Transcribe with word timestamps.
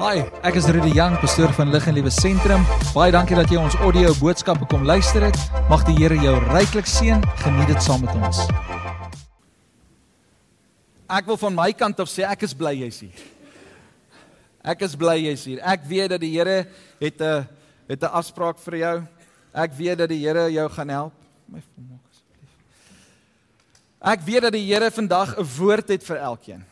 Hi, 0.00 0.22
ek 0.48 0.56
is 0.56 0.64
Rudy 0.72 0.94
Jang, 0.96 1.12
pastoor 1.20 1.50
van 1.52 1.68
Lig 1.68 1.84
en 1.84 1.92
Liewe 1.92 2.08
Sentrum. 2.08 2.62
Baie 2.94 3.12
dankie 3.12 3.36
dat 3.36 3.50
jy 3.52 3.58
ons 3.60 3.74
audio 3.84 4.14
boodskappe 4.16 4.64
kom 4.70 4.86
luister 4.88 5.26
het. 5.26 5.36
Mag 5.68 5.82
die 5.84 5.92
Here 5.98 6.16
jou 6.16 6.38
ryklik 6.46 6.86
seën. 6.88 7.20
Geniet 7.42 7.68
dit 7.68 7.82
saam 7.84 8.06
met 8.06 8.14
ons. 8.16 8.38
Ek 11.04 11.26
wil 11.28 11.36
van 11.42 11.52
my 11.52 11.66
kant 11.76 12.00
af 12.00 12.08
sê 12.08 12.24
ek 12.24 12.46
is 12.48 12.54
bly 12.56 12.72
jy's 12.78 13.02
hier. 13.04 13.18
Ek 14.72 14.86
is 14.86 14.94
bly 14.96 15.18
jy's 15.20 15.44
hier. 15.44 15.60
Ek 15.60 15.84
weet 15.90 16.14
dat 16.14 16.24
die 16.24 16.32
Here 16.32 16.64
het 16.96 17.20
'n 17.20 17.44
het 17.92 18.00
'n 18.00 18.08
afspraak 18.08 18.56
vir 18.56 18.76
jou. 18.80 18.96
Ek 19.52 19.72
weet 19.76 19.98
dat 19.98 20.08
die 20.08 20.24
Here 20.24 20.48
jou 20.48 20.68
gaan 20.70 20.88
help. 20.88 21.12
My 21.44 21.60
vermaak 21.60 22.00
asseblief. 22.08 22.52
Ek 24.00 24.20
weet 24.24 24.42
dat 24.48 24.52
die 24.52 24.64
Here 24.64 24.90
vandag 24.90 25.36
'n 25.36 25.44
woord 25.58 25.88
het 25.88 26.02
vir 26.02 26.16
elkeen. 26.16 26.64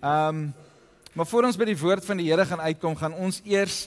Ehm 0.00 0.28
um, 0.28 0.54
Maar 1.12 1.26
voor 1.26 1.48
ons 1.48 1.56
by 1.56 1.68
die 1.70 1.78
woord 1.78 2.04
van 2.04 2.20
die 2.20 2.28
Here 2.28 2.44
gaan 2.46 2.60
uitkom, 2.60 2.96
gaan 2.96 3.16
ons 3.16 3.40
eers 3.46 3.86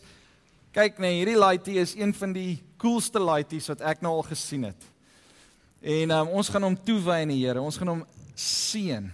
kyk 0.72 1.02
na 1.04 1.10
hierdie 1.12 1.38
laaitie 1.38 1.76
is 1.82 1.94
een 2.00 2.14
van 2.16 2.32
die 2.34 2.62
coolste 2.80 3.20
laaities 3.20 3.68
wat 3.74 3.82
ek 3.92 4.04
nou 4.04 4.14
al 4.18 4.28
gesien 4.30 4.70
het. 4.70 4.86
En 5.82 6.14
um, 6.16 6.36
ons 6.40 6.50
gaan 6.54 6.64
hom 6.64 6.78
toewy 6.78 7.22
aan 7.24 7.34
die 7.34 7.42
Here. 7.42 7.62
Ons 7.62 7.80
gaan 7.82 7.92
hom 7.92 8.06
seën. 8.38 9.10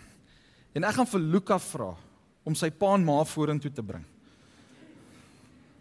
En 0.75 0.85
ek 0.85 0.99
gaan 0.99 1.09
vir 1.09 1.23
Luka 1.23 1.57
vra 1.63 1.93
om 2.47 2.55
sy 2.55 2.69
pa 2.71 2.93
en 2.95 3.03
ma 3.03 3.17
vorentoe 3.27 3.71
te 3.73 3.83
bring. 3.83 4.03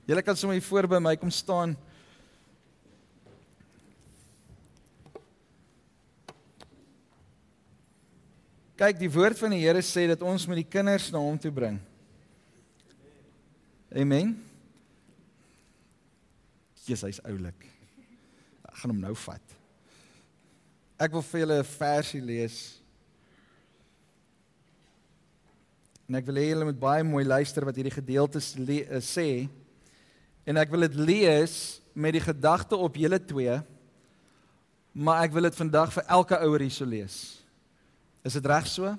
Julle 0.06 0.22
kan 0.22 0.38
sommer 0.38 0.56
hier 0.56 0.66
voor 0.66 0.86
by 0.90 1.00
my 1.02 1.16
kom 1.18 1.30
staan. 1.34 1.74
Kyk, 8.76 8.98
die 9.00 9.10
woord 9.10 9.38
van 9.40 9.54
die 9.54 9.62
Here 9.64 9.82
sê 9.84 10.06
dat 10.10 10.22
ons 10.22 10.46
moet 10.46 10.62
die 10.62 10.70
kinders 10.70 11.10
na 11.12 11.22
hom 11.22 11.38
toe 11.40 11.52
bring. 11.54 11.80
Amen. 13.96 14.34
Jesus, 16.84 17.00
hy's 17.06 17.20
oulik. 17.24 17.62
Ek 18.68 18.82
gaan 18.82 18.92
hom 18.92 18.98
nou 19.00 19.14
vat. 19.16 19.54
Ek 21.00 21.14
wil 21.16 21.24
vir 21.24 21.40
julle 21.40 21.56
'n 21.62 21.70
versie 21.70 22.20
lees. 22.20 22.58
En 26.08 26.14
ek 26.14 26.26
wil 26.26 26.36
hê 26.36 26.50
julle 26.50 26.68
moet 26.68 26.78
baie 26.78 27.04
mooi 27.04 27.24
luister 27.24 27.64
wat 27.64 27.74
hierdie 27.74 27.96
gedeelte 27.96 28.38
eh, 28.38 29.00
sê. 29.00 29.48
En 30.44 30.56
ek 30.56 30.70
wil 30.70 30.80
dit 30.80 30.94
lees 30.94 31.80
met 31.94 32.12
die 32.12 32.20
gedagte 32.20 32.76
op 32.76 32.94
julle 32.94 33.18
twee. 33.18 33.56
Maar 34.92 35.24
ek 35.24 35.32
wil 35.32 35.48
dit 35.48 35.56
vandag 35.56 35.92
vir 35.92 36.04
elke 36.06 36.36
ouer 36.44 36.60
hierso 36.60 36.84
lees. 36.84 37.40
Is 38.22 38.34
dit 38.34 38.46
reg 38.46 38.66
so? 38.66 38.92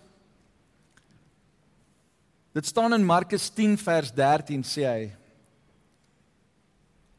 Dit 2.57 2.65
staan 2.65 2.93
in 2.93 3.05
Markus 3.05 3.49
10 3.53 3.75
vers 3.77 4.09
13 4.17 4.63
sê 4.65 4.85
hy 4.89 5.01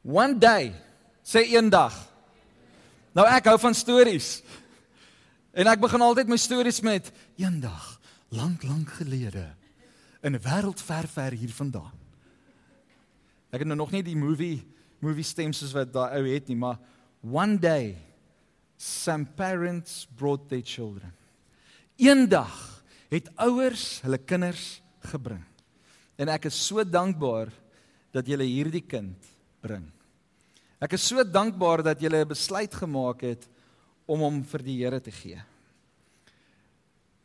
One 0.03 0.34
day 0.39 0.72
sê 1.22 1.44
eendag. 1.53 1.94
Nou 3.14 3.27
ek 3.28 3.47
hou 3.47 3.59
van 3.62 3.77
stories. 3.77 4.41
En 5.55 5.70
ek 5.70 5.83
begin 5.84 6.03
altyd 6.03 6.33
my 6.33 6.39
stories 6.41 6.81
met 6.83 7.12
eendag, 7.39 7.86
lank 8.34 8.64
lank 8.66 8.91
gelede 8.98 9.44
in 10.27 10.34
'n 10.34 10.42
wêreld 10.42 10.83
ver 10.83 11.06
ver 11.06 11.31
hier 11.31 11.55
vandaan. 11.55 11.94
Ek 13.53 13.62
het 13.62 13.69
nou 13.69 13.78
nog 13.78 13.94
nie 13.94 14.03
die 14.03 14.19
movie 14.19 14.66
movie 14.98 15.25
stem 15.25 15.53
soos 15.53 15.72
wat 15.72 15.92
daai 15.92 16.19
ou 16.19 16.27
het 16.27 16.48
nie, 16.48 16.56
maar 16.56 16.78
one 17.22 17.59
day 17.59 17.97
some 18.77 19.25
parents 19.25 20.09
brought 20.16 20.48
their 20.48 20.64
children. 20.64 21.14
Eendag 21.97 22.83
het 23.09 23.31
ouers 23.36 24.00
hulle 24.03 24.19
kinders 24.19 24.83
gebring. 25.12 25.44
En 26.18 26.28
ek 26.28 26.48
is 26.50 26.54
so 26.54 26.84
dankbaar 26.84 27.52
dat 28.12 28.27
jy 28.27 28.38
hierdie 28.42 28.82
kind 28.82 29.30
bring. 29.62 29.86
Ek 30.80 30.94
is 30.94 31.02
so 31.02 31.22
dankbaar 31.24 31.82
dat 31.82 32.00
jy 32.00 32.08
'n 32.08 32.28
besluit 32.28 32.74
gemaak 32.74 33.22
het 33.22 33.48
om 34.06 34.20
hom 34.20 34.44
vir 34.44 34.62
die 34.62 34.78
Here 34.78 35.00
te 35.00 35.10
gee. 35.10 35.41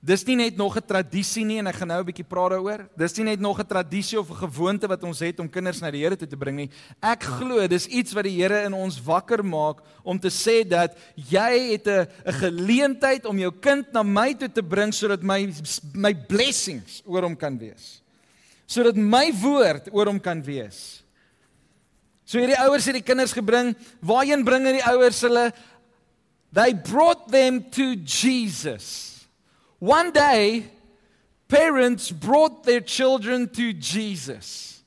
Dis 0.03 0.25
nie 0.28 0.36
net 0.36 0.58
nog 0.59 0.75
'n 0.75 0.84
tradisie 0.84 1.46
nie 1.46 1.59
en 1.59 1.68
ek 1.68 1.75
gaan 1.75 1.88
nou 1.88 2.02
'n 2.02 2.06
bietjie 2.06 2.28
praat 2.28 2.52
daaroor. 2.52 2.90
Dis 2.97 3.16
nie 3.18 3.24
net 3.24 3.40
nog 3.40 3.58
'n 3.58 3.66
tradisie 3.66 4.19
of 4.19 4.30
'n 4.30 4.36
gewoonte 4.36 4.86
wat 4.86 5.02
ons 5.03 5.19
het 5.19 5.40
om 5.40 5.50
kinders 5.50 5.80
na 5.80 5.90
die 5.90 6.02
Here 6.03 6.18
toe 6.18 6.28
te 6.28 6.36
bring 6.36 6.58
nie. 6.58 6.69
Ek 7.02 7.24
glo 7.24 7.66
dis 7.68 7.88
iets 7.88 8.12
wat 8.12 8.25
die 8.25 8.36
Here 8.42 8.66
in 8.66 8.74
ons 8.74 9.00
wakker 9.02 9.42
maak 9.46 9.81
om 10.03 10.19
te 10.19 10.28
sê 10.28 10.68
dat 10.68 10.97
jy 11.16 11.72
het 11.72 11.88
'n 11.88 12.08
'n 12.25 12.34
geleentheid 12.34 13.25
om 13.25 13.40
jou 13.40 13.52
kind 13.62 13.94
na 13.94 14.03
my 14.03 14.34
toe 14.34 14.52
te 14.52 14.62
bring 14.62 14.92
sodat 14.92 15.24
my 15.24 15.53
my 15.94 16.13
blessings 16.13 17.02
oor 17.06 17.22
hom 17.22 17.38
kan 17.38 17.58
wees. 17.58 18.02
Sodat 18.68 18.97
my 18.97 19.31
woord 19.31 19.88
oor 19.94 20.08
hom 20.08 20.19
kan 20.19 20.44
wees. 20.44 21.02
So 22.25 22.40
hierdie 22.40 22.59
ouers 22.59 22.86
het 22.86 22.96
die 22.96 23.02
kinders 23.02 23.31
gebring. 23.31 23.74
Waarheen 24.02 24.44
bring 24.44 24.66
hulle 24.66 24.81
die 24.81 24.92
ouers 24.92 25.22
hulle? 25.22 25.53
They 26.52 26.74
brought 26.74 27.31
them 27.31 27.69
to 27.72 27.96
Jesus. 27.96 29.12
One 29.83 30.11
day, 30.11 30.63
parents 31.49 32.09
brought 32.09 32.63
their 32.63 32.79
children 32.79 33.49
to 33.49 33.73
Jesus. 33.73 34.79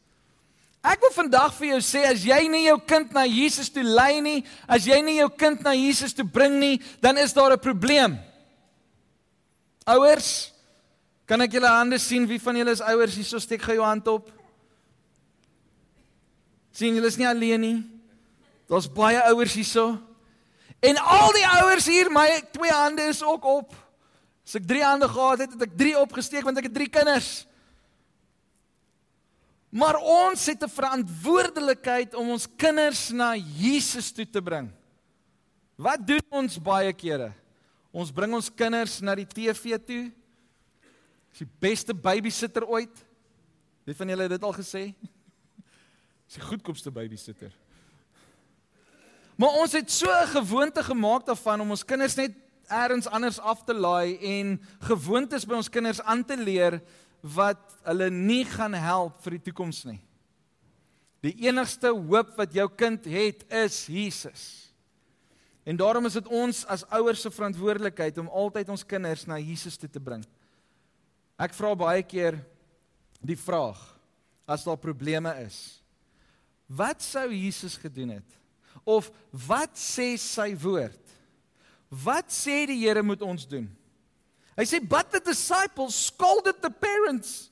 Ek 0.80 1.02
wil 1.04 1.12
vandag 1.12 1.52
vir 1.58 1.74
jou 1.74 1.80
sê 1.84 2.06
as 2.08 2.22
jy 2.24 2.38
nie 2.48 2.62
jou 2.64 2.78
kind 2.80 3.12
na 3.12 3.26
Jesus 3.28 3.68
toe 3.68 3.84
lei 3.84 4.22
nie, 4.24 4.40
as 4.64 4.88
jy 4.88 4.96
nie 5.04 5.18
jou 5.18 5.28
kind 5.28 5.60
na 5.60 5.74
Jesus 5.76 6.16
toe 6.16 6.24
bring 6.24 6.56
nie, 6.56 6.80
dan 7.04 7.20
is 7.20 7.36
daar 7.36 7.52
'n 7.52 7.60
probleem. 7.60 8.16
Ouers, 9.84 10.48
kan 11.28 11.44
ek 11.44 11.52
julle 11.52 11.68
hande 11.68 11.98
sien? 11.98 12.24
Wie 12.24 12.40
van 12.40 12.56
julle 12.56 12.72
is 12.72 12.80
ouers? 12.80 13.20
Hierso 13.20 13.38
steek 13.38 13.60
gou 13.60 13.74
jou 13.76 13.84
hand 13.84 14.08
op. 14.08 14.32
sien 16.72 16.94
julle 16.94 17.06
is 17.06 17.18
nie 17.18 17.28
alleen 17.28 17.60
nie. 17.60 17.84
Daar's 18.66 18.88
baie 18.88 19.20
ouers 19.28 19.52
hierso. 19.52 20.00
En 20.80 20.96
al 20.96 21.32
die 21.32 21.46
ouers 21.60 21.86
hier, 21.86 22.10
my 22.10 22.40
twee 22.52 22.72
hande 22.72 23.02
is 23.02 23.22
ook 23.22 23.44
op. 23.44 23.85
As 24.46 24.54
ek 24.54 24.66
3 24.70 24.82
hande 24.86 25.08
gehad 25.10 25.42
het, 25.42 25.54
het 25.56 25.62
ek 25.66 25.74
3 25.74 25.98
opgesteek 25.98 26.44
want 26.46 26.58
ek 26.60 26.68
het 26.68 26.76
3 26.76 26.88
kinders. 27.00 27.30
Maar 29.74 29.98
ons 29.98 30.46
het 30.46 30.62
'n 30.62 30.70
verantwoordelikheid 30.70 32.14
om 32.14 32.30
ons 32.30 32.46
kinders 32.56 33.10
na 33.10 33.34
Jesus 33.34 34.12
toe 34.12 34.24
te 34.30 34.42
bring. 34.42 34.70
Wat 35.76 36.06
doen 36.06 36.22
ons 36.30 36.62
baie 36.62 36.92
kere? 36.92 37.32
Ons 37.92 38.12
bring 38.12 38.32
ons 38.34 38.54
kinders 38.54 39.00
na 39.00 39.14
die 39.14 39.26
TV 39.26 39.76
toe. 39.78 40.12
Dis 41.30 41.44
die 41.44 41.52
beste 41.60 41.94
babysitter 41.94 42.64
ooit. 42.64 43.04
Wie 43.84 43.94
van 43.94 44.08
julle 44.08 44.22
het 44.22 44.30
dit 44.30 44.42
al 44.42 44.54
gesê? 44.54 44.94
Dis 46.26 46.38
die 46.38 46.46
goedkoopste 46.46 46.90
babysitter. 46.90 47.52
Maar 49.36 49.60
ons 49.60 49.72
het 49.72 49.90
so 49.90 50.08
'n 50.08 50.26
gewoonte 50.26 50.82
gemaak 50.82 51.26
daarvan 51.26 51.60
om 51.60 51.70
ons 51.70 51.84
kinders 51.84 52.14
net 52.16 52.45
eers 52.70 53.06
anders 53.06 53.38
af 53.40 53.64
te 53.64 53.74
laai 53.74 54.16
en 54.18 54.56
gewoontes 54.88 55.46
by 55.46 55.58
ons 55.58 55.70
kinders 55.72 56.00
aan 56.02 56.24
te 56.24 56.36
leer 56.36 56.80
wat 57.22 57.78
hulle 57.86 58.10
nie 58.10 58.44
gaan 58.44 58.74
help 58.74 59.18
vir 59.24 59.38
die 59.38 59.44
toekoms 59.48 59.84
nie. 59.88 60.00
Die 61.24 61.34
enigste 61.46 61.90
hoop 61.90 62.36
wat 62.38 62.54
jou 62.54 62.68
kind 62.76 63.04
het 63.08 63.42
is 63.50 63.86
Jesus. 63.90 64.44
En 65.66 65.78
daarom 65.78 66.06
is 66.06 66.14
dit 66.14 66.28
ons 66.30 66.62
as 66.70 66.84
ouers 66.94 67.24
se 67.24 67.30
verantwoordelikheid 67.34 68.18
om 68.22 68.30
altyd 68.30 68.68
ons 68.70 68.86
kinders 68.86 69.24
na 69.26 69.40
Jesus 69.42 69.78
toe 69.80 69.90
te 69.90 70.02
bring. 70.02 70.22
Ek 71.36 71.56
vra 71.56 71.72
baie 71.74 72.04
keer 72.06 72.38
die 73.18 73.38
vraag 73.38 73.80
as 74.46 74.62
daar 74.64 74.78
probleme 74.78 75.32
is. 75.42 75.82
Wat 76.66 77.02
sou 77.02 77.26
Jesus 77.32 77.76
gedoen 77.82 78.14
het? 78.18 78.38
Of 78.86 79.10
wat 79.46 79.74
sê 79.78 80.14
sy 80.20 80.52
woord? 80.62 81.05
Wat 81.90 82.32
sê 82.34 82.66
die 82.66 82.78
Here 82.82 83.02
moet 83.02 83.22
ons 83.22 83.46
doen? 83.46 83.68
Hy 84.56 84.64
sê 84.64 84.80
but 84.80 85.10
the 85.12 85.20
disciples 85.20 85.94
scolded 85.94 86.58
the 86.62 86.70
parents. 86.70 87.50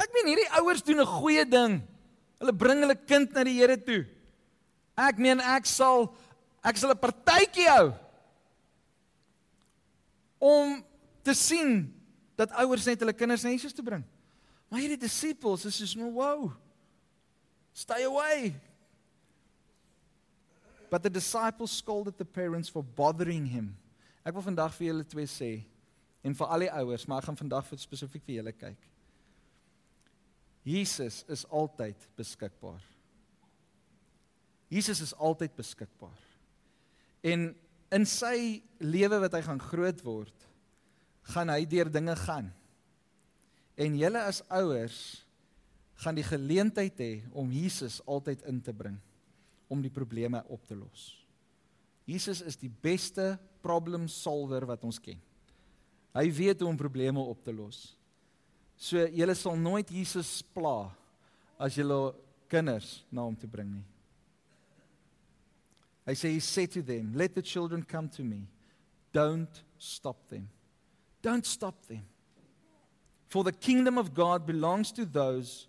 Ek 0.00 0.12
meen 0.14 0.32
hierdie 0.32 0.50
ouers 0.60 0.84
doen 0.84 1.00
'n 1.00 1.06
goeie 1.18 1.44
ding. 1.44 1.80
Hulle 2.40 2.52
bring 2.52 2.80
hulle 2.80 2.94
kind 2.94 3.32
na 3.32 3.44
die 3.44 3.58
Here 3.58 3.76
toe. 3.76 4.06
Ek 4.96 5.18
meen 5.18 5.40
ek 5.40 5.66
sal 5.66 6.14
ek 6.64 6.76
sal 6.76 6.92
'n 6.92 7.00
partytjie 7.00 7.68
hou 7.68 7.92
om 10.40 10.84
te 11.22 11.34
sien 11.34 11.92
dat 12.36 12.52
ouers 12.52 12.86
net 12.86 13.00
hulle 13.00 13.12
kinders 13.12 13.44
na 13.44 13.50
Jesus 13.50 13.72
toe 13.72 13.84
bring. 13.84 14.04
Maar 14.70 14.80
hierdie 14.80 15.00
disciples 15.00 15.64
is 15.64 15.76
soos, 15.76 15.94
"Wow. 15.96 16.52
Stay 17.72 18.04
away. 18.04 18.54
But 20.90 21.02
the 21.02 21.10
disciples 21.10 21.70
scolded 21.70 22.18
the 22.18 22.24
parents 22.24 22.68
for 22.68 22.82
bothering 22.82 23.46
him. 23.46 23.76
Ek 24.26 24.34
wil 24.34 24.42
vandag 24.42 24.74
vir 24.74 24.90
julle 24.90 25.06
twee 25.06 25.28
sê 25.30 25.50
en 26.26 26.34
vir 26.36 26.50
al 26.52 26.66
die 26.66 26.72
ouers, 26.82 27.06
maar 27.08 27.22
ek 27.22 27.30
gaan 27.30 27.38
vandag 27.38 27.68
vir 27.70 27.80
spesifiek 27.80 28.24
vir 28.26 28.40
julle 28.40 28.52
kyk. 28.52 28.88
Jesus 30.66 31.22
is 31.30 31.46
altyd 31.46 32.02
beskikbaar. 32.18 32.82
Jesus 34.70 35.00
is 35.00 35.14
altyd 35.16 35.54
beskikbaar. 35.56 36.18
En 37.24 37.48
in 37.90 38.06
sy 38.06 38.60
lewe 38.82 39.22
wat 39.22 39.34
hy 39.38 39.40
gaan 39.46 39.62
groot 39.62 40.02
word, 40.04 40.46
gaan 41.32 41.50
hy 41.54 41.62
deur 41.70 41.88
dinge 41.90 42.16
gaan. 42.26 42.50
En 43.80 43.96
julle 43.96 44.20
as 44.26 44.42
ouers 44.50 45.00
gaan 46.02 46.18
die 46.18 46.26
geleentheid 46.26 47.00
hê 47.00 47.12
om 47.32 47.48
Jesus 47.54 48.00
altyd 48.10 48.44
in 48.50 48.60
te 48.64 48.74
bring 48.74 48.98
om 49.70 49.82
die 49.82 49.92
probleme 49.92 50.42
op 50.50 50.66
te 50.66 50.76
los. 50.76 51.12
Jesus 52.10 52.42
is 52.42 52.58
die 52.58 52.70
beste 52.82 53.36
problem 53.62 54.08
solver 54.10 54.66
wat 54.66 54.82
ons 54.84 54.98
ken. 54.98 55.20
Hy 56.16 56.26
weet 56.34 56.60
hoe 56.60 56.70
om 56.72 56.78
probleme 56.78 57.22
op 57.22 57.44
te 57.46 57.54
los. 57.54 57.92
So 58.80 59.04
julle 59.14 59.36
sal 59.38 59.58
nooit 59.60 59.92
Jesus 59.94 60.40
pla 60.54 60.90
as 61.60 61.76
julle 61.78 62.16
kinders 62.50 63.04
na 63.12 63.22
hom 63.22 63.36
toe 63.38 63.50
bring 63.50 63.70
nie. 63.76 63.86
Hy 66.08 66.16
sê 66.18 66.32
he 66.32 66.40
said 66.42 66.72
to 66.74 66.82
them, 66.82 67.12
let 67.14 67.36
the 67.36 67.42
children 67.42 67.84
come 67.86 68.08
to 68.16 68.24
me. 68.24 68.48
Don't 69.12 69.62
stop 69.78 70.26
them. 70.28 70.48
Don't 71.22 71.46
stop 71.46 71.76
them. 71.86 72.02
For 73.28 73.44
the 73.44 73.52
kingdom 73.52 73.98
of 73.98 74.14
God 74.14 74.46
belongs 74.46 74.90
to 74.92 75.04
those 75.04 75.68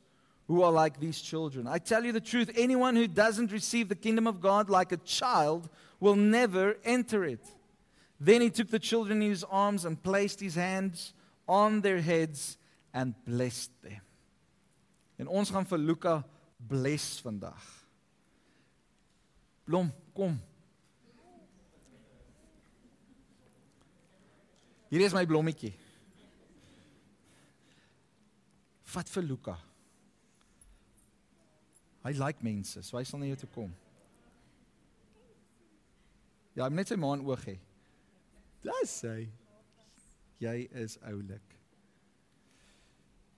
who 0.51 0.63
are 0.63 0.71
like 0.71 0.99
these 0.99 1.21
children. 1.21 1.65
I 1.65 1.77
tell 1.77 2.03
you 2.03 2.11
the 2.11 2.19
truth, 2.19 2.51
anyone 2.57 2.97
who 2.97 3.07
doesn't 3.07 3.53
receive 3.53 3.87
the 3.87 3.95
kingdom 3.95 4.27
of 4.27 4.41
God 4.41 4.69
like 4.69 4.91
a 4.91 4.97
child 4.97 5.69
will 6.01 6.17
never 6.17 6.75
enter 6.83 7.23
it. 7.23 7.39
Then 8.19 8.41
he 8.41 8.49
took 8.49 8.69
the 8.69 8.77
children 8.77 9.21
in 9.21 9.29
his 9.29 9.45
arms 9.45 9.85
and 9.85 10.03
placed 10.03 10.41
his 10.41 10.55
hands 10.55 11.13
on 11.47 11.79
their 11.79 12.01
heads 12.01 12.57
and 12.93 13.15
blessed 13.25 13.71
them. 13.81 14.01
En 15.17 15.31
ons 15.31 15.49
gaan 15.49 15.65
vir 15.71 15.79
Luka 15.79 16.25
bless 16.59 17.21
vandag. 17.23 17.63
Blom, 19.63 19.87
kom. 20.13 20.35
Hier 24.89 25.07
is 25.07 25.15
my 25.15 25.23
blommetjie. 25.23 25.71
Vat 28.91 29.15
vir 29.15 29.29
Luka. 29.31 29.61
Hy 32.01 32.13
like 32.17 32.43
mense, 32.43 32.81
so 32.81 32.97
hy 32.97 33.03
sal 33.05 33.21
na 33.21 33.29
jou 33.29 33.37
toe 33.43 33.51
kom. 33.53 33.73
Ja, 36.55 36.65
hy 36.65 36.71
moet 36.71 36.81
net 36.81 36.91
sy 36.91 36.97
maan 36.99 37.23
oog 37.23 37.43
hê. 37.45 37.59
Dis 38.65 38.95
hy. 39.07 39.29
Jy 40.41 40.55
is 40.81 40.97
oulik. 41.05 41.57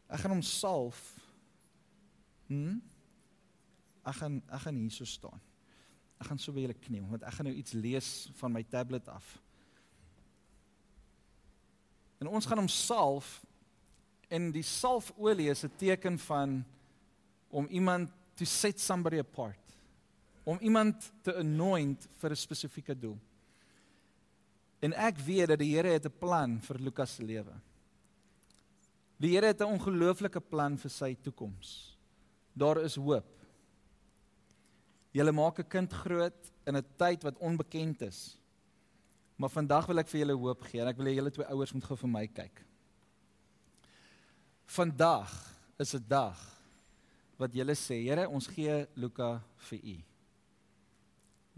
Ek 0.07 0.23
gaan 0.23 0.35
hom 0.37 0.45
salf. 0.45 1.01
Hm? 2.47 2.79
Ek 4.03 4.19
gaan 4.19 4.39
ek 4.47 4.65
gaan 4.65 4.79
hier 4.79 4.95
so 4.95 5.07
staan. 5.07 5.41
Ek 6.21 6.29
gaan 6.29 6.39
so 6.39 6.55
by 6.55 6.63
julle 6.63 6.77
kniel 6.85 7.07
want 7.11 7.25
ek 7.27 7.35
gaan 7.35 7.49
nou 7.49 7.55
iets 7.59 7.75
lees 7.75 8.09
van 8.39 8.53
my 8.55 8.63
tablet 8.71 9.07
af. 9.11 9.25
En 12.23 12.31
ons 12.31 12.47
gaan 12.47 12.61
hom 12.61 12.71
salf 12.71 13.41
en 14.33 14.51
die 14.55 14.63
salfolie 14.63 15.49
is 15.51 15.65
'n 15.65 15.75
teken 15.77 16.17
van 16.19 16.63
om 17.49 17.67
iemand 17.67 18.09
to 18.35 18.45
set 18.45 18.79
somebody 18.79 19.19
apart. 19.19 19.59
Om 20.43 20.57
iemand 20.61 21.11
te 21.21 21.35
anoint 21.35 22.07
vir 22.19 22.31
'n 22.31 22.35
spesifieke 22.35 22.99
doel. 22.99 23.19
En 24.79 24.93
ek 24.93 25.17
weet 25.17 25.47
dat 25.47 25.59
die 25.59 25.75
Here 25.75 25.87
het 25.87 26.05
'n 26.05 26.19
plan 26.19 26.59
vir 26.61 26.79
Lukas 26.79 27.15
se 27.15 27.23
lewe. 27.23 27.53
Die 29.17 29.35
Here 29.35 29.45
het 29.45 29.61
'n 29.61 29.73
ongelooflike 29.79 30.41
plan 30.41 30.77
vir 30.77 30.89
sy 30.89 31.15
toekoms. 31.15 31.97
Daar 32.53 32.81
is 32.83 32.95
hoop. 32.95 33.41
Julle 35.11 35.31
maak 35.31 35.59
'n 35.59 35.67
kind 35.67 35.93
groot 35.93 36.51
in 36.65 36.75
'n 36.75 36.85
tyd 36.97 37.23
wat 37.23 37.37
onbekend 37.37 38.01
is. 38.01 38.37
Maar 39.35 39.49
vandag 39.49 39.85
wil 39.85 39.99
ek 39.99 40.07
vir 40.07 40.19
julle 40.19 40.37
hoop 40.37 40.61
gee 40.61 40.81
en 40.81 40.87
ek 40.87 40.97
wil 40.97 41.05
hê 41.05 41.15
julle 41.15 41.31
twee 41.31 41.47
ouers 41.47 41.73
moet 41.73 41.83
gou 41.83 41.97
vir 41.97 42.09
my 42.09 42.27
kyk. 42.27 42.65
Vandag 44.65 45.55
is 45.77 45.93
'n 45.93 46.05
dag 46.07 46.52
wat 47.39 47.55
julle 47.55 47.75
sê, 47.77 47.99
Here, 48.03 48.27
ons 48.29 48.47
gee 48.47 48.83
Luka 48.95 49.37
vir 49.69 49.79
U. 49.79 49.95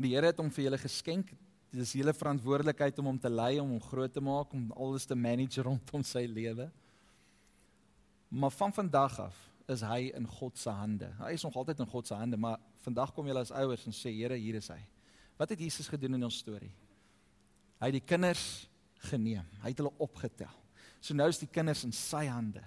Die 0.02 0.14
Here 0.14 0.32
het 0.32 0.40
hom 0.42 0.52
vir 0.52 0.68
julle 0.68 0.80
geskenk. 0.82 1.32
Dit 1.72 1.84
is 1.84 1.96
julle 1.98 2.14
verantwoordelikheid 2.16 3.00
om 3.02 3.12
hom 3.12 3.20
te 3.20 3.32
lei, 3.32 3.58
om 3.60 3.74
hom 3.76 3.84
groot 3.84 4.14
te 4.14 4.24
maak, 4.24 4.54
om 4.56 4.70
alles 4.76 5.08
te 5.08 5.16
manage 5.16 5.64
rondom 5.64 6.04
sy 6.08 6.26
lewe. 6.30 6.70
Maar 8.32 8.54
van 8.56 8.74
vandag 8.76 9.20
af 9.28 9.42
is 9.72 9.82
hy 9.86 10.12
in 10.16 10.28
God 10.30 10.60
se 10.62 10.70
hande. 10.70 11.10
Hy 11.20 11.34
is 11.36 11.44
nog 11.46 11.56
altyd 11.58 11.82
in 11.84 11.90
God 11.90 12.08
se 12.08 12.16
hande, 12.18 12.38
maar 12.38 12.60
vandag 12.86 13.14
kom 13.16 13.28
julle 13.28 13.42
as 13.44 13.54
ouers 13.56 13.88
en 13.90 13.96
sê, 13.96 14.14
Here, 14.14 14.38
hier 14.40 14.60
is 14.60 14.70
hy. 14.72 14.82
Wat 15.40 15.52
het 15.52 15.60
Jesus 15.60 15.90
gedoen 15.92 16.16
in 16.16 16.28
ons 16.28 16.38
storie? 16.40 16.72
Hy 17.82 17.90
het 17.90 17.98
die 17.98 18.08
kinders 18.08 18.70
geneem. 19.10 19.48
Hy 19.64 19.74
het 19.74 19.82
hulle 19.82 19.94
opgetel. 20.02 20.52
So 21.04 21.18
nou 21.18 21.28
is 21.30 21.42
die 21.42 21.50
kinders 21.52 21.84
in 21.86 21.94
sy 21.96 22.24
hande. 22.32 22.64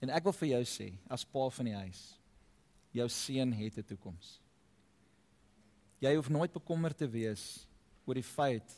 En 0.00 0.12
ek 0.12 0.24
wil 0.24 0.32
vir 0.32 0.48
jou 0.48 0.64
sê, 0.68 0.90
as 1.08 1.24
pa 1.24 1.46
van 1.58 1.70
die 1.70 1.76
huis, 1.76 2.02
jou 2.96 3.08
seun 3.08 3.52
het 3.52 3.78
'n 3.78 3.82
toekoms. 3.82 4.40
Jy 6.00 6.14
hoef 6.14 6.28
nooit 6.28 6.52
bekommerd 6.52 6.96
te 6.96 7.08
wees 7.08 7.66
oor 8.04 8.14
die 8.14 8.22
feit 8.22 8.74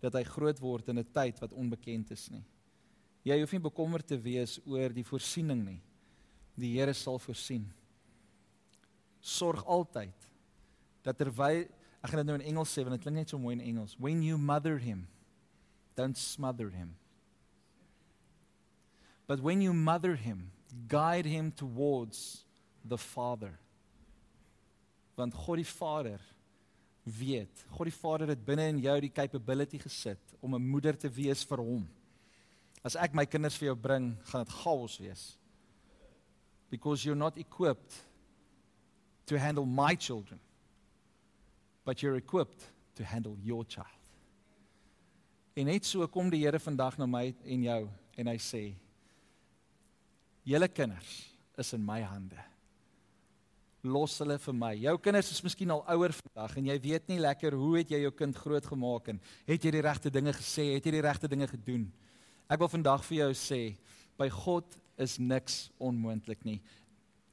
dat 0.00 0.14
hy 0.14 0.22
groot 0.24 0.58
word 0.58 0.88
in 0.88 0.98
'n 0.98 1.12
tyd 1.12 1.40
wat 1.40 1.52
onbekend 1.52 2.10
is 2.10 2.30
nie. 2.30 2.44
Jy 3.24 3.40
hoef 3.40 3.52
nie 3.52 3.60
bekommerd 3.60 4.06
te 4.06 4.16
wees 4.16 4.58
oor 4.64 4.88
die 4.88 5.04
voorsiening 5.04 5.64
nie. 5.64 5.80
Die 6.56 6.78
Here 6.78 6.94
sal 6.94 7.18
voorsien. 7.18 7.72
Sorg 9.20 9.64
altyd 9.64 10.16
dat 11.02 11.18
terwyl 11.18 11.68
ek 12.00 12.10
gaan 12.10 12.22
dit 12.22 12.26
nou 12.26 12.38
in 12.40 12.46
Engels 12.46 12.72
sê 12.72 12.82
want 12.82 12.96
dit 12.96 13.02
klink 13.02 13.16
net 13.16 13.28
so 13.28 13.38
mooi 13.38 13.52
in 13.52 13.60
Engels. 13.60 13.96
When 13.98 14.22
you 14.22 14.38
mother 14.38 14.78
him, 14.78 15.06
don't 15.96 16.16
smother 16.16 16.70
him. 16.70 16.96
But 19.26 19.40
when 19.40 19.60
you 19.60 19.74
mother 19.74 20.16
him, 20.16 20.50
guide 20.88 21.26
him 21.26 21.52
towards 21.52 22.44
the 22.84 22.98
Father. 22.98 23.58
Want 25.14 25.34
God 25.34 25.56
die 25.56 25.66
Vader 25.66 26.20
weet, 27.04 27.64
God 27.70 27.88
die 27.90 27.94
Vader 27.94 28.28
het 28.28 28.44
binne 28.44 28.68
in 28.70 28.78
jou 28.84 28.96
die 29.00 29.12
capability 29.12 29.78
gesit 29.78 30.36
om 30.40 30.54
'n 30.54 30.70
moeder 30.70 30.96
te 30.96 31.08
wees 31.08 31.44
vir 31.44 31.58
hom. 31.58 31.88
As 32.84 32.96
ek 32.96 33.14
my 33.14 33.26
kinders 33.26 33.56
vir 33.56 33.66
jou 33.66 33.76
bring, 33.76 34.16
gaan 34.24 34.44
dit 34.44 34.52
chaos 34.52 34.98
wees. 34.98 35.36
Because 36.70 37.04
you're 37.04 37.18
not 37.18 37.36
equipped 37.36 38.04
to 39.26 39.38
handle 39.38 39.66
my 39.66 39.94
children. 39.96 40.40
But 41.84 42.02
you're 42.02 42.16
equipped 42.16 42.72
to 42.94 43.04
handle 43.04 43.36
your 43.42 43.64
child. 43.64 43.86
En 45.56 45.66
net 45.66 45.84
so 45.84 46.06
kom 46.06 46.30
die 46.30 46.44
Here 46.44 46.58
vandag 46.58 46.98
na 46.98 47.06
my 47.06 47.34
en 47.44 47.62
jou 47.62 47.88
en 48.16 48.26
hy 48.26 48.36
sê 48.36 48.62
Julle 50.50 50.66
kinders 50.72 51.10
is 51.58 51.74
in 51.76 51.84
my 51.86 52.00
hande. 52.02 52.38
Los 53.86 54.18
hulle 54.20 54.36
vir 54.42 54.56
my. 54.56 54.72
Jou 54.82 54.96
kinders 55.00 55.30
is 55.32 55.42
miskien 55.44 55.70
al 55.72 55.84
ouer 55.94 56.12
vandag 56.16 56.56
en 56.58 56.66
jy 56.72 56.76
weet 56.82 57.06
nie 57.08 57.20
lekker 57.22 57.54
hoe 57.56 57.76
het 57.78 57.92
jy 57.94 58.02
jou 58.02 58.10
kind 58.18 58.36
grootgemaak 58.36 59.12
en 59.12 59.20
het 59.46 59.64
jy 59.64 59.72
die 59.76 59.84
regte 59.86 60.12
dinge 60.12 60.34
gesê, 60.36 60.72
het 60.74 60.88
jy 60.88 60.96
die 60.96 61.04
regte 61.06 61.30
dinge 61.30 61.48
gedoen? 61.48 61.86
Ek 62.50 62.60
wil 62.60 62.72
vandag 62.72 63.06
vir 63.06 63.20
jou 63.20 63.30
sê, 63.38 63.60
by 64.18 64.28
God 64.34 64.74
is 65.00 65.16
niks 65.22 65.68
onmoontlik 65.80 66.42
nie. 66.44 66.58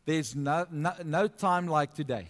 There's 0.08 0.36
no, 0.38 0.62
no 0.72 0.94
no 1.04 1.26
time 1.28 1.68
like 1.74 1.98
today. 1.98 2.30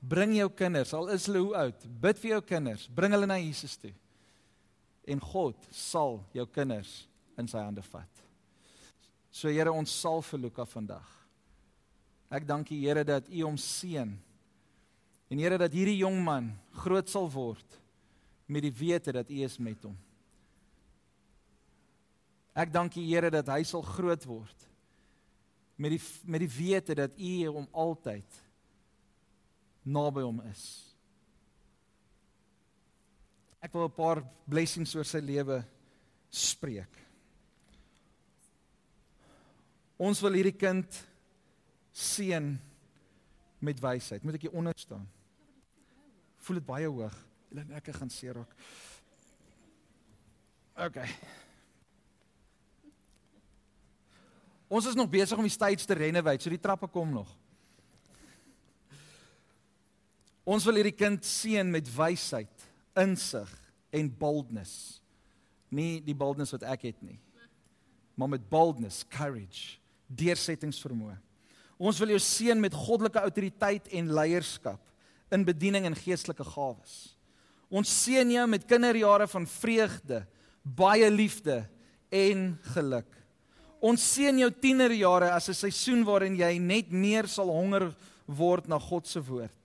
Bring 0.00 0.32
jou 0.38 0.48
kinders, 0.56 0.94
al 0.96 1.10
is 1.12 1.26
hulle 1.28 1.42
hoe 1.44 1.58
oud, 1.66 1.84
bid 2.00 2.22
vir 2.22 2.36
jou 2.36 2.40
kinders, 2.54 2.86
bring 2.88 3.12
hulle 3.12 3.28
na 3.28 3.36
Jesus 3.42 3.76
toe. 3.76 3.92
En 5.04 5.20
God 5.20 5.68
sal 5.74 6.22
jou 6.32 6.46
kinders 6.48 7.02
in 7.36 7.50
sy 7.50 7.60
hande 7.60 7.84
vat. 7.90 8.29
So 9.30 9.48
Here, 9.48 9.70
ons 9.72 9.92
sal 9.94 10.22
vir 10.26 10.42
Luka 10.46 10.66
vandag. 10.66 11.06
Ek 12.30 12.46
dank 12.46 12.70
U 12.70 12.78
Here 12.78 13.04
dat 13.06 13.28
U 13.30 13.42
hom 13.46 13.58
seën. 13.58 14.10
En 15.30 15.38
Here 15.38 15.58
dat 15.58 15.74
hierdie 15.74 16.00
jong 16.02 16.18
man 16.26 16.50
groot 16.82 17.08
sal 17.10 17.30
word 17.30 17.78
met 18.50 18.66
die 18.66 18.74
wete 18.74 19.14
dat 19.14 19.30
U 19.30 19.42
is 19.46 19.58
met 19.62 19.82
hom. 19.86 19.94
Ek 22.58 22.72
dank 22.74 22.98
U 22.98 23.02
Here 23.06 23.30
dat 23.30 23.50
hy 23.54 23.62
sal 23.66 23.82
groot 23.86 24.26
word 24.26 24.66
met 25.80 25.94
die 25.94 26.00
met 26.28 26.42
die 26.42 26.50
wete 26.52 26.94
dat 26.98 27.14
U 27.16 27.34
hom 27.54 27.68
altyd 27.72 28.40
naby 29.86 30.26
hom 30.26 30.42
is. 30.50 30.64
Ek 33.62 33.72
wil 33.72 33.86
'n 33.88 33.96
paar 33.96 34.22
blessings 34.48 34.94
oor 34.94 35.04
sy 35.04 35.20
lewe 35.20 35.64
spreek. 36.30 37.09
Ons 40.00 40.22
wil 40.24 40.38
hierdie 40.38 40.56
kind 40.56 40.96
seën 41.92 42.54
met 43.60 43.80
wysheid. 43.84 44.22
Moet 44.24 44.38
ek 44.38 44.46
hier 44.46 44.56
onder 44.56 44.76
staan? 44.80 45.04
Voel 46.40 46.60
dit 46.62 46.68
baie 46.70 46.88
hoog. 46.88 47.16
Hulle 47.50 47.66
ek 47.76 47.90
gaan 47.98 48.12
seer 48.12 48.38
raak. 48.40 48.54
OK. 50.80 50.96
Ons 54.70 54.88
is 54.88 54.96
nog 54.96 55.10
besig 55.12 55.36
om 55.36 55.44
die 55.44 55.52
stage 55.52 55.84
te 55.84 55.98
renovate, 55.98 56.46
so 56.46 56.52
die 56.54 56.62
trappe 56.62 56.88
kom 56.88 57.10
nog. 57.12 57.28
Ons 60.48 60.64
wil 60.64 60.78
hierdie 60.80 60.96
kind 60.96 61.26
seën 61.26 61.68
met 61.68 61.90
wysheid, 61.92 62.64
insig 62.98 63.50
en 63.92 64.08
boldness. 64.22 65.02
Nie 65.74 65.98
die 66.06 66.16
boldness 66.16 66.54
wat 66.56 66.64
ek 66.70 66.88
het 66.88 67.04
nie, 67.04 67.18
maar 68.16 68.30
met 68.32 68.48
boldness, 68.48 69.02
courage 69.10 69.79
deursettingsvermoë. 70.10 71.16
Ons 71.80 72.00
wil 72.02 72.12
jou 72.14 72.20
seën 72.20 72.60
met 72.60 72.74
goddelike 72.76 73.22
autoriteit 73.22 73.86
en 73.96 74.12
leierskap 74.12 74.80
in 75.32 75.46
bediening 75.46 75.86
en 75.88 75.96
geestelike 75.96 76.44
gawes. 76.44 77.14
Ons 77.70 77.92
seën 78.02 78.28
jou 78.34 78.46
met 78.50 78.66
kinderjare 78.66 79.28
van 79.30 79.46
vreugde, 79.46 80.24
baie 80.62 81.06
liefde 81.10 81.62
en 82.10 82.58
geluk. 82.74 83.08
Ons 83.80 84.02
seën 84.12 84.42
jou 84.42 84.50
tienerjare 84.50 85.30
as 85.32 85.48
'n 85.48 85.54
seisoen 85.54 86.04
waarin 86.04 86.36
jy 86.36 86.58
net 86.58 86.90
meer 86.92 87.26
sal 87.26 87.48
honger 87.48 87.94
word 88.26 88.68
na 88.68 88.78
God 88.78 89.06
se 89.06 89.20
woord. 89.20 89.56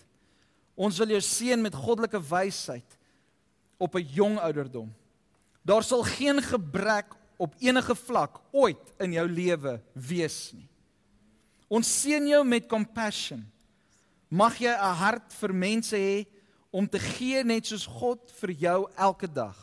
Ons 0.77 0.97
wil 0.99 1.09
jou 1.09 1.21
seën 1.21 1.61
met 1.61 1.75
goddelike 1.75 2.19
wysheid 2.19 2.97
op 3.77 3.95
'n 3.95 4.07
jong 4.07 4.39
ouderdom. 4.39 4.93
Daar 5.65 5.83
sal 5.83 6.03
geen 6.03 6.41
gebrek 6.41 7.13
op 7.37 7.55
enige 7.59 7.95
vlak 7.95 8.39
ooit 8.51 8.93
in 9.03 9.15
jou 9.17 9.25
lewe 9.27 9.79
wees 9.93 10.53
nie. 10.55 10.67
Ons 11.67 11.89
seën 12.01 12.27
jou 12.29 12.43
met 12.47 12.67
compassion. 12.69 13.43
Mag 14.29 14.57
jy 14.59 14.71
'n 14.71 14.95
hart 14.95 15.33
vir 15.33 15.53
mense 15.53 15.95
hê 15.95 16.25
om 16.71 16.87
te 16.87 16.99
gee 16.99 17.43
net 17.43 17.65
soos 17.65 17.85
God 17.85 18.31
vir 18.41 18.51
jou 18.51 18.89
elke 18.97 19.27
dag 19.27 19.55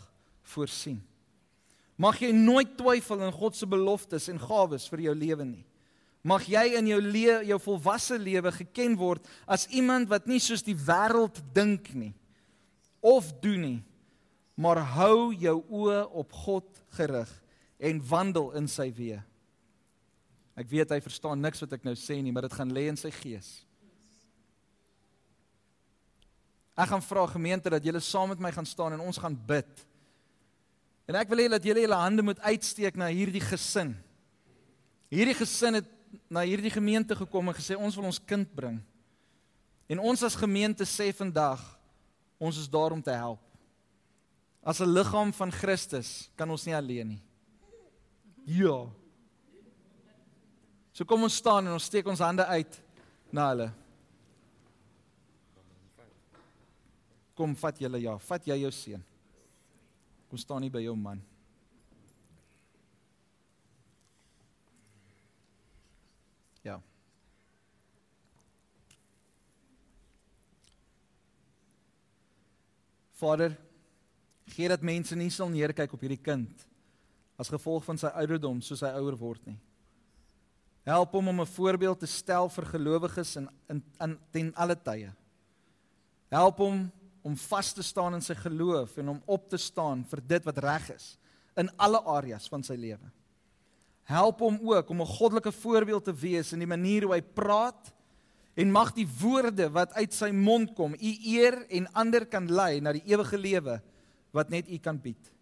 voorsien. 0.42 1.02
Mag 1.96 2.18
jy 2.18 2.32
nooit 2.32 2.76
twyfel 2.76 3.20
in 3.22 3.32
God 3.32 3.56
se 3.56 3.66
beloftes 3.66 4.28
en 4.28 4.38
gawes 4.38 4.88
vir 4.88 5.00
jou 5.00 5.14
lewe 5.14 5.44
nie. 5.44 5.66
Mag 6.24 6.46
jy 6.46 6.78
in 6.78 6.86
jou 6.86 7.00
lewe, 7.00 7.44
jou 7.46 7.58
volwasse 7.58 8.18
lewe 8.18 8.52
geken 8.52 8.96
word 8.96 9.26
as 9.46 9.66
iemand 9.66 10.08
wat 10.08 10.26
nie 10.26 10.40
soos 10.40 10.62
die 10.62 10.74
wêreld 10.74 11.42
dink 11.52 11.94
nie 11.94 12.14
of 13.00 13.32
doen 13.40 13.60
nie, 13.60 13.82
maar 14.54 14.78
hou 14.78 15.32
jou 15.34 15.64
oë 15.68 16.06
op 16.14 16.32
God 16.32 16.82
gerig 16.90 17.41
en 17.82 18.00
wandel 18.06 18.52
in 18.58 18.68
sy 18.70 18.86
weë. 18.94 19.18
Ek 20.58 20.68
weet 20.70 20.92
hy 20.92 21.00
verstaan 21.02 21.40
niks 21.42 21.62
wat 21.64 21.74
ek 21.78 21.86
nou 21.86 21.94
sê 21.98 22.20
nie, 22.22 22.32
maar 22.34 22.46
dit 22.46 22.54
gaan 22.54 22.72
lê 22.74 22.86
in 22.90 22.98
sy 23.00 23.10
gees. 23.14 23.62
Ek 26.78 26.88
gaan 26.92 27.04
vra 27.04 27.24
gemeente 27.28 27.72
dat 27.72 27.84
julle 27.84 28.00
saam 28.04 28.30
met 28.32 28.40
my 28.40 28.52
gaan 28.54 28.68
staan 28.68 28.94
en 28.94 29.02
ons 29.04 29.18
gaan 29.20 29.34
bid. 29.34 29.82
En 31.08 31.18
ek 31.18 31.32
wil 31.32 31.42
hê 31.42 31.48
dat 31.52 31.66
julle 31.66 31.82
julle 31.84 31.98
hande 31.98 32.24
moet 32.24 32.40
uitsteek 32.46 32.96
na 33.00 33.10
hierdie 33.12 33.42
gesin. 33.44 33.92
Hierdie 35.12 35.36
gesin 35.36 35.80
het 35.80 35.90
na 36.32 36.44
hierdie 36.46 36.72
gemeente 36.72 37.16
gekom 37.16 37.50
en 37.50 37.56
gesê 37.56 37.76
ons 37.76 37.96
wil 37.98 38.08
ons 38.08 38.22
kind 38.28 38.48
bring. 38.56 38.78
En 39.90 40.00
ons 40.00 40.24
as 40.24 40.38
gemeente 40.38 40.86
sê 40.88 41.10
vandag 41.16 41.60
ons 42.40 42.56
is 42.58 42.70
daar 42.70 42.94
om 42.94 43.02
te 43.02 43.12
help. 43.12 43.42
As 44.62 44.80
'n 44.80 44.94
liggaam 44.94 45.32
van 45.32 45.50
Christus 45.50 46.30
kan 46.36 46.48
ons 46.50 46.64
nie 46.64 46.76
alleen 46.76 47.08
nie. 47.08 47.22
Ja. 48.44 48.90
So 50.92 51.04
kom 51.04 51.22
ons 51.22 51.36
staan 51.38 51.66
en 51.66 51.76
ons 51.76 51.86
steek 51.86 52.06
ons 52.10 52.20
hande 52.20 52.44
uit 52.46 52.78
na 53.32 53.48
hulle. 53.52 53.68
Kom 57.38 57.54
vat 57.56 57.78
julle 57.80 58.00
ja, 58.02 58.16
vat 58.26 58.48
jy 58.50 58.58
jou 58.64 58.72
seun. 58.76 59.04
Kom 60.28 60.40
staan 60.40 60.64
nie 60.64 60.72
by 60.72 60.82
jou 60.82 60.96
man. 60.98 61.22
Ja. 66.66 66.76
Vader, 73.22 73.56
gee 74.52 74.68
dat 74.68 74.82
mense 74.82 75.16
nie 75.16 75.30
sal 75.30 75.48
neerkyk 75.54 75.94
op 75.94 76.04
hierdie 76.04 76.20
kind 76.20 76.68
as 77.42 77.52
gevolg 77.52 77.84
van 77.84 77.98
sy 78.00 78.10
ouderdom 78.22 78.62
soos 78.62 78.84
hy 78.84 78.92
ouer 79.00 79.18
word 79.18 79.42
nie. 79.50 79.58
Help 80.86 81.12
hom 81.14 81.28
om 81.28 81.40
'n 81.40 81.54
voorbeeld 81.54 81.98
te 82.00 82.06
stel 82.06 82.48
vir 82.48 82.66
gelowiges 82.66 83.36
in 83.36 83.48
in, 83.68 83.82
in 84.00 84.18
ten 84.32 84.52
alle 84.54 84.76
tye. 84.76 85.12
Help 86.30 86.58
hom 86.58 86.90
om 87.22 87.36
vas 87.36 87.72
te 87.72 87.82
staan 87.82 88.14
in 88.14 88.24
sy 88.24 88.34
geloof 88.34 88.96
en 88.98 89.08
om 89.08 89.22
op 89.26 89.48
te 89.48 89.58
staan 89.58 90.04
vir 90.04 90.20
dit 90.26 90.44
wat 90.44 90.58
reg 90.58 90.90
is 90.90 91.18
in 91.56 91.70
alle 91.76 92.00
areas 92.02 92.48
van 92.48 92.62
sy 92.62 92.74
lewe. 92.74 93.10
Help 94.08 94.40
hom 94.40 94.58
ook 94.62 94.90
om 94.90 95.00
'n 95.00 95.14
goddelike 95.18 95.52
voorbeeld 95.52 96.04
te 96.04 96.14
wees 96.14 96.52
in 96.52 96.58
die 96.58 96.66
manier 96.66 97.02
hoe 97.02 97.14
hy 97.14 97.22
praat 97.22 97.92
en 98.54 98.72
mag 98.72 98.92
die 98.92 99.06
woorde 99.20 99.70
wat 99.70 99.92
uit 99.92 100.12
sy 100.12 100.30
mond 100.30 100.74
kom 100.74 100.94
u 100.94 101.12
eer 101.24 101.66
en 101.70 101.92
ander 101.92 102.26
kan 102.26 102.46
lei 102.46 102.80
na 102.80 102.92
die 102.92 103.06
ewige 103.06 103.38
lewe 103.38 103.80
wat 104.32 104.50
net 104.50 104.68
u 104.68 104.78
kan 104.78 104.98
bied. 104.98 105.32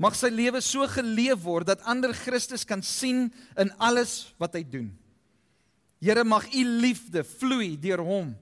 Mag 0.00 0.16
sy 0.18 0.30
lewe 0.32 0.58
so 0.64 0.86
geleef 0.90 1.44
word 1.44 1.70
dat 1.70 1.84
ander 1.86 2.14
Christus 2.16 2.66
kan 2.66 2.82
sien 2.82 3.28
in 3.60 3.70
alles 3.78 4.34
wat 4.42 4.56
hy 4.58 4.64
doen. 4.66 4.88
Here 6.02 6.24
mag 6.26 6.48
u 6.52 6.64
liefde 6.82 7.22
vloei 7.24 7.76
deur 7.80 8.02
hom 8.04 8.34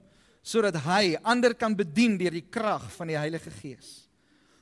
sodat 0.43 0.75
hy 0.83 1.13
ander 1.23 1.53
kan 1.55 1.71
bedien 1.71 2.17
deur 2.19 2.33
die 2.35 2.43
krag 2.43 2.83
van 2.97 3.07
die 3.07 3.15
Heilige 3.15 3.51
Gees. 3.61 4.03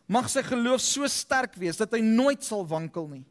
Mag 0.05 0.27
sy 0.29 0.43
geloof 0.45 0.83
so 0.83 1.07
sterk 1.09 1.55
wees 1.57 1.79
dat 1.79 1.95
hy 1.95 2.03
nooit 2.05 2.43
sal 2.45 2.61
wankel 2.69 3.07
nie. 3.09 3.25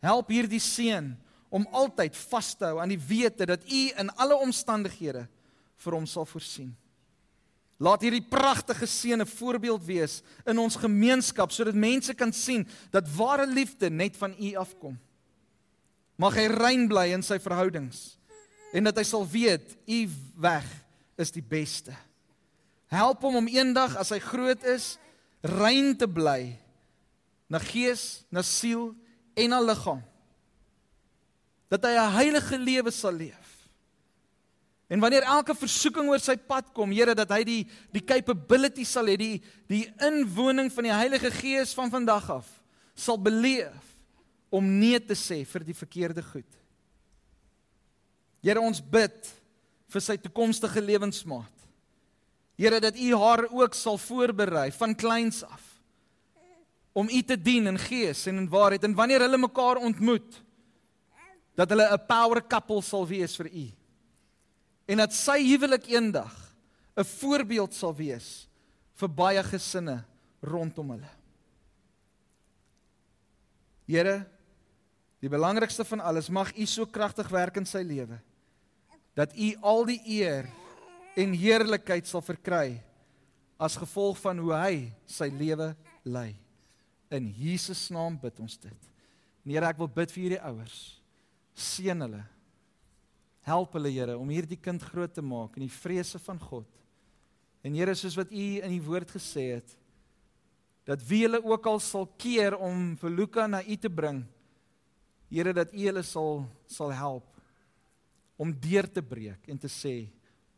Help 0.00 0.30
hierdie 0.32 0.62
seun 0.62 1.12
om 1.52 1.66
altyd 1.76 2.16
vas 2.30 2.54
te 2.56 2.70
hou 2.70 2.80
aan 2.80 2.94
die 2.94 3.00
wete 3.00 3.48
dat 3.50 3.66
U 3.66 3.82
in 4.00 4.12
alle 4.16 4.38
omstandighede 4.40 5.26
vir 5.84 5.96
hom 5.98 6.06
sal 6.08 6.24
voorsien. 6.28 6.72
Laat 7.76 8.06
hierdie 8.06 8.24
pragtige 8.24 8.86
seun 8.88 9.20
'n 9.20 9.28
voorbeeld 9.28 9.84
wees 9.84 10.22
in 10.46 10.58
ons 10.58 10.76
gemeenskap 10.76 11.50
sodat 11.52 11.74
mense 11.74 12.14
kan 12.14 12.32
sien 12.32 12.66
dat 12.90 13.08
ware 13.16 13.46
liefde 13.46 13.90
net 13.90 14.16
van 14.16 14.34
U 14.38 14.54
afkom. 14.54 14.98
Mag 16.16 16.34
hy 16.34 16.46
rein 16.46 16.88
bly 16.88 17.12
in 17.12 17.22
sy 17.22 17.38
verhoudings 17.38 18.16
en 18.72 18.84
dat 18.84 18.96
hy 18.96 19.04
sal 19.04 19.26
weet 19.28 19.76
U 19.86 20.08
weg 20.36 20.64
is 21.16 21.30
die 21.30 21.44
beste. 21.44 21.92
Help 22.88 23.22
hom 23.26 23.36
om 23.36 23.48
eendag 23.48 23.96
as 23.96 24.10
hy 24.14 24.18
groot 24.18 24.64
is, 24.64 24.98
rein 25.42 25.96
te 25.96 26.08
bly 26.08 26.56
na 27.48 27.58
gees, 27.62 28.24
na 28.30 28.42
siel 28.42 28.90
en 29.38 29.52
na 29.52 29.60
liggaam. 29.62 30.02
Dat 31.70 31.84
hy 31.84 31.94
'n 31.94 32.12
heilige 32.12 32.58
lewe 32.58 32.90
sal 32.90 33.12
leef. 33.12 33.45
En 34.86 35.00
wanneer 35.02 35.26
elke 35.26 35.54
versoeking 35.58 36.08
oor 36.12 36.22
sy 36.22 36.36
pad 36.38 36.68
kom, 36.74 36.92
Here, 36.94 37.14
dat 37.18 37.32
hy 37.34 37.42
die 37.46 37.62
die 37.94 38.04
capability 38.06 38.84
sal 38.86 39.10
hê, 39.10 39.16
die 39.18 39.42
die 39.70 39.84
inwoning 40.06 40.70
van 40.70 40.86
die 40.86 40.94
Heilige 40.94 41.32
Gees 41.34 41.74
van 41.74 41.90
vandag 41.90 42.30
af 42.38 42.52
sal 42.96 43.18
beleef 43.20 43.90
om 44.48 44.64
nee 44.78 44.98
te 45.02 45.16
sê 45.18 45.42
vir 45.44 45.66
die 45.66 45.76
verkeerde 45.76 46.22
goed. 46.24 46.48
Here, 48.46 48.62
ons 48.62 48.80
bid 48.80 49.32
vir 49.90 50.02
sy 50.02 50.16
toekomstige 50.22 50.80
lewensmaat. 50.80 51.52
Here, 52.56 52.78
dat 52.80 52.96
U 52.96 53.08
haar 53.18 53.44
ook 53.50 53.74
sal 53.76 53.98
voorberei 54.00 54.70
van 54.72 54.94
kleins 54.96 55.42
af 55.44 55.64
om 56.96 57.10
U 57.12 57.20
te 57.28 57.36
dien 57.36 57.66
in 57.68 57.76
gees 57.76 58.22
en 58.30 58.38
in 58.40 58.48
waarheid 58.48 58.86
en 58.86 58.94
wanneer 58.96 59.26
hulle 59.26 59.36
mekaar 59.36 59.82
ontmoet 59.84 60.38
dat 61.56 61.68
hulle 61.68 61.84
'n 61.92 62.06
power 62.08 62.40
couple 62.40 62.80
sal 62.82 63.04
wees 63.06 63.36
vir 63.36 63.50
U. 63.52 63.66
En 64.86 65.02
dat 65.02 65.14
sy 65.14 65.40
huwelik 65.42 65.88
eendag 65.90 66.34
'n 66.96 67.04
voorbeeld 67.04 67.74
sal 67.74 67.94
wees 67.94 68.48
vir 68.94 69.08
baie 69.08 69.42
gesinne 69.42 70.04
rondom 70.40 70.90
hulle. 70.90 71.10
Here, 73.86 74.26
die 75.20 75.30
belangrikste 75.30 75.84
van 75.84 76.00
alles, 76.00 76.28
mag 76.28 76.56
U 76.56 76.66
so 76.66 76.86
kragtig 76.86 77.28
werk 77.28 77.56
in 77.56 77.66
sy 77.66 77.82
lewe 77.82 78.18
dat 79.16 79.32
U 79.32 79.54
al 79.64 79.84
die 79.88 80.00
eer 80.20 80.48
en 81.16 81.32
heerlikheid 81.32 82.06
sal 82.06 82.20
verkry 82.20 82.82
as 83.56 83.78
gevolg 83.80 84.18
van 84.20 84.38
hoe 84.38 84.52
hy 84.52 84.74
sy 85.08 85.30
lewe 85.32 85.70
lei. 86.04 86.36
In 87.08 87.30
Jesus 87.32 87.88
naam 87.94 88.18
bid 88.20 88.40
ons 88.40 88.58
dit. 88.60 88.92
Here, 89.46 89.64
ek 89.64 89.78
wil 89.78 89.88
bid 89.88 90.12
vir 90.12 90.22
hierdie 90.22 90.42
ouers. 90.42 91.00
Seën 91.54 92.00
hulle. 92.04 92.20
Help 93.46 93.76
hulle, 93.78 93.92
Here, 93.94 94.16
om 94.18 94.30
hierdie 94.32 94.58
kind 94.58 94.82
groot 94.82 95.12
te 95.14 95.22
maak 95.22 95.54
in 95.54 95.68
die 95.68 95.72
vrese 95.72 96.18
van 96.24 96.40
God. 96.42 96.66
En 97.62 97.76
Here, 97.78 97.94
soos 97.94 98.16
wat 98.18 98.32
U 98.34 98.46
in 98.58 98.72
die 98.74 98.82
woord 98.82 99.12
gesê 99.14 99.52
het, 99.54 99.76
dat 100.86 101.02
wie 101.06 101.24
hulle 101.24 101.38
ook 101.42 101.66
al 101.66 101.78
sal 101.82 102.08
keer 102.18 102.54
om 102.58 102.92
vir 102.98 103.14
Luka 103.14 103.46
na 103.50 103.62
U 103.62 103.78
te 103.78 103.90
bring, 103.90 104.24
Here, 105.30 105.54
dat 105.54 105.70
U 105.74 105.86
hulle 105.86 106.02
sal 106.06 106.44
sal 106.70 106.90
help 106.94 107.30
om 108.36 108.50
deur 108.50 108.86
te 108.90 109.02
breek 109.02 109.46
en 109.48 109.58
te 109.58 109.70
sê 109.70 110.08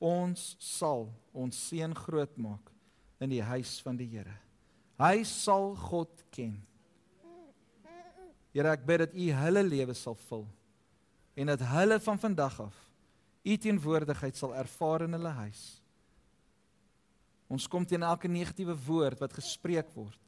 ons 0.03 0.41
sal 0.61 1.07
ons 1.37 1.61
seun 1.69 1.93
groot 1.95 2.33
maak 2.41 2.73
in 3.23 3.31
die 3.37 3.45
huis 3.45 3.77
van 3.85 4.01
die 4.01 4.09
Here. 4.09 4.35
Hy 4.99 5.21
sal 5.29 5.75
God 5.77 6.25
ken. 6.33 6.57
Here, 8.57 8.73
ek 8.73 8.89
bid 8.89 9.05
dat 9.05 9.13
U 9.13 9.29
hulle 9.45 9.69
lewe 9.69 9.97
sal 9.97 10.17
vul 10.29 10.49
en 11.39 11.53
dat 11.53 11.63
hulle 11.71 12.01
van 12.03 12.19
vandag 12.19 12.61
af 12.67 12.85
U 13.49 13.57
teenwoordigheid 13.57 14.37
sal 14.37 14.55
ervaar 14.59 15.07
in 15.07 15.15
hulle 15.17 15.31
huis. 15.39 15.63
Ons 17.49 17.69
kom 17.71 17.87
teen 17.87 18.05
elke 18.05 18.29
negatiewe 18.29 18.75
woord 18.85 19.23
wat 19.23 19.37
gespreek 19.39 19.89
word 19.95 20.21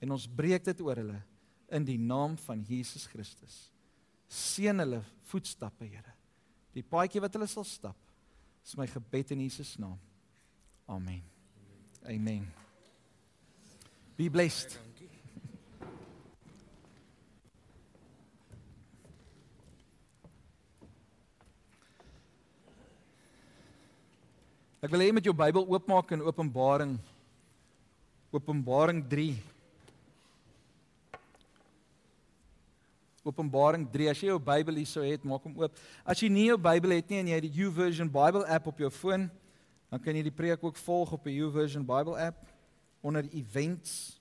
en 0.00 0.14
ons 0.14 0.28
breek 0.38 0.64
dit 0.64 0.80
oor 0.84 1.02
hulle 1.02 1.18
in 1.76 1.84
die 1.84 1.98
naam 1.98 2.36
van 2.46 2.62
Jesus 2.64 3.04
Christus. 3.10 3.66
Seën 4.30 4.78
hulle 4.78 5.02
voetstappe, 5.30 5.84
Here. 5.84 6.14
die 6.72 6.84
paadjie 6.84 7.20
wat 7.24 7.34
hulle 7.34 7.48
sal 7.48 7.64
stap. 7.64 7.96
Dis 8.62 8.76
my 8.76 8.86
gebed 8.90 9.30
in 9.32 9.40
Jesus 9.46 9.76
naam. 9.80 9.98
Amen. 10.88 11.22
Amen. 12.06 12.46
Be 14.16 14.28
blessed. 14.30 14.78
Ek 24.84 24.92
wil 24.92 25.00
hê 25.00 25.06
jy 25.08 25.12
moet 25.16 25.24
jou 25.24 25.32
Bybel 25.32 25.64
oopmaak 25.72 26.10
in 26.12 26.20
Openbaring 26.20 26.98
Openbaring 28.28 28.98
3. 29.08 29.30
Openbaring 33.24 33.86
3. 33.88 34.10
As 34.12 34.20
jy 34.20 34.28
jou 34.28 34.36
Bybel 34.42 34.82
hierso 34.82 35.00
het, 35.06 35.24
maak 35.24 35.46
hom 35.48 35.54
oop. 35.62 35.80
As 36.04 36.20
jy 36.20 36.28
nie 36.28 36.50
jou 36.50 36.58
Bybel 36.60 36.92
het 36.98 37.08
nie 37.08 37.22
en 37.22 37.30
jy 37.32 37.38
het 37.38 37.46
die 37.46 37.62
YouVersion 37.62 38.10
Bible 38.12 38.44
app 38.44 38.68
op 38.68 38.82
jou 38.84 38.90
foon, 38.92 39.24
dan 39.88 40.02
kan 40.04 40.18
jy 40.18 40.26
die 40.26 40.34
preek 40.42 40.60
ook 40.60 40.76
volg 40.84 41.16
op 41.16 41.24
die 41.24 41.38
YouVersion 41.38 41.86
Bible 41.88 42.18
app 42.20 42.44
onder 43.00 43.24
events. 43.32 44.18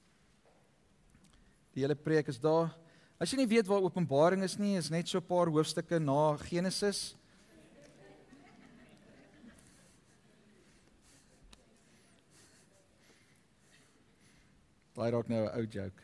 Die 1.75 1.83
hele 1.83 1.99
preek 1.99 2.31
is 2.31 2.39
daar. 2.39 2.71
As 3.19 3.27
jy 3.27 3.41
nie 3.41 3.51
weet 3.57 3.67
waar 3.67 3.83
Openbaring 3.83 4.47
is 4.47 4.55
nie, 4.55 4.77
is 4.79 4.87
net 4.93 5.11
so 5.11 5.19
'n 5.19 5.27
paar 5.27 5.51
hoofstukke 5.51 5.99
na 5.99 6.37
Genesis. 6.47 7.17
Daai 14.95 15.11
raak 15.11 15.27
nou 15.27 15.43
'n 15.43 15.51
ou 15.59 15.65
joke. 15.67 16.01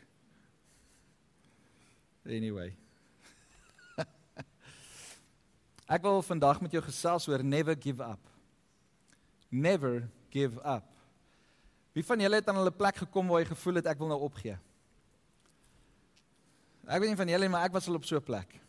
Anyway. 2.28 2.76
Ek 5.94 6.02
wil 6.02 6.22
vandag 6.22 6.60
met 6.60 6.72
jou 6.72 6.82
gesels 6.84 7.28
oor 7.28 7.44
never 7.44 7.74
give 7.74 8.04
up. 8.04 8.20
Never 9.48 10.08
give 10.30 10.60
up. 10.60 10.84
Wie 11.92 12.04
van 12.04 12.20
julle 12.20 12.34
het 12.34 12.48
aan 12.48 12.64
'n 12.64 12.76
plek 12.76 12.96
gekom 12.96 13.28
waar 13.28 13.40
jy 13.40 13.46
gevoel 13.46 13.74
het 13.74 13.86
ek 13.86 13.98
wil 13.98 14.08
nou 14.08 14.20
opgee? 14.20 14.58
Ek 16.86 17.00
weet 17.00 17.08
nie 17.08 17.16
van 17.16 17.28
julle 17.28 17.48
maar 17.48 17.64
ek 17.64 17.72
was 17.72 17.88
al 17.88 17.94
op 17.94 18.04
so 18.04 18.16
'n 18.16 18.22
plek. 18.22 18.60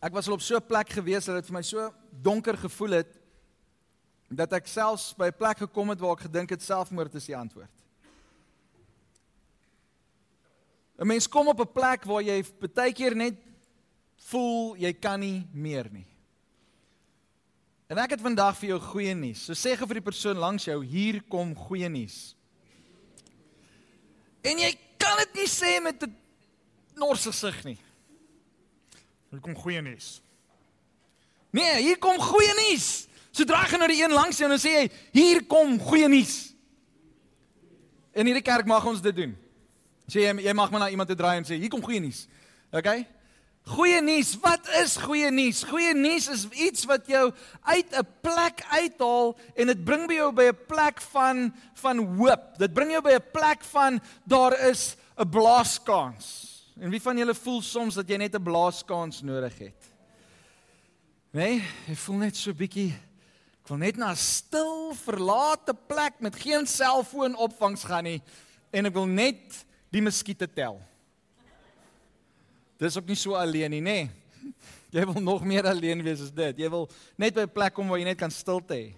Ek 0.00 0.12
was 0.12 0.26
al 0.26 0.34
op 0.34 0.40
so 0.40 0.56
'n 0.56 0.66
plek 0.66 0.88
gewees 0.88 1.24
dat 1.24 1.34
dit 1.34 1.46
vir 1.46 1.54
my 1.54 1.62
so 1.62 1.94
donker 2.10 2.56
gevoel 2.56 3.02
het 3.02 3.19
dat 4.30 4.52
ek 4.54 4.66
selfs 4.70 5.10
by 5.18 5.26
'n 5.26 5.36
plek 5.36 5.58
gekom 5.58 5.88
het 5.90 6.00
waar 6.00 6.14
ek 6.14 6.26
gedink 6.30 6.50
het 6.50 6.62
selfmoord 6.62 7.14
is 7.14 7.26
die 7.26 7.36
antwoord. 7.36 7.70
'n 10.98 11.06
Mens 11.06 11.28
kom 11.28 11.48
op 11.48 11.60
'n 11.60 11.72
plek 11.72 12.04
waar 12.04 12.22
jy 12.22 12.44
baie 12.74 12.92
keer 12.92 13.16
net 13.16 13.34
voel 14.16 14.76
jy 14.76 14.92
kan 14.92 15.20
nie 15.20 15.48
meer 15.52 15.88
nie. 15.90 16.06
En 17.88 17.98
ek 17.98 18.10
het 18.10 18.20
vandag 18.20 18.56
vir 18.56 18.68
jou 18.68 18.80
goeie 18.80 19.14
nuus. 19.14 19.44
So 19.44 19.52
sê 19.52 19.76
gou 19.76 19.86
vir 19.86 19.98
die 19.98 20.10
persoon 20.10 20.36
langs 20.36 20.64
jou, 20.64 20.84
hier 20.84 21.22
kom 21.22 21.56
goeie 21.56 21.88
nuus. 21.88 22.36
En 24.42 24.58
jy 24.58 24.78
kan 24.96 25.16
dit 25.16 25.34
nie 25.34 25.48
sê 25.48 25.82
met 25.82 26.02
'n 26.02 26.16
norse 26.94 27.32
gesig 27.32 27.64
nie. 27.64 27.78
Hier 29.30 29.40
kom 29.40 29.56
goeie 29.56 29.82
nuus. 29.82 30.20
Nee, 31.50 31.82
hier 31.82 31.98
kom 31.98 32.18
goeie 32.18 32.54
nuus. 32.54 33.09
Sodra 33.30 33.62
jy 33.66 33.78
na 33.78 33.86
die 33.86 34.02
een 34.02 34.12
langs 34.12 34.38
jou 34.38 34.50
en 34.50 34.58
sê 34.58 34.70
jy, 34.70 34.90
"Hier 35.12 35.44
kom 35.46 35.78
goeie 35.78 36.08
nuus." 36.08 36.54
In 38.14 38.26
hierdie 38.26 38.42
kerk 38.42 38.66
mag 38.66 38.84
ons 38.86 39.00
dit 39.00 39.16
doen. 39.16 39.36
Sê 40.08 40.20
jy 40.20 40.42
jy 40.42 40.52
mag 40.52 40.70
maar 40.70 40.80
na 40.80 40.90
iemand 40.90 41.08
te 41.08 41.14
draai 41.14 41.36
en 41.36 41.44
sê, 41.44 41.58
"Hier 41.58 41.70
kom 41.70 41.82
goeie 41.82 42.00
nuus." 42.00 42.26
OK? 42.72 43.06
Goeie 43.70 44.00
nuus. 44.02 44.32
Wat 44.40 44.66
is 44.80 44.96
goeie 44.96 45.30
nuus? 45.30 45.62
Goeie 45.68 45.92
nuus 45.94 46.28
is 46.32 46.46
iets 46.56 46.86
wat 46.88 47.06
jou 47.06 47.32
uit 47.62 47.92
'n 47.92 48.06
plek 48.22 48.64
uithaal 48.70 49.36
en 49.54 49.66
dit 49.66 49.84
bring 49.84 50.08
by 50.08 50.14
jou 50.14 50.32
by 50.32 50.48
'n 50.48 50.58
plek 50.66 51.00
van 51.00 51.54
van 51.74 51.98
hoop. 51.98 52.58
Dit 52.58 52.72
bring 52.72 52.90
jou 52.90 53.02
by 53.02 53.14
'n 53.14 53.30
plek 53.32 53.62
van 53.62 54.00
daar 54.24 54.58
is 54.68 54.96
'n 55.18 55.28
blaaskans. 55.28 56.48
En 56.80 56.90
wie 56.90 57.02
van 57.02 57.16
julle 57.16 57.34
voel 57.34 57.62
soms 57.62 57.94
dat 57.94 58.08
jy 58.08 58.16
net 58.16 58.34
'n 58.34 58.42
blaaskans 58.42 59.22
nodig 59.22 59.58
het? 59.58 59.84
Nee, 61.30 61.62
jy 61.86 61.94
voel 61.94 62.16
net 62.16 62.36
so 62.36 62.52
bietjie 62.52 62.94
wil 63.70 63.78
net 63.78 63.96
na 63.96 64.10
'n 64.10 64.16
stil, 64.16 64.94
verlate 64.94 65.74
plek 65.86 66.20
met 66.20 66.36
geen 66.36 66.66
selfoonopvangs 66.66 67.84
gaan 67.84 68.04
nie 68.04 68.22
en 68.72 68.86
ek 68.86 68.94
wil 68.94 69.06
net 69.06 69.64
die 69.90 70.02
muskiete 70.02 70.46
tel. 70.46 70.80
Dis 72.78 72.96
ook 72.96 73.06
nie 73.06 73.16
so 73.16 73.34
alleen 73.34 73.70
nie, 73.70 73.80
nê? 73.80 74.08
Nee. 74.08 74.10
Jy 74.90 75.04
wil 75.06 75.22
nog 75.22 75.44
meer 75.44 75.66
alleen 75.66 76.02
wees 76.02 76.20
as 76.20 76.32
dit. 76.34 76.58
Jy 76.58 76.70
wil 76.70 76.88
net 77.16 77.34
by 77.34 77.42
'n 77.42 77.52
plek 77.52 77.74
kom 77.74 77.88
waar 77.88 77.98
jy 77.98 78.04
net 78.04 78.18
kan 78.18 78.30
stilte 78.30 78.74
hê. 78.74 78.94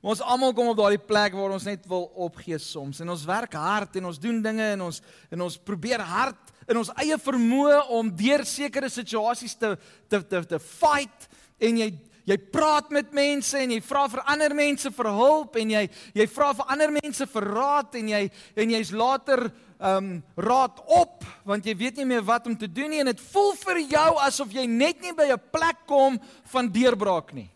Ons 0.00 0.20
almal 0.20 0.52
kom 0.54 0.68
op 0.68 0.76
daardie 0.76 1.02
plek 1.02 1.32
waar 1.34 1.50
ons 1.50 1.64
net 1.64 1.86
wil 1.86 2.10
opgee 2.14 2.58
soms 2.58 3.00
en 3.00 3.08
ons 3.10 3.24
werk 3.24 3.52
hard 3.52 3.96
en 3.96 4.06
ons 4.06 4.18
doen 4.18 4.42
dinge 4.42 4.62
en 4.62 4.80
ons 4.86 5.02
en 5.30 5.40
ons 5.40 5.56
probeer 5.58 6.00
hard 6.00 6.52
in 6.68 6.76
ons 6.76 6.92
eie 7.02 7.18
vermoë 7.18 7.88
om 7.90 8.16
deur 8.16 8.44
sekere 8.44 8.88
situasies 8.88 9.56
te 9.58 9.76
te 10.08 10.22
te 10.22 10.44
te 10.44 10.58
fight 10.58 11.28
en 11.58 11.76
jy 11.76 11.90
jy 12.26 12.36
praat 12.52 12.90
met 12.90 13.12
mense 13.14 13.58
en 13.58 13.70
jy 13.70 13.78
vra 13.86 14.06
vir 14.10 14.22
ander 14.26 14.54
mense 14.58 14.90
vir 14.90 15.08
hulp 15.14 15.56
en 15.60 15.70
jy 15.76 15.84
jy 16.16 16.26
vra 16.26 16.50
vir 16.58 16.72
ander 16.74 16.94
mense 16.98 17.26
vir 17.32 17.46
raad 17.54 17.94
en 18.00 18.08
jy 18.10 18.22
en 18.56 18.74
jy's 18.74 18.92
later 18.92 19.46
ehm 19.76 20.06
um, 20.08 20.22
raad 20.40 20.78
op 20.88 21.24
want 21.44 21.66
jy 21.68 21.74
weet 21.76 21.98
nie 22.00 22.08
meer 22.08 22.24
wat 22.24 22.46
om 22.48 22.56
te 22.56 22.68
doen 22.68 22.90
nie 22.90 23.02
en 23.02 23.10
dit 23.12 23.24
voel 23.30 23.52
vir 23.60 23.82
jou 23.84 24.08
asof 24.24 24.54
jy 24.56 24.66
net 24.66 25.02
nie 25.04 25.12
by 25.12 25.28
'n 25.32 25.50
plek 25.52 25.84
kom 25.86 26.18
van 26.52 26.72
deurbraak 26.72 27.34
nie. 27.34 27.50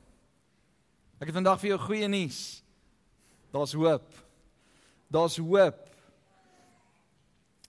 Ek 1.21 1.29
het 1.29 1.35
vandag 1.35 1.61
vir 1.61 1.71
jou 1.71 1.79
goeie 1.79 2.09
nuus. 2.09 2.63
Daar's 3.53 3.73
hoop. 3.73 4.07
Daar's 5.11 5.37
hoop. 5.37 5.89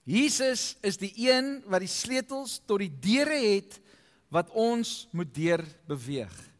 Jesus 0.04 0.78
is 0.82 0.98
die 0.98 1.14
een 1.16 1.64
wat 1.66 1.80
die 1.80 1.92
sleutels 1.92 2.60
tot 2.66 2.80
die 2.80 2.92
deure 2.92 3.38
het 3.38 3.80
wat 4.30 4.50
ons 4.50 5.08
moet 5.12 5.34
deur 5.34 5.66
beweeg. 5.88 6.51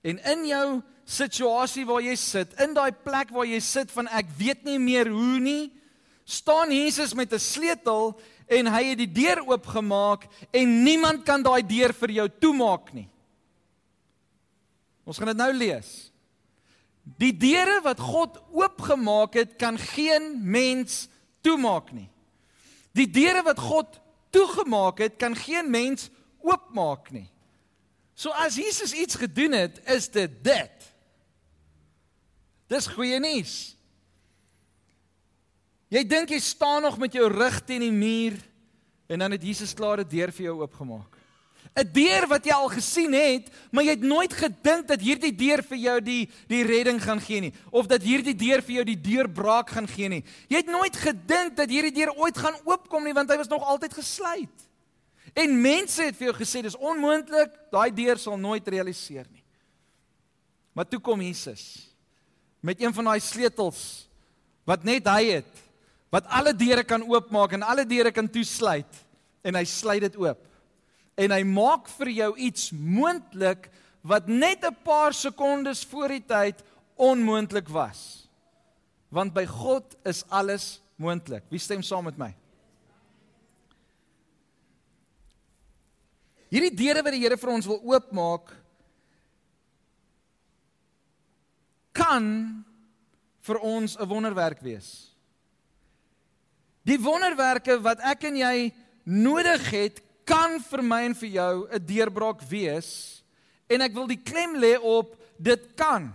En 0.00 0.20
in 0.32 0.46
jou 0.48 0.66
situasie 1.04 1.84
waar 1.88 2.02
jy 2.04 2.16
sit, 2.16 2.54
in 2.62 2.74
daai 2.76 2.92
plek 2.92 3.32
waar 3.34 3.48
jy 3.48 3.60
sit 3.60 3.90
van 3.92 4.08
ek 4.08 4.30
weet 4.38 4.64
nie 4.64 4.78
meer 4.78 5.10
hoe 5.12 5.40
nie, 5.42 5.72
staan 6.24 6.70
Jesus 6.72 7.14
met 7.14 7.32
'n 7.32 7.38
sleutel 7.38 8.20
en 8.46 8.66
hy 8.66 8.84
het 8.84 8.98
die 8.98 9.12
deur 9.12 9.42
oopgemaak 9.46 10.26
en 10.50 10.82
niemand 10.82 11.24
kan 11.24 11.42
daai 11.42 11.62
deur 11.62 11.92
vir 11.92 12.10
jou 12.10 12.28
toemaak 12.40 12.92
nie. 12.92 13.08
Ons 15.04 15.18
gaan 15.18 15.32
dit 15.32 15.36
nou 15.36 15.52
lees. 15.52 16.10
Die 17.18 17.32
deure 17.36 17.80
wat 17.82 17.98
God 17.98 18.38
oopgemaak 18.52 19.34
het, 19.34 19.56
kan 19.58 19.78
geen 19.78 20.38
mens 20.42 21.08
toemaak 21.42 21.92
nie. 21.92 22.08
Die 22.92 23.10
deure 23.10 23.42
wat 23.42 23.58
God 23.58 24.00
toegemaak 24.30 24.98
het, 24.98 25.16
kan 25.18 25.34
geen 25.34 25.70
mens 25.70 26.10
oopmaak 26.42 27.10
nie. 27.10 27.26
So 28.20 28.34
as 28.36 28.58
Jesus 28.60 28.92
iets 28.92 29.16
gedoen 29.16 29.54
het, 29.56 29.80
is 29.88 30.10
dit 30.12 30.32
dit. 30.44 30.88
Dis 32.68 32.88
goeie 32.92 33.16
nuus. 33.22 33.54
Jy 35.90 36.02
dink 36.06 36.30
jy 36.30 36.38
staan 36.44 36.84
nog 36.84 36.98
met 37.00 37.16
jou 37.16 37.24
rug 37.32 37.56
teen 37.64 37.80
die 37.82 37.94
muur 37.94 38.36
en 39.10 39.24
dan 39.24 39.32
het 39.34 39.42
Jesus 39.42 39.72
klaar 39.74 40.04
'n 40.04 40.08
deur 40.08 40.30
vir 40.36 40.44
jou 40.44 40.60
oopgemaak. 40.60 41.16
'n 41.74 41.92
Deur 41.92 42.28
wat 42.28 42.44
jy 42.44 42.52
al 42.52 42.68
gesien 42.68 43.12
het, 43.12 43.48
maar 43.72 43.84
jy 43.84 43.90
het 43.90 44.04
nooit 44.04 44.32
gedink 44.32 44.86
dat 44.86 45.00
hierdie 45.00 45.34
deur 45.34 45.62
vir 45.62 45.78
jou 45.78 46.00
die 46.00 46.28
die 46.46 46.62
redding 46.62 47.00
gaan 47.02 47.20
gee 47.20 47.40
nie 47.40 47.54
of 47.70 47.86
dat 47.86 48.02
hierdie 48.02 48.36
deur 48.36 48.62
vir 48.62 48.74
jou 48.74 48.84
die 48.84 49.00
deurbraak 49.00 49.70
gaan 49.70 49.88
gee 49.88 50.08
nie. 50.08 50.24
Jy 50.48 50.56
het 50.56 50.66
nooit 50.66 50.96
gedink 50.96 51.56
dat 51.56 51.70
hierdie 51.70 51.94
deur 51.94 52.12
ooit 52.14 52.38
gaan 52.38 52.60
oopkom 52.64 53.04
nie 53.04 53.14
want 53.14 53.30
hy 53.30 53.36
was 53.36 53.48
nog 53.48 53.64
altyd 53.64 53.94
gesluit. 53.94 54.69
En 55.34 55.60
mense 55.62 56.02
het 56.02 56.16
vir 56.18 56.30
jou 56.30 56.36
gesê 56.40 56.62
dis 56.62 56.76
onmoontlik, 56.76 57.52
daai 57.70 57.90
deur 57.94 58.18
sal 58.18 58.38
nooit 58.38 58.66
realiseer 58.68 59.26
nie. 59.30 59.44
Maar 60.74 60.88
toe 60.88 61.00
kom 61.00 61.20
Jesus 61.20 61.86
met 62.60 62.80
een 62.82 62.92
van 62.94 63.06
daai 63.08 63.20
sleutels 63.24 64.06
wat 64.68 64.84
net 64.84 65.06
hy 65.08 65.40
het 65.40 65.60
wat 66.12 66.26
alle 66.28 66.52
deure 66.56 66.84
kan 66.84 67.04
oopmaak 67.06 67.54
en 67.56 67.64
alle 67.64 67.86
deure 67.88 68.12
kan 68.12 68.28
toesluit 68.28 68.98
en 69.46 69.56
hy 69.56 69.64
sluit 69.64 70.02
dit 70.04 70.16
oop. 70.20 70.40
En 71.16 71.32
hy 71.32 71.42
maak 71.46 71.88
vir 71.98 72.10
jou 72.16 72.30
iets 72.48 72.70
moontlik 72.74 73.70
wat 74.02 74.28
net 74.28 74.64
'n 74.64 74.76
paar 74.84 75.14
sekondes 75.14 75.84
voor 75.84 76.08
die 76.08 76.24
tyd 76.26 76.62
onmoontlik 76.96 77.68
was. 77.68 78.28
Want 79.08 79.34
by 79.34 79.46
God 79.46 79.96
is 80.04 80.24
alles 80.28 80.80
moontlik. 80.96 81.42
Wie 81.48 81.58
stem 81.58 81.82
saam 81.82 82.04
met 82.04 82.18
my? 82.18 82.34
Hierdie 86.50 86.74
deure 86.74 87.04
wat 87.06 87.14
die 87.14 87.22
Here 87.22 87.38
vir 87.38 87.52
ons 87.54 87.68
wil 87.70 87.78
oopmaak 87.92 88.50
kan 91.94 92.26
vir 93.46 93.58
ons 93.62 93.96
'n 93.96 94.08
wonderwerk 94.08 94.60
wees. 94.60 95.10
Die 96.86 96.98
wonderwerke 96.98 97.78
wat 97.82 98.00
ek 98.00 98.24
en 98.24 98.36
jy 98.36 98.72
nodig 99.04 99.70
het, 99.70 100.00
kan 100.24 100.60
vir 100.60 100.82
my 100.82 101.04
en 101.04 101.14
vir 101.14 101.28
jou 101.28 101.68
'n 101.70 101.86
deurbraak 101.86 102.42
wees. 102.48 103.22
En 103.68 103.80
ek 103.80 103.94
wil 103.94 104.06
die 104.06 104.22
klem 104.22 104.56
lê 104.56 104.78
op 104.78 105.16
dit 105.38 105.74
kan. 105.76 106.12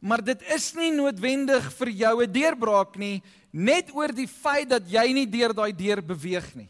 Maar 0.00 0.24
dit 0.24 0.42
is 0.42 0.74
nie 0.74 0.90
noodwendig 0.90 1.72
vir 1.72 1.88
jou 1.88 2.22
'n 2.22 2.32
deurbraak 2.32 2.96
nie, 2.96 3.22
net 3.52 3.94
oor 3.94 4.08
die 4.08 4.28
feit 4.28 4.68
dat 4.68 4.82
jy 4.88 5.12
nie 5.12 5.26
deur 5.26 5.54
daai 5.54 5.72
deur 5.72 6.02
beweeg 6.02 6.54
nie. 6.54 6.68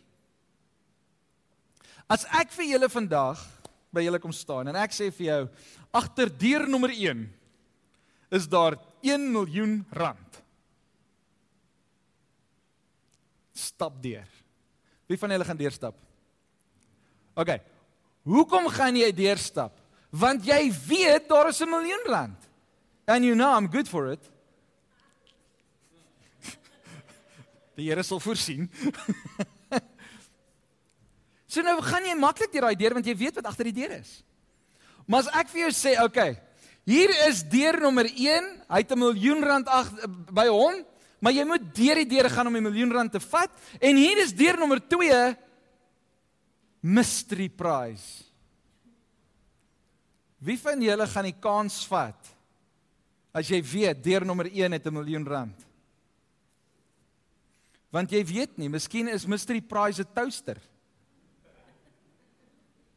As 2.13 2.27
ek 2.29 2.51
vir 2.53 2.75
julle 2.75 2.91
vandag 2.93 3.41
by 3.95 4.03
julle 4.05 4.21
kom 4.21 4.35
staan 4.37 4.69
en 4.69 4.77
ek 4.77 4.93
sê 4.93 5.09
vir 5.15 5.27
jou 5.31 5.43
agter 5.97 6.29
deur 6.43 6.67
nommer 6.69 6.93
1 6.93 7.23
is 8.37 8.49
daar 8.49 8.77
1 9.05 9.25
miljoen 9.33 9.79
rand. 9.97 10.41
Stap 13.57 13.97
deur. 14.05 14.29
Wie 15.09 15.21
van 15.21 15.33
julle 15.33 15.47
gaan 15.49 15.61
deurstap? 15.61 15.97
OK. 17.37 17.55
Hoekom 18.29 18.69
gaan 18.73 18.97
jy 18.97 19.09
deurstap? 19.17 19.77
Want 20.13 20.45
jy 20.45 20.69
weet 20.89 21.29
daar 21.29 21.49
is 21.49 21.61
'n 21.61 21.69
miljoen 21.69 22.05
rand. 22.09 22.41
And 23.07 23.25
you 23.25 23.35
know 23.35 23.57
I'm 23.57 23.69
good 23.69 23.89
for 23.89 24.13
it. 24.13 24.31
Die 27.77 27.89
Here 27.89 28.03
sal 28.03 28.21
voorsien. 28.21 28.71
so 31.53 31.65
nou 31.65 31.77
gaan 31.85 32.07
jy 32.09 32.15
maklik 32.17 32.53
deur 32.55 32.69
daai 32.69 32.79
deur 32.81 32.97
want 32.97 33.09
jy 33.09 33.17
weet 33.19 33.37
wat 33.41 33.51
agter 33.51 33.69
die 33.69 33.77
deur 33.83 33.99
is. 33.99 34.23
Maar 35.07 35.27
as 35.27 35.31
ek 35.43 35.51
vir 35.53 35.65
jou 35.67 35.73
sê, 35.77 35.93
okay, 36.01 36.37
hier 36.89 37.13
is 37.29 37.43
deur 37.45 37.79
nommer 37.83 38.09
1, 38.09 38.49
hy 38.71 38.81
het 38.81 38.93
'n 38.93 38.99
miljoen 38.99 39.45
rand 39.45 39.69
ag 39.69 39.91
by 40.33 40.49
hom, 40.49 40.85
maar 41.21 41.33
jy 41.33 41.45
moet 41.45 41.75
deur 41.75 41.97
die 42.03 42.09
deur 42.17 42.31
gaan 42.31 42.47
om 42.47 42.55
die 42.55 42.69
miljoen 42.69 42.93
rand 42.93 43.13
te 43.13 43.21
vat 43.21 43.51
en 43.81 43.97
hier 43.97 44.19
is 44.19 44.33
deur 44.33 44.59
nommer 44.59 44.81
2 44.81 45.37
mystery 46.83 47.49
prize. 47.49 48.25
Wie 50.43 50.59
van 50.59 50.81
julle 50.83 51.07
gaan 51.07 51.25
die 51.25 51.39
kans 51.39 51.87
vat 51.87 52.33
as 53.33 53.49
jy 53.49 53.63
weet 53.63 54.03
deur 54.03 54.25
nommer 54.25 54.47
1 54.47 54.73
het 54.73 54.87
'n 54.87 54.95
miljoen 54.95 55.27
rand? 55.27 55.59
Want 57.93 58.11
jy 58.11 58.25
weet 58.25 58.59
nie, 58.59 58.69
miskien 58.69 59.09
is 59.09 59.27
mystery 59.27 59.61
prize 59.61 60.01
'n 60.01 60.15
toaster. 60.15 60.59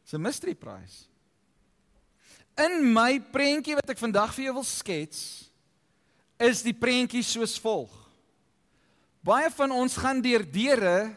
Dis 0.06 0.14
'n 0.14 0.22
mystery 0.22 0.54
prize. 0.54 1.10
In 2.54 2.92
my 2.92 3.18
prentjie 3.18 3.74
wat 3.74 3.90
ek 3.90 3.98
vandag 3.98 4.32
vir 4.34 4.44
jou 4.44 4.52
wil 4.54 4.64
skets, 4.64 5.50
is 6.38 6.62
die 6.62 6.72
prentjie 6.72 7.24
soos 7.26 7.58
volg. 7.58 7.90
Baie 9.20 9.50
van 9.50 9.72
ons 9.72 9.96
gaan 9.96 10.20
deur 10.22 10.44
deure 10.46 11.10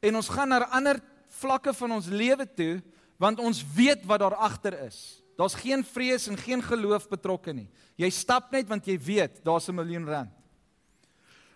en 0.00 0.16
ons 0.16 0.28
gaan 0.28 0.48
na 0.48 0.68
ander 0.70 1.00
vlakke 1.28 1.74
van 1.74 1.98
ons 1.98 2.06
lewe 2.06 2.46
toe 2.46 2.82
want 3.18 3.38
ons 3.38 3.64
weet 3.74 4.06
wat 4.06 4.20
daar 4.20 4.38
agter 4.38 4.78
is. 4.86 5.22
Daar's 5.36 5.58
geen 5.58 5.82
vrees 5.82 6.28
en 6.28 6.38
geen 6.38 6.62
geloof 6.62 7.08
betrokke 7.08 7.52
nie. 7.52 7.68
Jy 7.98 8.10
stap 8.10 8.52
net 8.52 8.68
want 8.68 8.86
jy 8.86 8.98
weet 8.98 9.42
daar's 9.42 9.68
'n 9.68 9.74
miljoen 9.74 10.06
rand. 10.06 10.30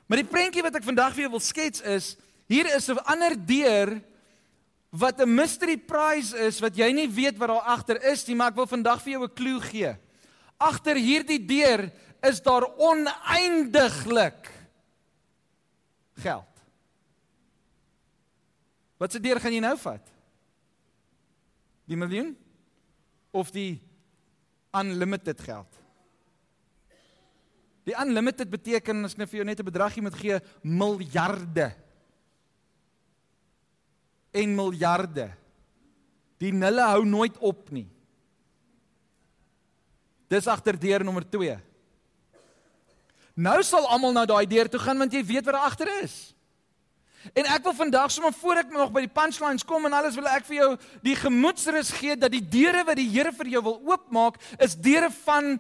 Maar 0.09 0.19
die 0.19 0.31
prentjie 0.31 0.63
wat 0.63 0.75
ek 0.75 0.85
vandag 0.85 1.15
vir 1.15 1.23
jou 1.23 1.31
wil 1.31 1.41
skets 1.41 1.81
is, 1.81 2.17
hier 2.49 2.67
is 2.67 2.89
'n 2.89 2.99
ander 3.07 3.37
deur 3.47 4.03
wat 4.97 5.21
'n 5.21 5.35
mystery 5.35 5.77
prize 5.77 6.33
is 6.33 6.61
wat 6.61 6.77
jy 6.77 6.91
nie 6.93 7.09
weet 7.09 7.39
wat 7.39 7.49
daar 7.49 7.69
agter 7.77 8.03
is 8.03 8.27
nie, 8.27 8.37
maar 8.37 8.51
ek 8.51 8.57
wil 8.57 8.67
vandag 8.67 9.03
vir 9.03 9.13
jou 9.13 9.25
'n 9.25 9.35
klou 9.35 9.61
gee. 9.61 9.97
Agter 10.59 10.97
hierdie 10.97 11.45
deur 11.47 11.93
is 12.23 12.41
daar 12.43 12.65
oneindiglik 12.79 14.51
geld. 16.17 16.53
Wat 18.97 19.13
se 19.13 19.21
deur 19.21 19.41
gaan 19.41 19.53
jy 19.53 19.61
nou 19.61 19.77
vat? 19.77 20.13
Die 21.85 21.97
miljoen 21.97 22.37
of 23.31 23.51
die 23.51 23.81
unlimited 24.73 25.41
geld? 25.41 25.69
Die 27.85 27.95
unlimited 27.95 28.51
beteken 28.51 29.05
as 29.05 29.13
ek 29.13 29.19
net 29.19 29.31
vir 29.31 29.39
jou 29.39 29.45
net 29.45 29.61
'n 29.61 29.65
bedragie 29.65 30.03
moet 30.03 30.15
gee, 30.15 30.41
miljarde. 30.63 31.86
En 34.37 34.55
miljarde. 34.57 35.31
Die 36.43 36.53
nulle 36.53 36.85
hou 36.93 37.05
nooit 37.09 37.39
op 37.41 37.71
nie. 37.73 37.87
Dis 40.29 40.49
agter 40.51 40.77
deur 40.79 41.05
nommer 41.07 41.25
2. 41.25 41.57
Nou 43.37 43.59
sal 43.65 43.87
almal 43.93 44.15
na 44.17 44.25
daai 44.29 44.47
deur 44.49 44.69
toe 44.73 44.81
gaan 44.81 44.99
want 45.01 45.15
jy 45.15 45.23
weet 45.25 45.45
wat 45.47 45.55
daar 45.55 45.69
agter 45.69 45.91
is. 46.03 46.17
En 47.35 47.49
ek 47.51 47.65
wil 47.67 47.75
vandag 47.75 48.13
sommer 48.15 48.35
voor 48.37 48.61
ek 48.63 48.71
nog 48.75 48.93
by 48.95 49.03
die 49.07 49.13
punchlines 49.13 49.65
kom 49.67 49.89
en 49.89 49.97
alles 49.97 50.15
wil 50.19 50.29
ek 50.31 50.47
vir 50.47 50.59
jou 50.61 50.69
die 51.05 51.17
gemoedsrus 51.19 51.91
gee 51.99 52.15
dat 52.19 52.33
die 52.35 52.45
deure 52.45 52.85
wat 52.87 53.01
die 53.01 53.09
Here 53.11 53.33
vir 53.35 53.51
jou 53.57 53.63
wil 53.67 53.81
oopmaak 53.89 54.39
is 54.63 54.77
deure 54.79 55.11
van 55.25 55.57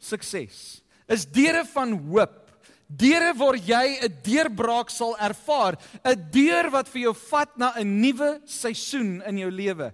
sukses. 0.00 0.80
Is 1.10 1.26
deure 1.26 1.64
van 1.72 1.96
hoop. 2.10 2.49
Deure 2.90 3.30
waar 3.38 3.54
jy 3.54 4.02
'n 4.02 4.18
deurbraak 4.22 4.90
sal 4.90 5.16
ervaar, 5.16 5.78
'n 6.04 6.30
deur 6.30 6.70
wat 6.70 6.88
vir 6.88 7.02
jou 7.02 7.14
vat 7.14 7.56
na 7.56 7.72
'n 7.76 8.00
nuwe 8.00 8.40
seisoen 8.44 9.22
in 9.26 9.38
jou 9.38 9.50
lewe. 9.50 9.92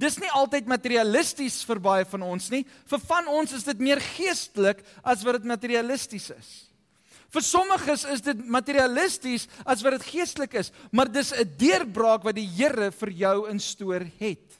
Dis 0.00 0.16
nie 0.18 0.30
altyd 0.32 0.66
materialisties 0.66 1.62
vir 1.68 1.78
baie 1.78 2.04
van 2.04 2.22
ons 2.22 2.50
nie. 2.50 2.64
Vir 2.86 2.98
van 2.98 3.28
ons 3.28 3.52
is 3.52 3.64
dit 3.64 3.78
meer 3.78 4.00
geestelik 4.00 4.82
as 5.04 5.22
wat 5.22 5.34
dit 5.34 5.44
materialisties 5.44 6.30
is. 6.30 6.70
Vir 7.30 7.42
sommiges 7.42 8.04
is 8.04 8.20
dit 8.20 8.46
materialisties 8.48 9.46
as 9.66 9.82
wat 9.82 9.98
dit 9.98 10.02
geestelik 10.02 10.54
is, 10.54 10.72
maar 10.90 11.12
dis 11.12 11.32
'n 11.32 11.44
deurbraak 11.58 12.24
wat 12.24 12.34
die 12.34 12.48
Here 12.48 12.90
vir 12.90 13.10
jou 13.10 13.48
instoor 13.50 14.00
het. 14.18 14.58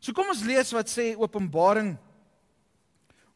So 0.00 0.12
kom 0.12 0.28
ons 0.28 0.42
lees 0.42 0.72
wat 0.72 0.88
sê 0.88 1.14
Openbaring 1.16 1.98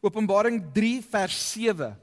Openbaring 0.01 0.73
3 0.73 1.01
vers 1.03 1.51
7. 1.53 1.95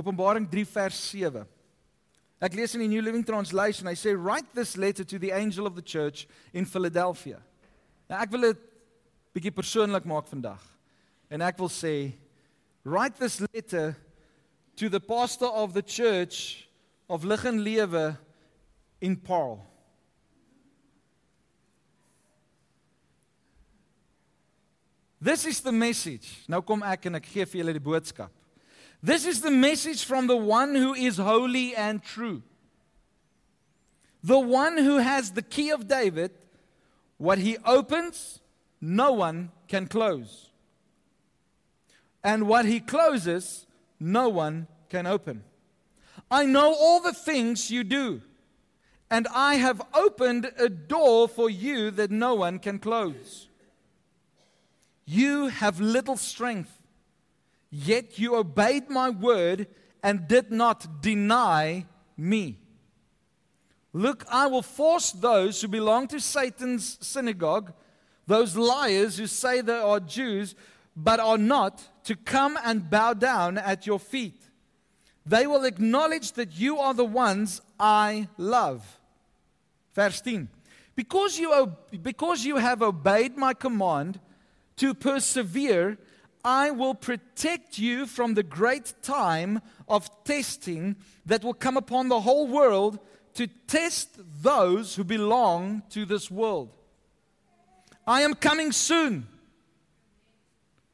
Openbaring 0.00 0.48
3 0.48 0.64
vers 0.64 0.96
7. 1.10 1.44
Ek 2.40 2.54
lees 2.56 2.72
in 2.72 2.80
die 2.80 2.88
New 2.88 3.02
Living 3.04 3.24
Translation. 3.26 3.90
Hy 3.90 3.96
sê 4.00 4.14
write 4.16 4.48
this 4.56 4.78
letter 4.80 5.04
to 5.04 5.18
the 5.20 5.32
angel 5.36 5.68
of 5.68 5.76
the 5.76 5.84
church 5.84 6.26
in 6.56 6.64
Philadelphia. 6.64 7.42
Nou 8.08 8.20
ek 8.24 8.32
wil 8.32 8.48
dit 8.48 8.62
bietjie 9.36 9.52
persoonlik 9.52 10.08
maak 10.08 10.30
vandag. 10.30 10.62
En 11.28 11.44
ek 11.44 11.60
wil 11.60 11.68
sê 11.68 12.14
write 12.88 13.20
this 13.20 13.42
letter 13.52 13.92
to 14.80 14.88
the 14.88 15.02
pastor 15.04 15.52
of 15.52 15.76
the 15.76 15.84
church 15.84 16.64
of 17.12 17.28
Lig 17.28 17.44
en 17.44 17.60
Lewe 17.60 18.16
in 19.04 19.20
Paarl. 19.20 19.60
This 25.20 25.44
is 25.44 25.60
the 25.60 25.76
message. 25.76 26.40
Nou 26.48 26.64
kom 26.64 26.80
ek 26.88 27.10
en 27.10 27.20
ek 27.20 27.28
gee 27.28 27.44
vir 27.44 27.60
julle 27.60 27.76
die 27.76 27.84
boodskap. 27.84 28.39
This 29.02 29.24
is 29.26 29.40
the 29.40 29.50
message 29.50 30.04
from 30.04 30.26
the 30.26 30.36
one 30.36 30.74
who 30.74 30.94
is 30.94 31.16
holy 31.16 31.74
and 31.74 32.02
true. 32.02 32.42
The 34.22 34.38
one 34.38 34.76
who 34.76 34.98
has 34.98 35.32
the 35.32 35.42
key 35.42 35.70
of 35.70 35.88
David, 35.88 36.32
what 37.16 37.38
he 37.38 37.56
opens, 37.64 38.40
no 38.80 39.12
one 39.12 39.50
can 39.68 39.86
close 39.86 40.50
and 42.22 42.46
what 42.46 42.66
he 42.66 42.80
closes, 42.80 43.66
no 43.98 44.28
one 44.28 44.66
can 44.88 45.06
open. 45.06 45.42
I 46.30 46.44
know 46.44 46.74
all 46.74 47.00
the 47.00 47.12
things 47.12 47.70
you 47.70 47.84
do, 47.84 48.22
and 49.10 49.26
I 49.34 49.54
have 49.54 49.82
opened 49.94 50.52
a 50.58 50.68
door 50.68 51.28
for 51.28 51.50
you 51.50 51.90
that 51.92 52.10
no 52.10 52.34
one 52.34 52.58
can 52.58 52.78
close. 52.78 53.48
You 55.06 55.48
have 55.48 55.80
little 55.80 56.16
strength, 56.16 56.79
yet 57.70 58.18
you 58.18 58.36
obeyed 58.36 58.90
my 58.90 59.10
word 59.10 59.66
and 60.02 60.28
did 60.28 60.50
not 60.50 61.02
deny 61.02 61.86
me. 62.16 62.58
Look, 63.92 64.24
I 64.30 64.46
will 64.46 64.62
force 64.62 65.10
those 65.10 65.60
who 65.60 65.68
belong 65.68 66.08
to 66.08 66.20
Satan's 66.20 66.98
synagogue, 67.00 67.72
those 68.26 68.56
liars 68.56 69.18
who 69.18 69.26
say 69.26 69.60
they 69.60 69.78
are 69.78 70.00
Jews 70.00 70.54
but 70.96 71.20
are 71.20 71.38
not, 71.38 72.04
to 72.04 72.16
come 72.16 72.58
and 72.64 72.90
bow 72.90 73.14
down 73.14 73.58
at 73.58 73.86
your 73.86 73.98
feet. 73.98 74.42
They 75.24 75.46
will 75.46 75.64
acknowledge 75.64 76.32
that 76.32 76.58
you 76.58 76.78
are 76.78 76.94
the 76.94 77.04
ones 77.04 77.62
I 77.78 78.28
love. 78.36 78.98
Verse 79.94 80.20
10. 80.20 80.48
Because 80.96 81.38
you, 81.38 81.76
because 82.02 82.44
you 82.44 82.56
have 82.56 82.82
obeyed 82.82 83.36
my 83.36 83.54
command 83.54 84.20
to 84.76 84.94
persevere, 84.94 85.98
I 86.44 86.70
will 86.70 86.94
protect 86.94 87.78
you 87.78 88.06
from 88.06 88.34
the 88.34 88.42
great 88.42 88.94
time 89.02 89.60
of 89.88 90.10
testing 90.24 90.96
that 91.26 91.44
will 91.44 91.54
come 91.54 91.76
upon 91.76 92.08
the 92.08 92.20
whole 92.20 92.46
world 92.46 92.98
to 93.34 93.46
test 93.66 94.18
those 94.42 94.94
who 94.94 95.04
belong 95.04 95.82
to 95.90 96.04
this 96.04 96.30
world. 96.30 96.70
I 98.06 98.22
am 98.22 98.34
coming 98.34 98.72
soon. 98.72 99.26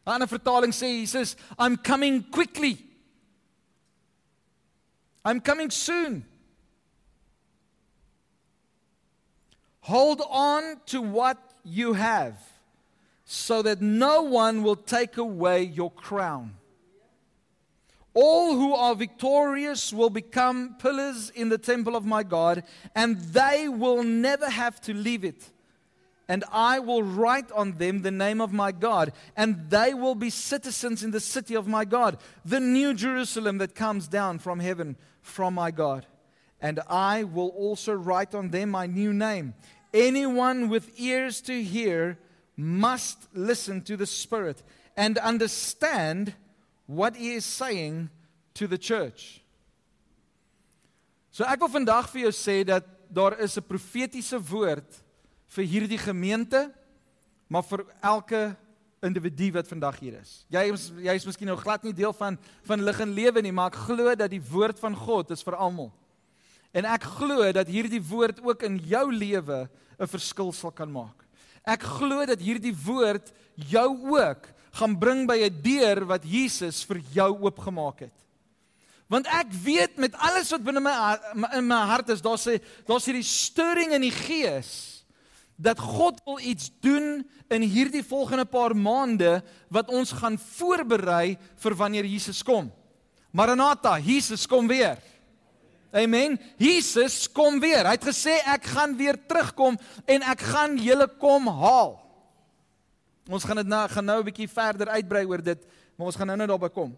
Ander 0.06 0.26
vertaling 0.26 0.72
sê 0.72 1.00
Jesus, 1.00 1.36
I'm 1.58 1.76
coming 1.76 2.22
quickly. 2.22 2.78
I'm 5.24 5.40
coming 5.40 5.70
soon. 5.70 6.24
Hold 9.80 10.22
on 10.28 10.80
to 10.86 11.00
what 11.00 11.38
you 11.64 11.94
have 11.94 12.38
so 13.28 13.60
that 13.60 13.82
no 13.82 14.22
one 14.22 14.62
will 14.62 14.76
take 14.76 15.16
away 15.16 15.64
your 15.64 15.90
crown. 15.90 16.54
All 18.14 18.54
who 18.54 18.72
are 18.72 18.94
victorious 18.94 19.92
will 19.92 20.10
become 20.10 20.76
pillars 20.78 21.30
in 21.30 21.48
the 21.48 21.58
temple 21.58 21.96
of 21.96 22.06
my 22.06 22.22
God, 22.22 22.62
and 22.94 23.18
they 23.18 23.68
will 23.68 24.04
never 24.04 24.48
have 24.48 24.80
to 24.82 24.94
leave 24.94 25.24
it. 25.24 25.50
And 26.28 26.44
I 26.52 26.78
will 26.78 27.02
write 27.02 27.50
on 27.50 27.78
them 27.78 28.02
the 28.02 28.12
name 28.12 28.40
of 28.40 28.52
my 28.52 28.70
God, 28.70 29.12
and 29.36 29.68
they 29.70 29.92
will 29.92 30.14
be 30.14 30.30
citizens 30.30 31.02
in 31.02 31.10
the 31.10 31.20
city 31.20 31.56
of 31.56 31.66
my 31.66 31.84
God, 31.84 32.18
the 32.44 32.60
new 32.60 32.94
Jerusalem 32.94 33.58
that 33.58 33.74
comes 33.74 34.06
down 34.06 34.38
from 34.38 34.60
heaven 34.60 34.96
from 35.20 35.54
my 35.54 35.72
God. 35.72 36.06
And 36.60 36.80
I 36.88 37.24
will 37.24 37.48
also 37.48 37.92
write 37.92 38.36
on 38.36 38.50
them 38.50 38.70
my 38.70 38.86
new 38.86 39.12
name. 39.12 39.54
Anyone 39.92 40.68
with 40.68 40.98
ears 40.98 41.40
to 41.42 41.62
hear 41.62 42.18
must 42.56 43.28
listen 43.32 43.82
to 43.82 43.96
the 43.96 44.06
Spirit 44.06 44.62
and 44.96 45.18
understand 45.18 46.34
what 46.86 47.16
he 47.16 47.34
is 47.34 47.44
saying 47.44 48.08
to 48.54 48.66
the 48.66 48.78
church. 48.78 49.42
So 51.30 51.44
ek 51.44 51.60
wil 51.60 51.68
vandag 51.68 52.08
vir 52.08 52.22
jou 52.26 52.32
sê 52.32 52.64
dat 52.64 52.86
daar 53.12 53.36
is 53.44 53.58
'n 53.58 53.68
profetiese 53.68 54.40
woord 54.40 54.88
vir 55.52 55.64
hierdie 55.64 55.98
gemeente, 55.98 56.72
maar 57.48 57.62
vir 57.62 57.84
elke 58.00 58.56
individu 59.02 59.52
wat 59.52 59.68
vandag 59.68 59.98
hier 60.00 60.16
is. 60.20 60.46
Jy 60.48 60.72
is 60.72 60.88
jy 60.96 61.14
is 61.14 61.26
miskien 61.26 61.46
nou 61.46 61.56
glad 61.56 61.84
nie 61.84 61.92
deel 61.92 62.12
van 62.12 62.38
van 62.64 62.82
lig 62.82 63.00
en 63.00 63.12
lewe 63.12 63.42
nie, 63.42 63.52
maar 63.52 63.70
ek 63.70 63.84
glo 63.86 64.14
dat 64.14 64.30
die 64.30 64.40
woord 64.40 64.80
van 64.80 64.96
God 64.96 65.30
is 65.30 65.42
vir 65.42 65.54
almal. 65.56 65.92
En 66.72 66.84
ek 66.84 67.02
glo 67.02 67.52
dat 67.52 67.68
hierdie 67.68 68.02
woord 68.02 68.40
ook 68.40 68.62
in 68.62 68.78
jou 68.78 69.12
lewe 69.12 69.68
'n 70.00 70.06
verskil 70.06 70.52
sal 70.52 70.72
kan 70.72 70.90
maak. 70.90 71.25
Ek 71.66 71.82
glo 71.82 72.22
dat 72.28 72.40
hierdie 72.40 72.74
woord 72.86 73.32
jou 73.68 73.88
ook 74.14 74.46
gaan 74.76 74.94
bring 74.98 75.26
by 75.26 75.48
'n 75.48 75.62
deur 75.62 76.04
wat 76.06 76.22
Jesus 76.24 76.84
vir 76.84 77.00
jou 77.12 77.30
oopgemaak 77.42 78.00
het. 78.00 78.14
Want 79.08 79.26
ek 79.26 79.52
weet 79.52 79.96
met 79.96 80.14
alles 80.14 80.50
wat 80.50 80.62
binne 80.62 80.80
my 80.80 81.18
in 81.54 81.66
my 81.66 81.86
hart 81.86 82.08
is, 82.08 82.22
daar's 82.22 82.46
'n 82.46 82.60
daar's 82.86 83.06
hierdie 83.06 83.22
stirring 83.22 83.92
in 83.92 84.02
die 84.02 84.14
gees 84.14 85.04
dat 85.56 85.78
God 85.78 86.20
wil 86.24 86.38
iets 86.38 86.70
doen 86.80 87.24
in 87.48 87.62
hierdie 87.62 88.04
volgende 88.04 88.44
paar 88.44 88.76
maande 88.76 89.42
wat 89.68 89.88
ons 89.88 90.12
gaan 90.12 90.38
voorberei 90.38 91.38
vir 91.56 91.74
wanneer 91.74 92.04
Jesus 92.04 92.42
kom. 92.42 92.72
Maranatha, 93.32 93.98
Jesus 93.98 94.46
kom 94.46 94.68
weer. 94.68 94.98
Amen. 95.92 96.38
Jesus 96.58 97.26
kom 97.32 97.60
weer. 97.60 97.86
Hy 97.86 97.94
het 97.96 98.08
gesê 98.08 98.38
ek 98.44 98.66
gaan 98.74 98.96
weer 98.98 99.18
terugkom 99.28 99.78
en 100.04 100.26
ek 100.32 100.42
gaan 100.50 100.76
julle 100.80 101.06
kom 101.20 101.48
haal. 101.48 101.96
Ons 103.26 103.46
gaan 103.46 103.58
dit 103.62 103.70
nou 103.70 103.82
gaan 103.90 104.04
nou 104.04 104.20
'n 104.20 104.28
bietjie 104.28 104.48
verder 104.48 104.88
uitbrei 104.88 105.24
oor 105.26 105.42
dit, 105.42 105.66
maar 105.96 106.06
ons 106.06 106.16
gaan 106.16 106.26
nou 106.26 106.36
net 106.36 106.48
daarby 106.48 106.68
kom. 106.68 106.96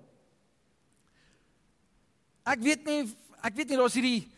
Ek 2.44 2.60
weet 2.60 2.84
nie 2.84 3.08
ek 3.42 3.54
weet 3.54 3.68
nie 3.68 3.76
daar's 3.76 3.94
hierdie 3.94 4.28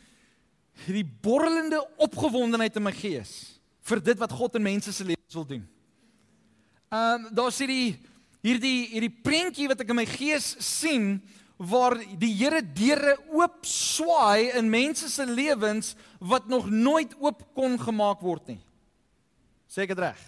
hierdie 0.87 1.09
borrelende 1.23 1.81
opgewondenheid 1.97 2.77
in 2.77 2.83
my 2.83 2.93
gees 2.93 3.61
vir 3.83 4.01
dit 4.01 4.19
wat 4.19 4.33
God 4.33 4.55
in 4.55 4.63
mense 4.63 4.93
se 4.93 5.05
lewens 5.05 5.35
wil 5.35 5.47
doen. 5.47 5.69
Ehm 6.91 7.27
um, 7.27 7.35
daar's 7.35 7.59
hierdie 7.59 7.99
hierdie 8.43 8.89
hierdie 8.89 9.13
prentjie 9.23 9.69
wat 9.69 9.81
ek 9.81 9.91
in 9.93 10.01
my 10.01 10.07
gees 10.07 10.57
sien 10.59 11.21
waar 11.61 11.99
die 12.19 12.33
Here 12.39 12.63
deure 12.65 13.19
oop 13.37 13.67
swaai 13.69 14.49
in 14.57 14.71
mense 14.73 15.11
se 15.13 15.27
lewens 15.29 15.95
wat 16.19 16.49
nog 16.49 16.71
nooit 16.71 17.13
oop 17.21 17.43
kon 17.55 17.77
gemaak 17.79 18.23
word 18.25 18.55
nie. 18.55 18.61
Sê 19.69 19.85
ek 19.85 19.93
dit 19.93 20.01
reg? 20.01 20.21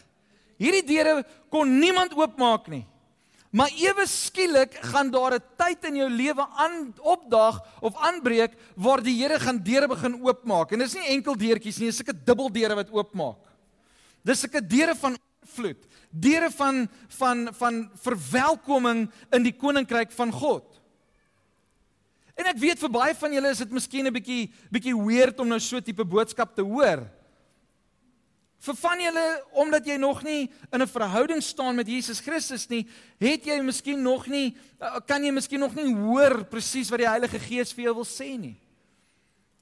Hierdie 0.60 0.84
deure 0.86 1.22
kon 1.50 1.78
niemand 1.80 2.12
oopmaak 2.14 2.68
nie. 2.68 2.84
Maar 3.52 3.72
ewe 3.76 4.04
skielik 4.08 4.78
gaan 4.92 5.10
daar 5.12 5.34
'n 5.36 5.44
tyd 5.56 5.84
in 5.84 5.96
jou 5.96 6.08
lewe 6.08 6.46
aan 6.56 6.94
opdaag 7.00 7.60
of 7.80 7.96
aanbreek 7.96 8.52
waar 8.76 9.02
die 9.02 9.16
Here 9.16 9.38
gaan 9.40 9.62
deure 9.62 9.88
begin 9.88 10.20
oopmaak. 10.22 10.72
En 10.72 10.78
dis 10.78 10.94
nie 10.94 11.08
enkel 11.16 11.36
deurtjies 11.36 11.78
nie, 11.78 11.88
dis 11.88 11.96
sulke 11.96 12.24
dubbeldeure 12.24 12.74
wat 12.74 12.90
oopmaak. 12.90 13.40
Dis 14.24 14.40
sulke 14.40 14.66
deure 14.66 14.94
van 14.94 15.16
vloed, 15.44 15.86
deure 16.10 16.50
van 16.50 16.88
van 17.08 17.48
van 17.52 17.90
verwelkoming 17.94 19.10
in 19.32 19.42
die 19.42 19.52
koninkryk 19.56 20.12
van 20.12 20.32
God. 20.32 20.71
En 22.38 22.48
ek 22.48 22.60
weet 22.60 22.80
vir 22.80 22.92
baie 22.92 23.16
van 23.18 23.34
julle 23.36 23.50
is 23.52 23.58
dit 23.64 23.72
miskien 23.72 24.06
'n 24.06 24.12
bietjie 24.12 24.52
bietjie 24.72 24.96
weird 24.96 25.40
om 25.40 25.48
nou 25.48 25.60
so 25.60 25.80
tipe 25.80 26.04
boodskap 26.04 26.54
te 26.54 26.62
hoor. 26.62 27.04
Vir 28.62 28.76
van 28.78 29.00
julle 29.00 29.26
omdat 29.52 29.86
jy 29.86 29.96
nog 29.98 30.22
nie 30.22 30.50
in 30.72 30.82
'n 30.82 30.86
verhouding 30.86 31.42
staan 31.42 31.74
met 31.76 31.86
Jesus 31.86 32.20
Christus 32.20 32.68
nie, 32.68 32.86
het 33.18 33.44
jy 33.44 33.60
miskien 33.60 34.02
nog 34.02 34.26
nie 34.26 34.56
eh, 34.80 35.00
kan 35.06 35.22
jy 35.24 35.32
miskien 35.32 35.60
nog 35.60 35.74
nie 35.74 35.94
hoor 35.94 36.44
presies 36.44 36.90
wat 36.90 36.98
die 36.98 37.08
Heilige 37.08 37.38
Gees 37.38 37.72
vir 37.72 37.84
jou 37.84 37.94
wil 37.94 38.04
sê 38.04 38.38
nie. 38.38 38.56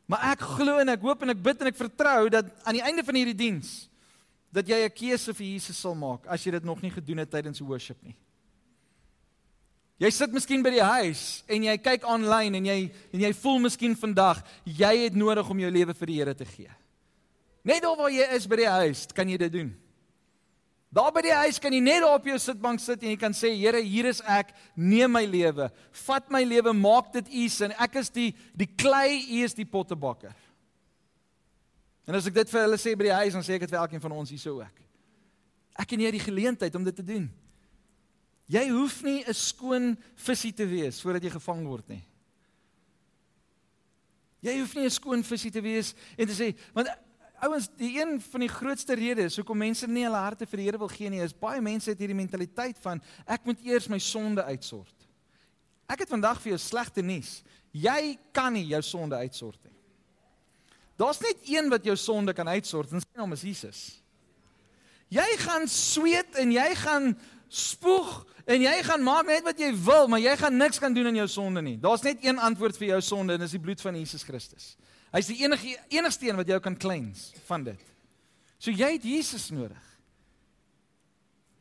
Maar 0.07 0.33
ek 0.33 0.41
glo 0.41 0.79
en 0.79 0.89
ek 0.89 1.01
hoop 1.01 1.23
en 1.23 1.31
ek 1.31 1.43
bid 1.43 1.61
en 1.61 1.67
ek 1.67 1.77
vertrou 1.77 2.29
dat 2.29 2.45
aan 2.65 2.75
die 2.75 2.83
einde 2.83 3.05
van 3.05 3.15
hierdie 3.15 3.37
diens 3.37 3.89
dat 4.53 4.67
jy 4.67 4.85
'n 4.85 4.91
keuse 4.91 5.35
vir 5.35 5.47
Jesus 5.47 5.79
sal 5.79 5.95
maak 5.95 6.27
as 6.27 6.45
jy 6.45 6.51
dit 6.53 6.65
nog 6.65 6.83
nie 6.83 6.91
gedoen 6.91 7.19
het 7.19 7.31
tydens 7.31 7.61
worship 7.61 8.03
nie. 8.03 8.17
Jy 10.01 10.09
sit 10.17 10.33
miskien 10.33 10.63
by 10.65 10.73
die 10.73 10.85
huis 10.85 11.43
en 11.51 11.67
jy 11.67 11.75
kyk 11.77 12.07
aanlyn 12.09 12.57
en 12.57 12.69
jy 12.71 12.79
en 13.13 13.25
jy 13.27 13.31
voel 13.37 13.59
miskien 13.67 13.93
vandag 13.99 14.41
jy 14.65 14.95
het 15.03 15.19
nodig 15.19 15.51
om 15.53 15.61
jou 15.61 15.73
lewe 15.75 15.95
vir 15.99 16.09
die 16.09 16.17
Here 16.23 16.35
te 16.35 16.49
gee. 16.49 16.73
Net 17.69 17.85
daar 17.85 17.99
waar 17.99 18.13
jy 18.13 18.25
is 18.33 18.47
by 18.49 18.57
die 18.63 18.71
huis, 18.71 19.05
kan 19.13 19.29
jy 19.29 19.37
dit 19.43 19.53
doen. 19.53 19.75
Daar 20.91 21.13
by 21.15 21.21
die 21.23 21.35
huis 21.37 21.61
kan 21.63 21.75
jy 21.77 21.83
net 21.85 22.03
op 22.03 22.25
jou 22.27 22.39
sitbank 22.41 22.81
sit 22.83 23.05
en 23.05 23.13
jy 23.13 23.19
kan 23.21 23.37
sê 23.37 23.53
Here, 23.55 23.79
hier 23.85 24.09
is 24.09 24.23
ek, 24.25 24.55
neem 24.75 25.13
my 25.13 25.23
lewe. 25.29 25.69
Vat 26.07 26.33
my 26.33 26.41
lewe, 26.49 26.73
maak 26.75 27.13
dit 27.15 27.29
U 27.29 27.45
se 27.53 27.69
en 27.69 27.77
ek 27.77 28.01
is 28.01 28.09
die 28.11 28.31
die 28.59 28.67
klei, 28.67 29.21
U 29.37 29.45
is 29.45 29.55
die 29.55 29.69
pottebakker. 29.69 30.33
En 32.09 32.17
as 32.17 32.27
ek 32.27 32.41
dit 32.41 32.51
vir 32.51 32.65
hulle 32.65 32.81
sê 32.81 32.97
by 32.97 33.07
die 33.07 33.19
huis, 33.21 33.37
dan 33.37 33.45
sê 33.47 33.55
ek 33.55 33.69
dit 33.69 33.77
vir 33.77 33.83
elkeen 33.85 34.03
van 34.03 34.17
ons 34.17 34.33
hierso 34.33 34.57
ook. 34.57 34.83
Ek 35.79 35.93
en 35.93 36.03
jy 36.03 36.09
het 36.09 36.19
die 36.19 36.25
geleentheid 36.25 36.75
om 36.75 36.89
dit 36.89 36.97
te 36.97 37.07
doen. 37.07 37.29
Jy 38.51 38.65
hoef 38.73 39.03
nie 39.07 39.23
'n 39.23 39.35
skoon 39.35 39.97
visie 40.17 40.53
te 40.53 40.67
wees 40.67 41.01
voordat 41.01 41.23
jy 41.23 41.31
gevang 41.31 41.67
word 41.67 41.89
nie. 41.89 42.05
Jy 44.43 44.59
hoef 44.59 44.75
nie 44.75 44.85
'n 44.85 44.91
skoon 44.91 45.23
visie 45.23 45.51
te 45.51 45.61
wees 45.61 45.95
en 46.19 46.27
te 46.27 46.35
sê 46.35 46.57
want 46.75 46.89
ouens, 47.41 47.69
die 47.77 47.99
een 48.01 48.21
van 48.21 48.41
die 48.41 48.49
grootste 48.49 48.95
redes 48.95 49.37
hoekom 49.37 49.59
mense 49.59 49.87
nie 49.87 50.05
hulle 50.05 50.17
harte 50.17 50.47
vir 50.47 50.57
die 50.57 50.65
Here 50.65 50.79
wil 50.79 50.89
gee 50.89 51.11
nie, 51.11 51.23
is 51.23 51.33
baie 51.33 51.61
mense 51.61 51.91
het 51.91 51.99
hierdie 51.99 52.17
mentaliteit 52.17 52.79
van 52.83 53.01
ek 53.27 53.45
moet 53.45 53.61
eers 53.65 53.89
my 53.89 53.99
sonde 53.99 54.43
uitsort. 54.45 54.95
Ek 55.89 56.01
het 56.01 56.09
vandag 56.09 56.41
vir 56.41 56.55
jou 56.55 56.59
slegte 56.59 57.03
nuus. 57.03 57.43
Jy 57.73 58.19
kan 58.33 58.53
nie 58.53 58.67
jou 58.67 58.83
sonde 58.83 59.17
uitsort 59.17 59.59
nie. 59.65 59.75
Daar's 61.01 61.21
net 61.21 61.37
een 61.49 61.71
wat 61.71 61.85
jou 61.85 61.97
sonde 61.97 62.35
kan 62.37 62.49
uitsort 62.49 62.93
en 62.93 63.01
sy 63.01 63.17
naam 63.17 63.33
is 63.33 63.43
Jesus. 63.47 63.81
Jy 65.11 65.27
gaan 65.39 65.67
sweet 65.69 66.37
en 66.39 66.53
jy 66.53 66.75
gaan 66.75 67.15
spoeg 67.51 68.27
en 68.51 68.65
jy 68.65 68.77
gaan 68.87 69.03
maak 69.07 69.29
net 69.31 69.45
wat 69.47 69.61
jy 69.63 69.71
wil, 69.85 70.09
maar 70.11 70.23
jy 70.23 70.33
gaan 70.41 70.57
niks 70.59 70.81
kan 70.83 70.95
doen 70.95 71.11
aan 71.11 71.21
jou 71.23 71.29
sonde 71.31 71.63
nie. 71.63 71.77
Daar's 71.81 72.03
net 72.07 72.25
een 72.25 72.41
antwoord 72.43 72.79
vir 72.81 72.95
jou 72.95 73.01
sonde 73.05 73.37
en 73.37 73.45
dis 73.45 73.55
die 73.55 73.63
bloed 73.63 73.83
van 73.85 73.99
Jesus 73.99 74.27
Christus. 74.27 74.75
Hy's 75.15 75.31
die 75.31 75.41
enige 75.43 75.77
enigste 75.91 76.29
een 76.29 76.39
wat 76.39 76.51
jou 76.51 76.59
kan 76.63 76.77
cleanse 76.79 77.39
van 77.49 77.65
dit. 77.67 77.87
So 78.59 78.75
jy 78.75 78.93
het 78.97 79.07
Jesus 79.07 79.49
nodig. 79.55 79.90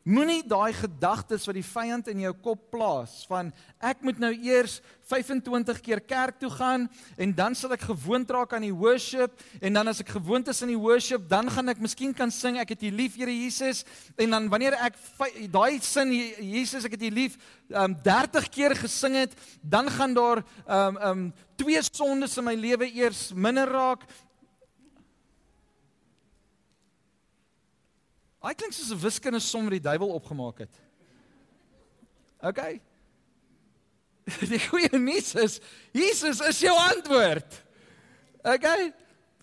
Moenie 0.08 0.46
daai 0.48 0.72
gedagtes 0.74 1.44
wat 1.50 1.58
die 1.58 1.66
vyand 1.66 2.08
in 2.08 2.22
jou 2.24 2.32
kop 2.40 2.70
plaas 2.72 3.26
van 3.28 3.50
ek 3.84 4.00
moet 4.06 4.22
nou 4.22 4.32
eers 4.32 4.78
25 5.12 5.82
keer 5.84 6.00
kerk 6.00 6.38
toe 6.40 6.50
gaan 6.54 6.86
en 7.20 7.34
dan 7.36 7.58
sal 7.58 7.74
ek 7.76 7.84
gewoond 7.90 8.32
raak 8.32 8.56
aan 8.56 8.64
die 8.64 8.76
worship 8.76 9.36
en 9.60 9.76
dan 9.76 9.92
as 9.92 10.00
ek 10.00 10.14
gewoond 10.16 10.48
is 10.54 10.62
aan 10.64 10.72
die 10.72 10.80
worship 10.80 11.26
dan 11.28 11.52
gaan 11.52 11.74
ek 11.74 11.82
miskien 11.84 12.16
kan 12.16 12.32
sing 12.32 12.62
ek 12.62 12.72
het 12.78 12.86
U 12.88 12.94
lief 12.96 13.18
Here 13.20 13.34
Jesus 13.34 13.84
en 14.16 14.38
dan 14.38 14.48
wanneer 14.54 14.78
ek 14.80 14.96
daai 15.52 15.82
sin 15.84 16.16
Jesus 16.16 16.88
ek 16.88 16.96
het 16.96 17.04
U 17.10 17.12
lief 17.20 17.36
um, 17.76 17.98
30 18.08 18.50
keer 18.56 18.78
gesing 18.80 19.20
het 19.20 19.36
dan 19.60 19.92
gaan 19.92 20.16
daar 20.16 20.46
um 20.64 21.04
um 21.12 21.30
twee 21.60 21.82
sondes 21.84 22.38
in 22.40 22.48
my 22.48 22.56
lewe 22.56 22.88
eers 22.88 23.34
minder 23.36 23.68
raak 23.68 24.08
Hy 28.40 28.54
klink 28.56 28.74
soos 28.74 28.92
'n 28.92 29.02
wiskundige 29.02 29.44
som 29.44 29.64
wat 29.68 29.76
die 29.76 29.84
duiwel 29.84 30.14
opgemaak 30.16 30.64
het. 30.64 30.76
OK. 32.40 32.80
Die 34.54 34.62
goeie 34.70 35.00
nuus 35.00 35.34
is 35.36 35.60
Jesus 35.92 36.40
is 36.40 36.60
jou 36.60 36.76
antwoord. 36.78 37.64
OK. 38.44 38.68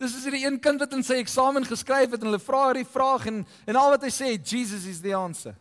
Dis 0.01 0.17
is 0.17 0.25
hierdie 0.25 0.45
een 0.45 0.61
kind 0.61 0.81
wat 0.81 0.93
in 0.93 1.05
sy 1.05 1.21
eksamen 1.21 1.65
geskryf 1.65 2.11
het 2.13 2.21
en 2.21 2.31
hulle 2.31 2.41
vra 2.41 2.67
hierdie 2.69 2.89
vraag 2.89 3.27
en 3.27 3.47
en 3.67 3.77
al 3.77 3.95
wat 3.95 4.05
hy 4.05 4.13
sê, 4.13 4.35
Jesus 4.37 4.85
is 4.89 5.01
the 5.01 5.15
answer. 5.17 5.57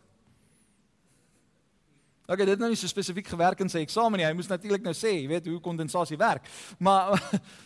OK, 2.26 2.40
dit 2.42 2.48
het 2.56 2.58
nou 2.58 2.68
nie 2.72 2.78
so 2.78 2.90
spesifiek 2.90 3.28
gewerk 3.30 3.60
in 3.62 3.70
sy 3.70 3.84
eksamen 3.84 4.18
nie. 4.18 4.26
Hy 4.26 4.34
moes 4.34 4.50
natuurlik 4.50 4.82
nou 4.82 4.92
sê, 4.96 5.12
jy 5.14 5.28
weet 5.30 5.46
hoe 5.46 5.60
kondensasie 5.62 6.18
werk. 6.18 6.48
Maar 6.82 7.14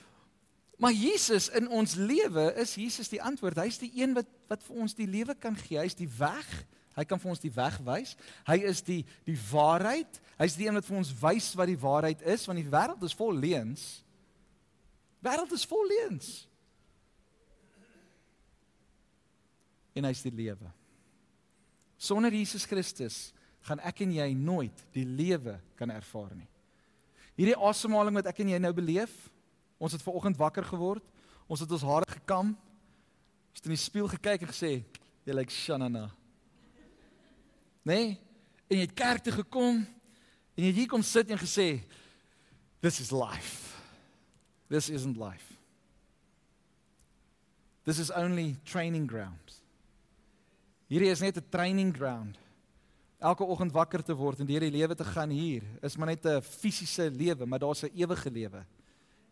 Maar 0.80 0.92
Jesus 0.96 1.50
in 1.52 1.68
ons 1.68 1.94
lewe 1.94 2.54
is 2.56 2.74
Jesus 2.74 3.10
die 3.12 3.20
antwoord. 3.22 3.58
Hy's 3.60 3.78
die 3.82 3.92
een 4.00 4.14
wat 4.16 4.28
wat 4.48 4.62
vir 4.66 4.78
ons 4.82 4.96
die 4.96 5.06
lewe 5.06 5.34
kan 5.38 5.54
gee. 5.54 5.78
Hy's 5.78 5.94
die 5.94 6.08
weg. 6.08 6.48
Hy 6.96 7.04
kan 7.06 7.20
vir 7.20 7.30
ons 7.30 7.42
die 7.42 7.52
weg 7.54 7.76
wys. 7.86 8.14
Hy 8.48 8.56
is 8.66 8.80
die 8.82 9.02
die 9.28 9.36
waarheid. 9.50 10.20
Hy's 10.40 10.56
die 10.56 10.66
een 10.66 10.78
wat 10.78 10.88
vir 10.88 10.96
ons 11.02 11.12
wys 11.20 11.50
wat 11.60 11.68
die 11.68 11.78
waarheid 11.80 12.24
is 12.24 12.46
want 12.48 12.62
die 12.62 12.72
wêreld 12.72 13.04
is 13.04 13.14
vol 13.14 13.36
leuns. 13.36 13.84
Wêreld 15.20 15.52
is 15.52 15.66
vol 15.68 15.84
leuns. 15.92 16.30
En 19.92 20.08
hy's 20.08 20.24
die 20.24 20.32
lewe. 20.32 20.72
Sonder 22.00 22.32
Jesus 22.32 22.64
Christus 22.64 23.34
gaan 23.68 23.82
ek 23.84 24.00
en 24.06 24.16
jy 24.16 24.30
nooit 24.32 24.86
die 24.96 25.04
lewe 25.04 25.58
kan 25.76 25.92
ervaar 25.92 26.32
nie. 26.32 26.48
Hierdie 27.36 27.58
asemhaling 27.68 28.16
wat 28.16 28.30
ek 28.32 28.40
en 28.42 28.54
jy 28.54 28.58
nou 28.64 28.72
beleef, 28.76 29.12
ons 29.80 29.94
het 29.96 30.02
ver 30.04 30.16
oggend 30.18 30.36
wakker 30.36 30.66
geword, 30.68 31.04
ons 31.48 31.62
het 31.64 31.70
ons 31.72 31.86
hare 31.88 32.08
gekam, 32.12 32.52
ons 33.50 33.62
het 33.62 33.68
in 33.68 33.74
die 33.74 33.80
spieël 33.80 34.10
gekyk 34.12 34.44
en 34.44 34.52
gesê, 34.52 34.72
jy 35.24 35.36
lyk 35.36 35.52
shanana. 35.54 36.10
Nee, 37.88 38.18
en 38.68 38.76
jy 38.76 38.84
het 38.84 38.94
kerk 38.94 39.24
toe 39.24 39.32
gekom 39.40 39.80
en 39.80 40.60
jy 40.60 40.68
het 40.68 40.80
hier 40.82 40.90
kom 40.90 41.02
sit 41.06 41.32
en 41.32 41.40
gesê, 41.40 41.80
this 42.84 43.00
is 43.00 43.10
life. 43.14 43.70
This 44.70 44.90
isn't 44.92 45.16
life. 45.18 45.56
This 47.88 47.98
is 47.98 48.12
only 48.14 48.60
training 48.68 49.08
ground. 49.10 49.56
Hierdie 50.92 51.10
is 51.10 51.24
net 51.24 51.38
'n 51.38 51.48
training 51.50 51.96
ground 51.96 52.36
elke 53.20 53.44
oggend 53.44 53.72
wakker 53.72 54.02
te 54.02 54.16
word 54.16 54.40
en 54.40 54.48
deur 54.48 54.64
die 54.64 54.72
lewe 54.72 54.96
te 54.96 55.04
gaan 55.04 55.30
hier 55.30 55.64
is 55.84 55.96
maar 55.96 56.08
net 56.08 56.24
'n 56.24 56.40
fisiese 56.42 57.10
lewe, 57.10 57.46
maar 57.46 57.58
daar's 57.58 57.84
'n 57.84 57.92
ewige 57.94 58.30
lewe. 58.30 58.64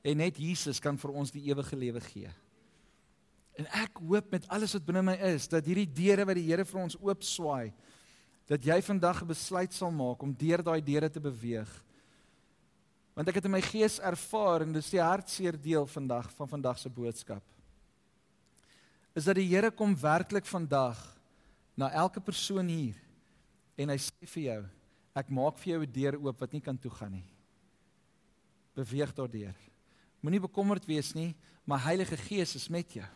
En 0.02 0.16
net 0.16 0.38
Jesus 0.38 0.80
kan 0.80 0.98
vir 0.98 1.10
ons 1.10 1.32
die 1.34 1.42
ewige 1.50 1.76
lewe 1.76 2.00
gee. 2.00 2.30
En 3.58 3.66
ek 3.74 3.98
hoop 4.06 4.30
met 4.30 4.46
alles 4.54 4.76
wat 4.76 4.86
binne 4.86 5.02
my 5.02 5.16
is 5.32 5.48
dat 5.50 5.66
hierdie 5.66 5.88
deure 5.90 6.28
wat 6.28 6.38
die 6.38 6.46
Here 6.46 6.64
vir 6.64 6.80
ons 6.84 6.96
oop 7.02 7.24
swaai, 7.26 7.72
dat 8.48 8.64
jy 8.64 8.78
vandag 8.82 9.22
'n 9.22 9.28
besluit 9.34 9.72
sal 9.72 9.90
maak 9.90 10.22
om 10.22 10.32
deur 10.32 10.62
daai 10.62 10.80
deure 10.80 11.10
te 11.10 11.20
beweeg. 11.20 11.68
Want 13.14 13.28
ek 13.28 13.34
het 13.34 13.44
in 13.44 13.50
my 13.50 13.60
gees 13.60 13.98
ervaar 13.98 14.62
en 14.62 14.72
dis 14.72 14.90
die 14.90 15.02
hartseer 15.02 15.60
deel 15.60 15.86
vandag 15.86 16.30
van 16.30 16.48
vandag 16.48 16.78
se 16.78 16.88
boodskap. 16.88 17.42
Is 19.14 19.24
dat 19.24 19.34
die 19.34 19.48
Here 19.48 19.70
kom 19.70 19.96
werklik 19.96 20.46
vandag 20.46 21.18
na 21.76 21.90
elke 21.90 22.20
persoon 22.20 22.68
hier 22.68 22.94
en 23.76 23.88
hy 23.88 23.96
sê 23.96 24.26
vir 24.26 24.42
jou, 24.42 24.62
ek 25.14 25.30
maak 25.30 25.58
vir 25.58 25.72
jou 25.72 25.82
'n 25.82 25.92
deur 25.92 26.16
oop 26.22 26.40
wat 26.40 26.52
nie 26.52 26.60
kan 26.60 26.78
toe 26.78 26.90
gaan 26.90 27.12
nie. 27.12 27.26
Beweeg 28.74 29.12
daardeur. 29.14 29.54
Moenie 30.20 30.42
bekommerd 30.42 30.86
wees 30.88 31.12
nie, 31.14 31.34
maar 31.68 31.84
Heilige 31.84 32.16
Gees 32.16 32.56
is 32.58 32.68
met 32.72 32.90
jou. 32.98 33.06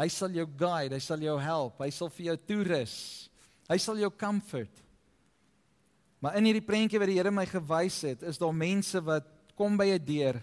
Hy 0.00 0.08
sal 0.08 0.32
jou 0.32 0.46
guide, 0.46 0.96
hy 0.96 1.02
sal 1.04 1.20
jou 1.20 1.36
help, 1.40 1.80
hy 1.82 1.90
sal 1.92 2.08
vir 2.14 2.30
jou 2.30 2.36
toerus. 2.48 2.96
Hy 3.68 3.78
sal 3.80 4.00
jou 4.00 4.10
comfort. 4.10 4.80
Maar 6.22 6.38
in 6.38 6.48
hierdie 6.48 6.64
prentjie 6.64 7.00
wat 7.02 7.10
die 7.10 7.18
Here 7.18 7.32
my 7.34 7.44
gewys 7.50 8.00
het, 8.06 8.22
is 8.22 8.38
daar 8.40 8.54
mense 8.54 9.00
wat 9.04 9.26
kom 9.58 9.76
by 9.76 9.90
'n 9.92 10.04
deur 10.04 10.38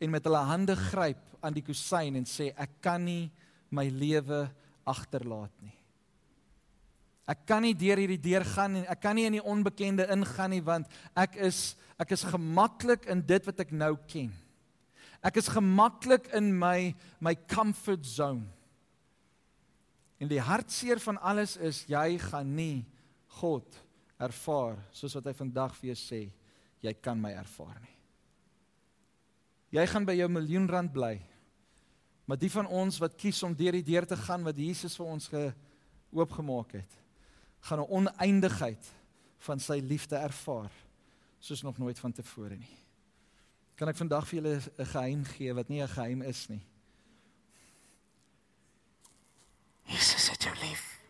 en 0.00 0.10
met 0.10 0.24
hulle 0.24 0.42
hande 0.44 0.76
gryp 0.76 1.22
aan 1.40 1.54
die 1.54 1.62
kusyn 1.62 2.16
en 2.16 2.24
sê 2.24 2.52
ek 2.56 2.80
kan 2.82 3.04
nie 3.04 3.30
my 3.70 3.88
lewe 3.88 4.50
agterlaat 4.84 5.52
nie. 5.62 5.74
Ek 7.24 7.46
kan 7.46 7.62
nie 7.62 7.74
deur 7.74 7.96
hierdie 7.96 8.20
deur 8.20 8.44
gaan 8.44 8.72
nie. 8.72 8.84
Ek 8.84 9.00
kan 9.00 9.16
nie 9.16 9.24
in 9.24 9.32
die 9.38 9.44
onbekende 9.44 10.04
ingaan 10.12 10.50
nie 10.50 10.60
want 10.60 10.86
ek 11.16 11.36
is 11.36 11.76
ek 11.98 12.10
is 12.12 12.24
gemaklik 12.24 13.06
in 13.06 13.22
dit 13.22 13.46
wat 13.46 13.60
ek 13.60 13.70
nou 13.72 13.96
ken. 14.10 14.32
Ek 15.24 15.38
is 15.40 15.48
gemaklik 15.48 16.28
in 16.36 16.52
my 16.52 16.94
my 17.24 17.34
comfort 17.48 18.04
zone. 18.06 18.44
En 20.20 20.28
die 20.28 20.40
hartseer 20.40 21.00
van 21.00 21.18
alles 21.18 21.56
is 21.56 21.84
jy 21.88 22.18
gaan 22.22 22.54
nie 22.56 22.84
God 23.40 23.80
ervaar 24.20 24.78
soos 24.94 25.16
wat 25.18 25.26
hy 25.30 25.34
vandag 25.36 25.74
vir 25.80 25.92
jou 25.92 25.98
sê 25.98 26.22
jy 26.84 26.92
kan 27.00 27.18
my 27.20 27.32
ervaar 27.34 27.76
nie. 27.80 27.96
Jy 29.74 29.86
gaan 29.90 30.06
by 30.06 30.14
jou 30.14 30.28
miljoen 30.30 30.68
rand 30.70 30.92
bly. 30.94 31.16
Maar 32.28 32.38
die 32.40 32.52
van 32.52 32.68
ons 32.70 33.00
wat 33.02 33.16
kies 33.20 33.42
om 33.44 33.56
deur 33.56 33.74
die 33.74 33.84
deur 33.84 34.06
te 34.08 34.16
gaan 34.16 34.44
wat 34.46 34.60
Jesus 34.60 34.94
vir 34.96 35.08
ons 35.16 35.28
geoopgemaak 35.32 36.78
het 36.78 37.00
gaan 37.64 37.80
'n 37.80 37.90
oneindigheid 37.90 38.84
van 39.38 39.58
sy 39.60 39.80
liefde 39.80 40.16
ervaar 40.16 40.72
soos 41.38 41.62
nog 41.62 41.78
nooit 41.78 41.98
vantevore 41.98 42.56
nie. 42.56 42.83
Kan 43.74 43.88
ek 43.90 43.96
vandag 43.98 44.26
vir 44.28 44.40
julle 44.40 44.60
'n 44.78 44.86
geheim 44.86 45.24
gee 45.24 45.54
wat 45.54 45.68
nie 45.68 45.82
'n 45.82 45.88
geheim 45.88 46.22
is 46.22 46.48
nie? 46.48 46.62
Jesus 49.84 50.28
het 50.28 50.42
jou 50.42 50.54
lief. 50.54 51.00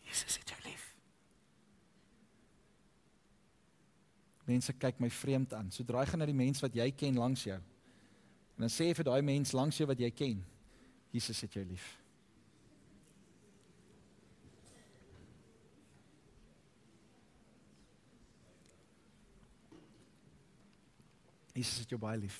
Jesus 0.00 0.36
het 0.36 0.48
jou 0.48 0.60
lief. 0.62 0.96
Mense 4.44 4.72
kyk 4.72 4.98
my 4.98 5.10
vreemd 5.10 5.54
aan. 5.54 5.70
Sodra 5.70 6.00
jy 6.00 6.06
gaan 6.06 6.18
na 6.18 6.26
die 6.26 6.34
mens 6.34 6.60
wat 6.60 6.74
jy 6.74 6.90
ken 6.90 7.14
langs 7.14 7.44
jou, 7.44 7.60
En 8.56 8.68
dan 8.68 8.70
sê 8.70 8.92
vir 8.94 9.04
daai 9.04 9.22
mens 9.22 9.52
langs 9.52 9.76
jou 9.76 9.86
wat 9.88 9.98
jy 9.98 10.10
ken, 10.10 10.44
Jesus 11.10 11.40
het 11.40 11.52
jou 11.52 11.64
lief. 11.64 12.01
Jesus 21.52 21.84
het 21.84 21.92
jou 21.92 22.00
baie 22.00 22.18
lief. 22.18 22.38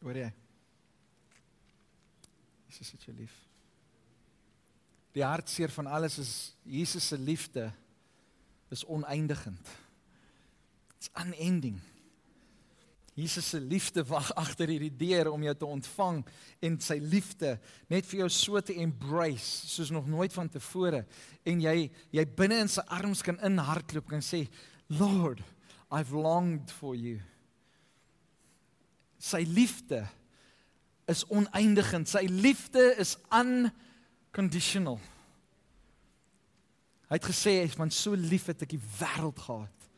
Hoor 0.00 0.16
jy? 0.16 0.30
Jesus 2.70 2.94
het 2.94 3.06
jou 3.08 3.16
lief. 3.16 3.34
Die 5.16 5.26
hartseer 5.26 5.72
van 5.74 5.90
alles 5.90 6.20
is 6.22 6.32
Jesus 6.62 7.08
se 7.10 7.18
liefde 7.18 7.72
is 8.70 8.84
oneindigend. 8.86 9.68
It's 10.96 11.10
unending. 11.18 11.80
Jesus 13.18 13.48
se 13.48 13.60
liefde 13.60 14.04
wag 14.06 14.30
agter 14.38 14.70
hierdie 14.70 14.92
deur 14.96 15.32
om 15.32 15.42
jou 15.42 15.54
te 15.58 15.66
ontvang 15.66 16.20
en 16.64 16.76
sy 16.80 16.96
liefde 17.02 17.56
net 17.90 18.06
vir 18.08 18.22
jou 18.22 18.28
so 18.32 18.60
te 18.64 18.76
embrace 18.80 19.66
soos 19.68 19.90
nog 19.92 20.06
nooit 20.08 20.32
vantevore 20.32 21.02
en 21.48 21.64
jy 21.64 21.90
jy 22.14 22.24
binne 22.38 22.60
in 22.64 22.70
sy 22.70 22.84
arms 22.94 23.24
kan 23.26 23.40
inhardloop 23.44 24.14
en 24.14 24.24
sê 24.24 24.44
Lord 24.94 25.42
I've 25.90 26.12
longed 26.14 26.70
for 26.70 26.94
you. 26.94 27.18
Sy 29.18 29.42
liefde 29.48 30.06
is 31.10 31.24
oneindigend. 31.28 32.08
Sy 32.08 32.24
liefde 32.30 32.94
is 32.98 33.16
unconditional. 33.34 35.00
Hy 37.10 37.18
het 37.18 37.26
gesê 37.26 37.54
van 37.74 37.90
so 37.90 38.14
lief 38.14 38.46
het 38.52 38.62
ek 38.62 38.76
die 38.76 38.84
wêreld 39.00 39.38
gehad 39.42 39.88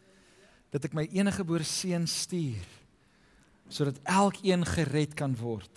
dat 0.72 0.86
ek 0.88 0.94
my 0.96 1.04
enige 1.12 1.42
gebore 1.42 1.66
seun 1.68 2.06
stuur 2.08 2.70
sodat 3.72 4.00
elkeen 4.08 4.64
gered 4.68 5.12
kan 5.16 5.32
word. 5.36 5.70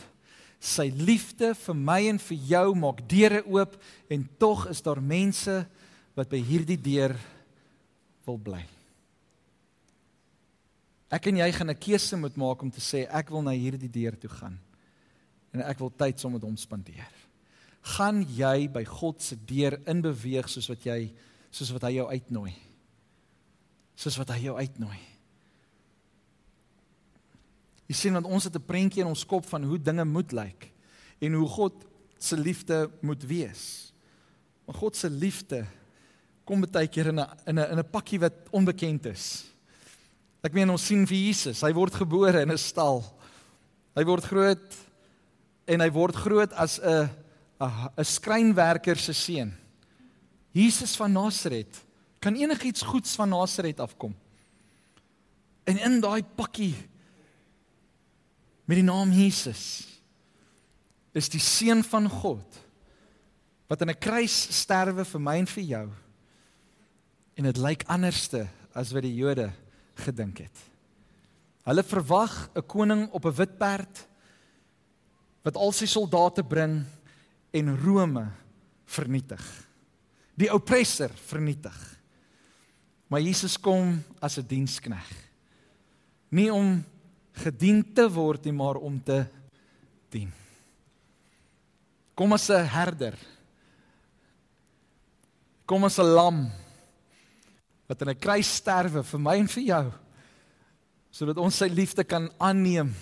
Sy 0.60 0.88
liefde 0.96 1.54
vir 1.56 1.78
my 1.78 2.00
en 2.10 2.20
vir 2.20 2.48
jou 2.50 2.66
maak 2.80 3.04
deure 3.12 3.44
oop 3.52 3.76
en 4.12 4.26
tog 4.40 4.66
is 4.72 4.82
daar 4.84 5.04
mense 5.04 5.62
wat 6.16 6.32
by 6.32 6.40
hierdie 6.44 6.80
deur 6.80 7.16
wil 8.28 8.40
bly. 8.40 8.64
Ek 11.14 11.28
en 11.30 11.38
jy 11.38 11.52
gaan 11.52 11.70
'n 11.70 11.78
keuse 11.78 12.18
moet 12.18 12.36
maak 12.36 12.62
om 12.62 12.72
te 12.72 12.82
sê 12.82 13.08
ek 13.10 13.30
wil 13.30 13.42
na 13.42 13.52
hierdie 13.52 13.90
deur 13.90 14.18
toe 14.18 14.30
gaan 14.30 14.60
en 15.54 15.62
ek 15.62 15.80
wil 15.80 15.92
tyd 15.96 16.20
saam 16.20 16.34
met 16.36 16.42
hom 16.42 16.58
spandeer. 16.58 17.12
Gaan 17.96 18.24
jy 18.24 18.68
by 18.68 18.84
God 18.84 19.22
se 19.22 19.36
deur 19.36 19.80
inbeweeg 19.88 20.50
soos 20.50 20.68
wat 20.68 20.84
jy 20.84 21.14
soos 21.52 21.72
wat 21.72 21.84
hy 21.84 21.92
jou 21.96 22.08
uitnooi? 22.10 22.54
Soos 23.96 24.18
wat 24.18 24.30
hy 24.30 24.40
jou 24.40 24.58
uitnooi. 24.58 25.00
Jy 27.88 27.96
sien 27.96 28.14
want 28.14 28.26
ons 28.26 28.44
het 28.44 28.56
'n 28.56 28.66
prentjie 28.66 29.02
in 29.02 29.08
ons 29.08 29.26
kop 29.26 29.46
van 29.46 29.64
hoe 29.64 29.78
dinge 29.78 30.06
moet 30.06 30.32
lyk 30.32 30.74
en 31.22 31.34
hoe 31.34 31.48
God 31.48 31.86
se 32.18 32.38
liefde 32.38 32.92
moet 33.02 33.24
wees. 33.24 33.94
Maar 34.66 34.76
God 34.76 34.96
se 34.96 35.10
liefde 35.10 35.66
kom 36.44 36.62
baie 36.62 36.88
keer 36.88 37.08
in 37.08 37.20
'n 37.20 37.28
in 37.46 37.60
'n 37.60 37.72
in 37.72 37.80
'n 37.80 37.90
pakkie 37.92 38.20
wat 38.20 38.50
onbekend 38.52 39.06
is. 39.06 39.55
Ek 40.46 40.54
meen 40.54 40.70
ons 40.70 40.84
sien 40.86 41.06
vir 41.10 41.18
Jesus, 41.18 41.64
hy 41.66 41.72
word 41.74 41.96
gebore 41.98 42.44
in 42.44 42.52
'n 42.52 42.62
stal. 42.62 43.02
Hy 43.98 44.04
word 44.06 44.24
groot 44.24 44.76
en 45.68 45.82
hy 45.82 45.90
word 45.90 46.16
groot 46.16 46.54
as 46.54 46.80
'n 46.80 47.10
'n 47.60 48.04
skrynwerker 48.04 48.98
se 48.98 49.14
seun. 49.14 49.54
Jesus 50.54 50.96
van 50.96 51.12
Nasaret 51.12 51.82
kan 52.20 52.36
enigiets 52.36 52.82
goeds 52.82 53.16
van 53.16 53.30
Nasaret 53.30 53.80
afkom. 53.80 54.16
En 55.66 55.78
in 55.78 56.02
daai 56.02 56.24
pakkie 56.24 56.76
met 58.66 58.78
die 58.78 58.84
naam 58.84 59.12
Jesus 59.12 59.88
is 61.14 61.30
die 61.30 61.40
seun 61.40 61.84
van 61.84 62.10
God 62.10 62.62
wat 63.68 63.82
aan 63.82 63.90
'n 63.90 64.00
kruis 64.00 64.48
sterwe 64.62 65.06
vir 65.06 65.22
my 65.22 65.38
en 65.38 65.48
vir 65.48 65.64
jou 65.64 65.90
En 67.36 67.44
dit 67.44 67.58
lyk 67.60 67.84
anderste 67.92 68.46
as 68.76 68.94
wat 68.96 69.04
die 69.04 69.16
Jode 69.16 69.50
gedink 69.96 70.38
het. 70.38 70.64
Hulle 71.66 71.84
verwag 71.84 72.50
'n 72.56 72.66
koning 72.66 73.10
op 73.12 73.26
'n 73.26 73.36
wit 73.36 73.58
perd 73.58 74.08
wat 75.44 75.56
al 75.56 75.72
sy 75.72 75.86
soldate 75.86 76.44
bring 76.44 76.86
en 77.52 77.78
Rome 77.84 78.32
vernietig. 78.86 79.42
Die 80.36 80.54
oppressor 80.54 81.10
vernietig. 81.10 82.00
Maar 83.08 83.22
Jesus 83.22 83.60
kom 83.60 84.04
as 84.20 84.38
'n 84.38 84.48
dienskneg. 84.48 85.10
Nie 86.30 86.54
om 86.54 86.84
gedien 87.32 87.94
te 87.94 88.10
word 88.12 88.44
nie, 88.46 88.54
maar 88.54 88.76
om 88.76 89.04
te 89.04 89.26
dien. 90.10 90.32
Kom 92.14 92.34
as 92.34 92.50
'n 92.50 92.66
herder. 92.66 93.18
Kom 95.66 95.84
as 95.84 96.00
'n 96.00 96.14
lam 96.14 96.52
wat 97.88 98.02
aan 98.02 98.10
'n 98.10 98.20
kruis 98.20 98.56
sterwe 98.56 99.04
vir 99.04 99.20
my 99.20 99.38
en 99.38 99.48
vir 99.48 99.64
jou 99.64 99.92
sodat 101.12 101.38
ons 101.38 101.56
sy 101.56 101.68
liefde 101.72 102.04
kan 102.04 102.30
aanneem 102.38 102.94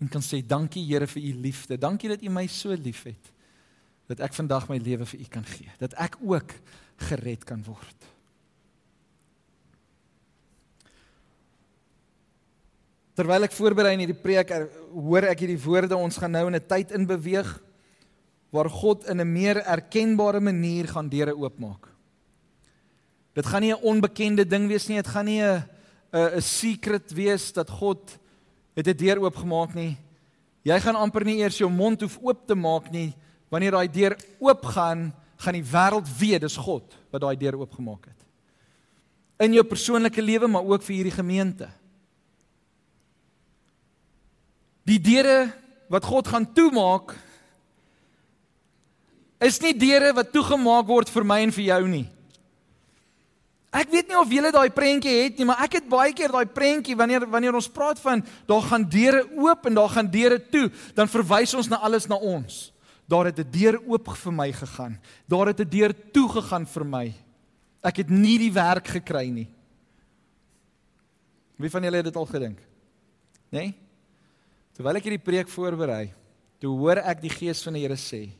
en 0.00 0.08
kan 0.08 0.20
sê 0.20 0.42
dankie 0.44 0.84
Here 0.84 1.06
vir 1.06 1.22
u 1.22 1.32
liefde. 1.40 1.78
Dankie 1.78 2.08
dat 2.08 2.22
u 2.22 2.28
my 2.28 2.46
so 2.46 2.74
liefhet 2.74 3.32
dat 4.06 4.20
ek 4.20 4.36
vandag 4.36 4.68
my 4.68 4.76
lewe 4.78 5.06
vir 5.08 5.20
u 5.20 5.24
kan 5.30 5.44
gee. 5.44 5.70
Dat 5.80 5.96
ek 5.98 6.18
ook 6.22 6.52
gered 7.08 7.44
kan 7.44 7.64
word. 7.66 8.04
Terwyl 13.16 13.48
ek 13.48 13.56
voorberei 13.56 13.94
in 13.96 14.04
hierdie 14.04 14.20
preek, 14.20 14.52
er, 14.52 14.68
hoor 14.92 15.24
ek 15.24 15.42
hierdie 15.42 15.58
woorde 15.58 15.96
ons 15.96 16.20
gaan 16.20 16.36
nou 16.36 16.46
in 16.46 16.54
'n 16.54 16.68
tyd 16.68 16.92
in 16.92 17.06
beweeg 17.08 17.48
waar 18.52 18.68
God 18.70 19.08
in 19.08 19.20
'n 19.20 19.32
meer 19.32 19.64
erkenbare 19.64 20.40
manier 20.40 20.86
gaan 20.86 21.08
deure 21.08 21.34
oopmaak. 21.34 21.95
Dit 23.36 23.46
gaan 23.46 23.60
nie 23.60 23.72
'n 23.72 23.84
onbekende 23.84 24.46
ding 24.46 24.68
wees 24.68 24.88
nie, 24.88 24.96
dit 24.96 25.06
gaan 25.06 25.24
nie 25.24 25.42
'n 25.42 25.64
'n 26.12 26.40
secret 26.40 27.12
wees 27.12 27.52
dat 27.52 27.70
God 27.70 28.18
het 28.74 28.86
'n 28.86 28.96
deur 28.96 29.20
oopgemaak 29.20 29.74
nie. 29.74 29.96
Jy 30.62 30.80
gaan 30.80 30.96
amper 30.96 31.24
nie 31.24 31.38
eers 31.38 31.58
jou 31.58 31.70
mond 31.70 32.00
hoef 32.00 32.18
oop 32.22 32.46
te 32.46 32.54
maak 32.54 32.90
nie 32.90 33.14
wanneer 33.50 33.70
daai 33.70 33.88
deur 33.88 34.16
oopgaan, 34.40 35.12
gaan 35.36 35.52
die 35.52 35.62
wêreld 35.62 36.08
weet 36.18 36.40
dis 36.40 36.56
God 36.56 36.96
wat 37.12 37.20
daai 37.20 37.36
deur 37.36 37.58
oopgemaak 37.60 38.06
het. 38.06 38.26
In 39.38 39.52
jou 39.52 39.64
persoonlike 39.64 40.22
lewe, 40.22 40.48
maar 40.48 40.64
ook 40.64 40.82
vir 40.82 40.96
hierdie 40.96 41.12
gemeente. 41.12 41.68
Die 44.84 44.98
deure 44.98 45.52
wat 45.88 46.04
God 46.04 46.28
gaan 46.28 46.52
toemaak 46.52 47.14
is 49.38 49.60
nie 49.60 49.74
deure 49.76 50.14
wat 50.16 50.32
toegemaak 50.32 50.86
word 50.86 51.10
vir 51.10 51.24
my 51.24 51.40
en 51.42 51.52
vir 51.52 51.64
jou 51.64 51.88
nie. 51.88 52.06
Ek 53.76 53.90
weet 53.92 54.08
nie 54.08 54.16
of 54.16 54.30
julle 54.32 54.52
daai 54.54 54.70
prentjie 54.72 55.12
het 55.26 55.36
nie, 55.36 55.44
maar 55.48 55.60
ek 55.66 55.80
het 55.80 55.88
baie 55.90 56.14
keer 56.16 56.32
daai 56.32 56.48
prentjie 56.48 56.96
wanneer 56.96 57.26
wanneer 57.28 57.58
ons 57.58 57.68
praat 57.68 58.00
van 58.00 58.22
daar 58.48 58.64
gaan 58.64 58.86
deure 58.88 59.26
oop 59.36 59.66
en 59.68 59.76
daar 59.76 59.92
gaan 59.92 60.08
deure 60.08 60.38
toe, 60.40 60.70
dan 60.96 61.10
verwys 61.12 61.52
ons 61.58 61.68
na 61.68 61.82
alles 61.84 62.08
na 62.08 62.16
ons. 62.16 62.70
Daar 63.06 63.28
het 63.28 63.38
'n 63.38 63.50
deur 63.50 63.76
oop 63.86 64.08
vir 64.16 64.32
my 64.32 64.52
gegaan. 64.52 64.98
Daar 65.28 65.46
het 65.46 65.60
'n 65.60 65.68
deur 65.68 65.92
toe 66.12 66.28
gegaan 66.28 66.66
vir 66.66 66.84
my. 66.84 67.14
Ek 67.82 67.96
het 67.96 68.10
nie 68.10 68.38
die 68.38 68.52
werk 68.52 68.86
gekry 68.88 69.28
nie. 69.30 69.48
Wie 71.56 71.70
van 71.70 71.82
julle 71.82 71.96
het 71.96 72.04
dit 72.04 72.16
al 72.16 72.26
gedink? 72.26 72.58
Né? 73.50 73.60
Nee? 73.60 73.74
Terwyl 74.72 74.96
ek 74.96 75.04
hierdie 75.04 75.24
preek 75.24 75.48
voorberei, 75.48 76.12
toe 76.58 76.76
hoor 76.76 76.96
ek 76.96 77.20
die 77.20 77.30
gees 77.30 77.62
van 77.62 77.72
die 77.72 77.82
Here 77.82 77.96
sê: 77.96 78.30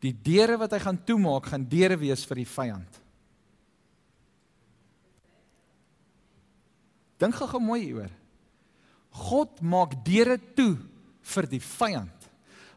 "Die 0.00 0.12
deure 0.12 0.58
wat 0.58 0.72
hy 0.72 0.78
gaan 0.78 1.04
toemaak, 1.04 1.46
gaan 1.46 1.64
deure 1.68 1.96
wees 1.96 2.24
vir 2.24 2.36
die 2.36 2.46
vyand." 2.46 3.01
Dink 7.22 7.38
gou 7.38 7.60
mooi 7.62 7.84
hieroor. 7.84 8.10
God 9.30 9.60
maak 9.60 9.94
deure 10.02 10.38
toe 10.56 10.74
vir 11.34 11.46
die 11.46 11.62
vyand. 11.62 12.28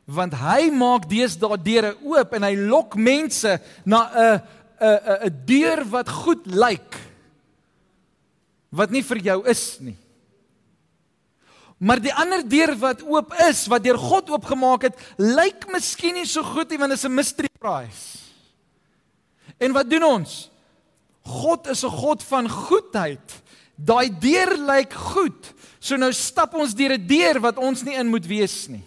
Want 0.05 0.35
hy 0.37 0.69
maak 0.69 1.07
deesdae 1.09 1.57
deure 1.65 1.95
oop 2.05 2.35
en 2.37 2.45
hy 2.45 2.53
lok 2.59 2.93
mense 2.95 3.57
na 3.85 4.01
'n 4.05 4.41
'n 4.79 4.99
'n 5.25 5.45
deur 5.45 5.83
wat 5.89 6.09
goed 6.09 6.45
lyk. 6.45 6.99
Wat 8.69 8.91
nie 8.91 9.01
vir 9.01 9.17
jou 9.17 9.39
is 9.47 9.79
nie. 9.79 9.97
Maar 11.79 11.99
die 11.99 12.13
ander 12.13 12.43
deur 12.47 12.75
wat 12.79 13.01
oop 13.03 13.33
is, 13.49 13.65
wat 13.67 13.83
deur 13.83 13.97
God 13.97 14.29
oopgemaak 14.29 14.81
het, 14.83 14.99
lyk 15.17 15.67
miskien 15.71 16.13
nie 16.13 16.25
so 16.25 16.43
goed 16.43 16.69
nie 16.69 16.77
want 16.77 16.91
dit 16.91 16.99
is 16.99 17.05
'n 17.05 17.15
mystery 17.15 17.49
prize. 17.59 18.19
En 19.59 19.73
wat 19.73 19.89
doen 19.89 20.03
ons? 20.03 20.49
God 21.23 21.67
is 21.67 21.83
'n 21.83 21.89
God 21.89 22.23
van 22.23 22.49
goedheid. 22.49 23.41
Daai 23.75 24.09
deur 24.09 24.55
lyk 24.57 24.93
goed. 24.93 25.51
So 25.79 25.97
nou 25.99 26.11
stap 26.15 26.55
ons 26.55 26.73
deur 26.73 26.95
'n 26.97 27.07
deur 27.07 27.39
wat 27.39 27.57
ons 27.57 27.83
nie 27.83 27.95
in 27.95 28.07
moet 28.07 28.25
wees 28.25 28.67
nie. 28.67 28.83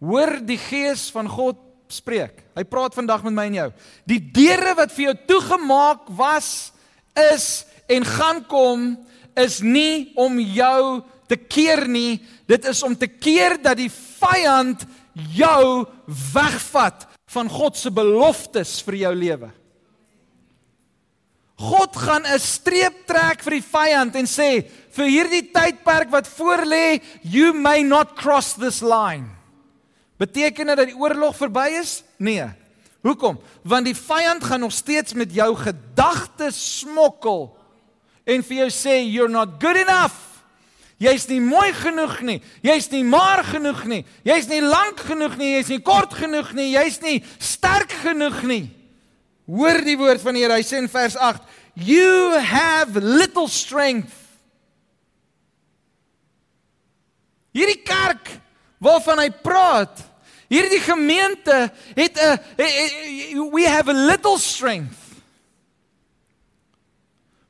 Hoor 0.00 0.40
die 0.40 0.58
gees 0.58 1.10
van 1.10 1.28
God 1.28 1.56
spreek. 1.88 2.42
Hy 2.56 2.64
praat 2.64 2.94
vandag 2.94 3.22
met 3.22 3.32
my 3.32 3.46
en 3.46 3.54
jou. 3.54 3.72
Die 4.06 4.20
deure 4.20 4.74
wat 4.74 4.92
vir 4.92 5.04
jou 5.04 5.14
toegemaak 5.26 6.08
was, 6.08 6.72
is 7.14 7.64
en 7.88 8.04
gaan 8.04 8.44
kom 8.48 8.96
is 9.36 9.60
nie 9.60 10.12
om 10.16 10.38
jou 10.40 11.02
te 11.28 11.36
keer 11.36 11.86
nie. 11.88 12.20
Dit 12.48 12.66
is 12.68 12.82
om 12.82 12.96
te 12.96 13.06
keer 13.08 13.58
dat 13.62 13.76
die 13.76 13.90
vyand 13.92 14.84
jou 15.36 15.86
wegvat 16.32 17.06
van 17.32 17.48
God 17.48 17.76
se 17.76 17.92
beloftes 17.92 18.80
vir 18.84 18.94
jou 19.06 19.14
lewe. 19.16 19.50
God 21.62 21.94
gaan 21.96 22.26
'n 22.26 22.38
streep 22.42 23.06
trek 23.06 23.42
vir 23.42 23.54
die 23.60 23.68
vyand 23.74 24.16
en 24.18 24.26
sê 24.26 24.66
vir 24.90 25.06
hierdie 25.06 25.46
tydperk 25.54 26.10
wat 26.10 26.26
voorlê, 26.26 27.00
you 27.22 27.52
may 27.52 27.82
not 27.82 28.16
cross 28.16 28.54
this 28.54 28.82
line. 28.82 29.30
Beteken 30.18 30.66
dit 30.66 30.76
dat 30.76 30.90
die 30.90 30.98
oorlog 30.98 31.36
verby 31.36 31.78
is? 31.78 32.02
Nee. 32.18 32.50
Hoekom? 33.02 33.38
Want 33.62 33.86
die 33.86 33.96
vyand 33.96 34.44
gaan 34.44 34.60
nog 34.60 34.72
steeds 34.72 35.14
met 35.14 35.32
jou 35.34 35.54
gedagtes 35.56 36.78
smokkel 36.80 37.56
en 38.26 38.42
vir 38.42 38.56
jou 38.56 38.70
sê 38.70 39.02
you're 39.06 39.30
not 39.30 39.58
good 39.62 39.76
enough. 39.76 40.32
Jy's 41.02 41.26
nie 41.26 41.40
mooi 41.40 41.72
genoeg 41.74 42.20
nie. 42.22 42.42
Jy's 42.62 42.90
nie 42.90 43.02
maar 43.04 43.42
genoeg 43.44 43.84
nie. 43.90 44.04
Jy's 44.22 44.46
nie 44.46 44.60
lank 44.62 45.00
genoeg 45.00 45.34
nie. 45.36 45.56
Jy's 45.56 45.68
nie 45.68 45.80
kort 45.82 46.14
genoeg 46.14 46.52
nie. 46.54 46.68
Jy's 46.76 47.00
nie 47.02 47.24
sterk 47.42 47.90
genoeg 48.04 48.42
nie. 48.46 48.81
Hoor 49.46 49.82
die 49.84 49.98
woord 49.98 50.22
van 50.22 50.36
die 50.36 50.44
Here. 50.44 50.54
Hy 50.54 50.64
sê 50.66 50.78
in 50.78 50.88
vers 50.90 51.16
8: 51.16 51.42
"You 51.74 52.38
have 52.38 53.00
little 53.00 53.48
strength." 53.48 54.14
Hierdie 57.52 57.82
kerk 57.84 58.30
waarvan 58.80 59.20
hy 59.20 59.28
praat, 59.44 60.00
hierdie 60.48 60.80
gemeente 60.80 61.72
het 61.94 62.16
'n 62.16 63.50
we 63.52 63.68
have 63.68 63.90
a 63.90 63.94
little 63.94 64.38
strength. 64.38 64.98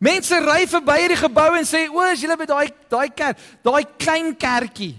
Mense 0.03 0.35
ry 0.35 0.67
verby 0.67 0.99
hierdie 0.99 1.23
gebou 1.23 1.55
en 1.55 1.65
sê, 1.65 1.89
"O, 1.89 2.01
as 2.01 2.21
julle 2.21 2.37
by 2.37 2.47
daai 2.47 2.73
daai 2.89 3.09
kerk, 3.15 3.39
daai 3.63 3.85
klein 3.97 4.37
kerkie." 4.37 4.97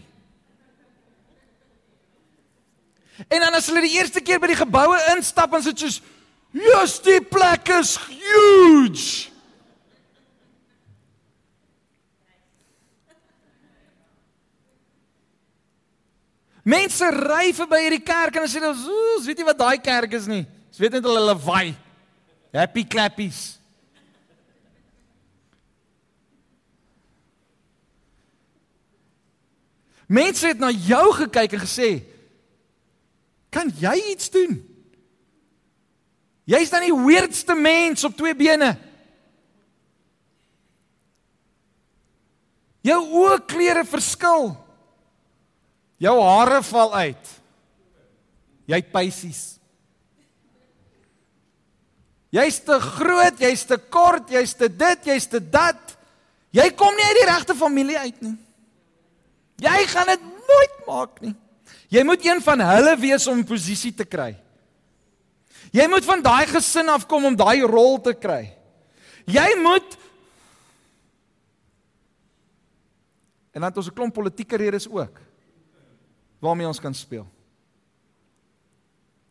En 3.28 3.40
dan 3.40 3.54
as 3.54 3.68
hulle 3.68 3.82
die 3.82 3.98
eerste 4.00 4.22
keer 4.22 4.40
by 4.40 4.48
die 4.48 4.56
geboue 4.56 4.98
instap, 5.16 5.52
dan 5.52 5.60
is 5.60 5.66
dit 5.66 5.80
soos 5.80 6.02
Yes, 6.54 7.00
die 7.02 7.22
plek 7.22 7.70
is 7.74 7.98
huge. 7.98 9.32
Mense 16.64 17.10
ry 17.12 17.50
verby 17.58 17.80
hierdie 17.82 18.04
kerk 18.06 18.38
en 18.38 18.46
hulle 18.46 18.52
sê, 18.54 18.62
"Ons 18.64 19.26
weet 19.26 19.38
nie 19.38 19.50
wat 19.50 19.58
daai 19.58 19.82
kerk 19.82 20.14
is 20.14 20.28
nie. 20.28 20.46
Ons 20.70 20.78
weet 20.80 20.94
net 20.94 21.04
hulle 21.04 21.20
lawaai. 21.20 21.76
Happy 22.54 22.86
clappies." 22.86 23.58
Mense 30.08 30.48
het 30.48 30.60
na 30.60 30.70
jou 30.70 31.14
gekyk 31.14 31.54
en 31.54 31.60
gesê, 31.60 32.04
"Kan 33.50 33.74
jy 33.80 34.12
iets 34.12 34.30
doen?" 34.30 34.73
Jy's 36.44 36.72
dan 36.74 36.84
die 36.84 36.96
weirdste 36.96 37.56
mens 37.56 38.04
op 38.04 38.18
twee 38.18 38.36
bene. 38.36 38.74
Jou 42.84 43.00
oogkleure 43.24 43.86
verskil. 43.88 44.52
Jou 46.04 46.18
hare 46.20 46.60
val 46.68 46.96
uit. 47.00 47.34
Jy 48.68 48.80
het 48.82 48.92
pysies. 48.92 49.44
Jy's 52.34 52.58
te 52.66 52.80
groot, 52.82 53.38
jy's 53.40 53.62
te 53.70 53.78
kort, 53.78 54.32
jy's 54.34 54.56
te 54.58 54.68
dit, 54.68 55.10
jy's 55.14 55.28
te 55.30 55.40
dat. 55.40 55.94
Jy 56.54 56.66
kom 56.78 56.96
nie 56.98 57.06
uit 57.06 57.20
die 57.22 57.30
regte 57.30 57.56
familie 57.56 58.00
uit 58.00 58.20
nie. 58.26 58.36
Jy 59.64 59.80
gaan 59.92 60.10
dit 60.10 60.24
nooit 60.24 60.80
maak 60.88 61.22
nie. 61.24 61.36
Jy 61.94 62.04
moet 62.08 62.26
een 62.26 62.42
van 62.42 62.64
hulle 62.66 62.96
wees 62.98 63.28
om 63.30 63.38
'n 63.40 63.46
posisie 63.46 63.94
te 63.94 64.06
kry. 64.06 64.36
Jy 65.74 65.88
moet 65.90 66.06
van 66.06 66.22
daai 66.22 66.46
gesin 66.48 66.92
afkom 66.94 67.32
om 67.32 67.36
daai 67.36 67.66
rol 67.66 67.98
te 68.02 68.14
kry. 68.14 68.54
Jy 69.26 69.50
moet 69.64 70.00
En 73.54 73.62
dan 73.62 73.70
het 73.70 73.78
ons 73.78 73.88
'n 73.88 73.94
klomp 73.94 74.14
politieke 74.14 74.58
redes 74.58 74.90
ook 74.90 75.22
waarmee 76.40 76.68
ons 76.68 76.80
kan 76.80 76.94
speel. 76.94 77.28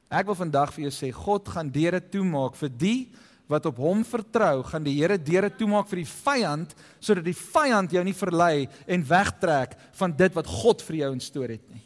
Ek 0.08 0.24
wil 0.24 0.34
vandag 0.34 0.72
vir 0.72 0.88
jou 0.88 0.92
sê 0.92 1.12
God 1.12 1.48
gaan 1.48 1.70
deure 1.70 2.00
toemaak 2.08 2.54
vir 2.56 2.68
die 2.68 3.12
wat 3.46 3.66
op 3.66 3.76
hom 3.76 4.04
vertrou, 4.04 4.62
gaan 4.62 4.82
die 4.82 4.96
Here 4.96 5.18
deure 5.18 5.50
toemaak 5.50 5.88
vir 5.88 5.96
die 5.96 6.08
vyand 6.08 6.74
sodat 7.00 7.24
die 7.24 7.36
vyand 7.36 7.92
jou 7.92 8.04
nie 8.04 8.16
verlei 8.16 8.68
en 8.86 9.04
wegtrek 9.04 9.76
van 9.92 10.16
dit 10.16 10.34
wat 10.34 10.46
God 10.46 10.82
vir 10.82 10.96
jou 10.96 11.12
instoor 11.12 11.48
het 11.48 11.70
nie. 11.70 11.82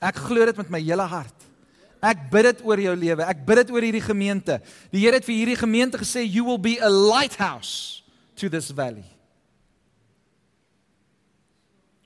Ek 0.00 0.16
glo 0.16 0.44
dit 0.44 0.56
met 0.56 0.70
my 0.70 0.80
hele 0.80 1.02
hart. 1.02 1.43
Ek 2.04 2.26
bid 2.32 2.50
dit 2.50 2.60
oor 2.68 2.80
jou 2.80 2.92
lewe. 2.98 3.24
Ek 3.24 3.40
bid 3.46 3.62
dit 3.62 3.72
oor 3.72 3.86
hierdie 3.86 4.04
gemeente. 4.04 4.58
Die 4.92 5.00
Here 5.04 5.16
het 5.16 5.24
vir 5.24 5.38
hierdie 5.38 5.60
gemeente 5.60 6.00
gesê 6.00 6.24
you 6.26 6.44
will 6.44 6.60
be 6.60 6.76
a 6.82 6.90
lighthouse 6.90 8.02
to 8.36 8.50
this 8.52 8.68
valley. 8.74 9.06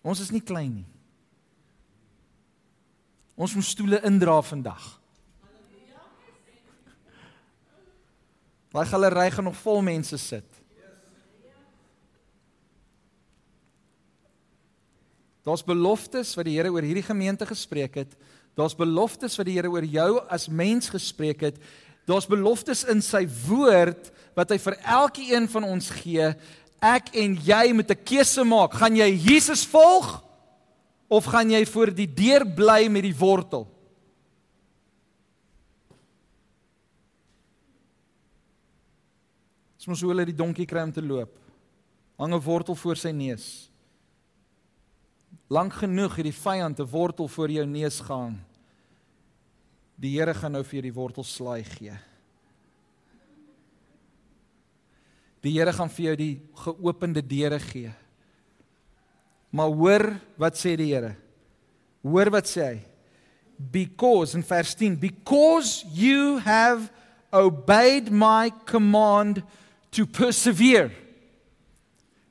Ons 0.06 0.22
is 0.22 0.30
nie 0.32 0.44
klein 0.44 0.70
nie. 0.80 0.86
Ons 3.38 3.54
moet 3.54 3.66
stoele 3.66 4.00
indra 4.06 4.38
vandag. 4.42 4.86
Daai 8.74 8.86
galery 8.86 9.30
gaan 9.32 9.46
nog 9.48 9.58
vol 9.62 9.80
mense 9.82 10.18
sit. 10.20 10.58
Daar's 15.46 15.64
beloftes 15.64 16.34
wat 16.36 16.44
die 16.44 16.58
Here 16.58 16.70
oor 16.74 16.84
hierdie 16.84 17.06
gemeente 17.06 17.46
gespreek 17.48 17.94
het. 18.02 18.18
Daar's 18.58 18.74
beloftes 18.74 19.36
wat 19.38 19.46
die 19.46 19.54
Here 19.54 19.70
oor 19.70 19.86
jou 19.86 20.18
as 20.26 20.48
mens 20.50 20.90
gespreek 20.90 21.44
het. 21.46 21.58
Daar's 22.08 22.26
beloftes 22.26 22.82
in 22.90 23.02
sy 23.04 23.22
woord 23.46 24.10
wat 24.34 24.50
hy 24.50 24.58
vir 24.58 24.76
elkeen 24.82 25.46
van 25.50 25.66
ons 25.68 25.90
gee 26.02 26.32
ek 26.78 27.10
en 27.18 27.34
jy 27.42 27.72
moet 27.74 27.90
'n 27.90 28.04
keuse 28.04 28.44
maak. 28.44 28.72
Gaan 28.74 28.96
jy 28.96 29.10
Jesus 29.14 29.66
volg 29.66 30.22
of 31.08 31.24
gaan 31.24 31.50
jy 31.50 31.64
voor 31.66 31.94
die 31.94 32.06
deur 32.06 32.44
bly 32.46 32.88
met 32.88 33.02
die 33.02 33.16
wortel? 33.16 33.66
Dis 39.76 39.86
mos 39.86 40.00
hoe 40.00 40.10
hulle 40.10 40.24
die 40.24 40.36
donkie 40.36 40.66
kry 40.66 40.82
om 40.82 40.92
te 40.92 41.02
loop. 41.02 41.38
Hang 42.18 42.34
'n 42.34 42.40
wortel 42.40 42.74
voor 42.74 42.96
sy 42.96 43.10
neus. 43.10 43.70
Lank 45.48 45.72
genoeg 45.72 46.16
het 46.16 46.24
die 46.24 46.32
vyand 46.32 46.78
'n 46.80 46.90
wortel 46.90 47.28
voor 47.28 47.50
jou 47.50 47.66
neus 47.66 48.00
gehang. 48.00 48.47
Die 49.98 50.14
Here 50.14 50.34
gaan 50.34 50.54
nou 50.54 50.62
vir 50.62 50.78
jou 50.78 50.84
die 50.86 50.94
wortel 50.94 51.26
slaai 51.26 51.64
gee. 51.66 51.94
Die 55.42 55.54
Here 55.56 55.72
gaan 55.74 55.90
vir 55.90 56.10
jou 56.10 56.18
die 56.18 56.34
geopende 56.64 57.22
deure 57.22 57.58
gee. 57.62 57.90
Maar 59.50 59.74
hoor 59.74 60.06
wat 60.38 60.58
sê 60.60 60.76
die 60.78 60.92
Here? 60.92 61.16
Hoor 62.06 62.30
wat 62.30 62.46
sê 62.50 62.66
hy? 62.66 62.78
Because 63.58 64.36
in 64.38 64.44
vers 64.46 64.74
10, 64.78 65.00
because 65.02 65.84
you 65.90 66.38
have 66.44 66.92
obeyed 67.32 68.12
my 68.12 68.52
command 68.66 69.42
to 69.90 70.06
persevere. 70.06 70.92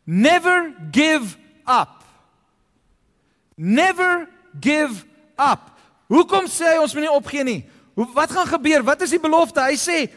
Never 0.05 0.73
give 0.91 1.37
up. 1.67 2.05
Never 3.57 4.29
give 4.61 5.03
up. 5.37 5.76
Hoekom 6.07 6.47
sê 6.51 6.75
hy 6.75 6.79
ons 6.81 6.93
moet 6.95 7.07
nie 7.07 7.13
opgee 7.13 7.43
nie? 7.43 7.61
Wat 7.95 8.31
gaan 8.31 8.47
gebeur? 8.47 8.83
Wat 8.85 9.01
is 9.01 9.13
die 9.15 9.21
belofte? 9.21 9.63
Hy 9.63 9.77
sê 9.79 10.07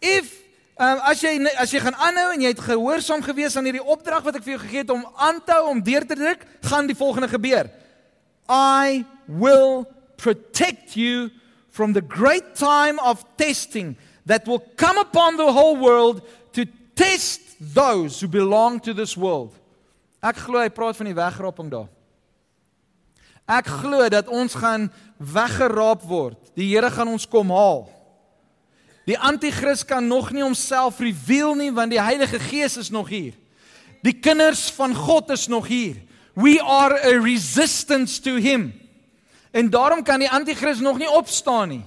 if 0.00 0.44
Um, 0.74 0.98
as 1.06 1.20
jy 1.22 1.36
as 1.54 1.70
jy 1.70 1.78
gaan 1.84 1.94
aanhou 2.02 2.32
en 2.34 2.40
jy 2.42 2.50
het 2.50 2.62
gehoorsaam 2.66 3.20
gewees 3.22 3.54
aan 3.54 3.68
hierdie 3.68 3.84
opdrag 3.94 4.24
wat 4.26 4.40
ek 4.40 4.42
vir 4.42 4.56
jou 4.56 4.62
gegee 4.64 4.82
het 4.82 4.90
om 4.90 5.04
aan 5.22 5.36
te 5.46 5.54
hou 5.54 5.68
om 5.70 5.82
deur 5.86 6.02
te 6.02 6.16
druk, 6.18 6.42
gaan 6.66 6.88
die 6.90 6.98
volgende 6.98 7.28
gebeur. 7.30 7.70
I 8.50 9.04
will 9.30 9.86
protect 10.18 10.96
you 10.98 11.30
from 11.70 11.94
the 11.94 12.02
great 12.02 12.56
time 12.58 12.98
of 12.98 13.22
testing 13.38 13.94
that 14.26 14.50
will 14.50 14.58
come 14.74 14.98
upon 14.98 15.38
the 15.38 15.46
whole 15.54 15.78
world 15.78 16.26
to 16.58 16.66
test 16.98 17.54
those 17.60 18.18
who 18.18 18.26
belong 18.26 18.82
to 18.82 18.90
this 18.90 19.14
world. 19.14 19.54
Ek 20.26 20.42
glo 20.42 20.58
hy 20.58 20.74
praat 20.74 20.98
van 20.98 21.06
die 21.06 21.14
wegraaping 21.14 21.70
daar. 21.70 21.90
Ek 23.44 23.68
glo 23.68 24.08
dat 24.08 24.28
ons 24.32 24.54
gaan 24.56 24.88
weggeraap 25.20 26.04
word. 26.08 26.38
Die 26.56 26.70
Here 26.72 26.90
gaan 26.90 27.10
ons 27.12 27.26
kom 27.28 27.52
haal. 27.52 27.84
Die 29.04 29.18
anti-kris 29.20 29.84
kan 29.84 30.06
nog 30.08 30.30
nie 30.32 30.42
homself 30.42 31.00
reveal 31.04 31.52
nie 31.58 31.70
want 31.76 31.92
die 31.92 32.00
Heilige 32.00 32.40
Gees 32.40 32.78
is 32.80 32.88
nog 32.90 33.10
hier. 33.12 33.34
Die 34.04 34.16
kinders 34.16 34.70
van 34.72 34.94
God 34.96 35.30
is 35.30 35.46
nog 35.48 35.68
hier. 35.68 36.00
We 36.34 36.56
are 36.60 36.96
a 37.04 37.20
resistance 37.20 38.20
to 38.24 38.36
him. 38.40 38.72
En 39.52 39.68
daarom 39.70 40.02
kan 40.02 40.18
die 40.18 40.30
anti-kris 40.30 40.80
nog 40.80 40.98
nie 40.98 41.10
opstaan 41.10 41.68
nie. 41.68 41.84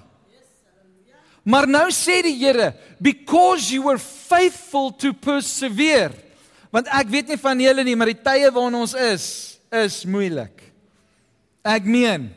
Maar 1.47 1.67
nou 1.67 1.87
sê 1.95 2.21
die 2.25 2.35
Here, 2.37 2.73
because 2.99 3.71
you 3.73 3.83
were 3.83 3.99
faithful 3.99 4.91
to 4.99 5.13
persevere. 5.13 6.13
Want 6.71 6.89
ek 6.91 7.09
weet 7.11 7.31
nie 7.31 7.39
van 7.39 7.59
julle 7.63 7.85
nie, 7.87 7.95
maar 7.95 8.11
die 8.11 8.19
tye 8.19 8.51
waarin 8.51 8.75
ons 8.81 8.93
is, 9.07 9.27
is 9.71 10.01
moeilik. 10.05 10.66
Ek 11.67 11.83
meen, 11.83 12.29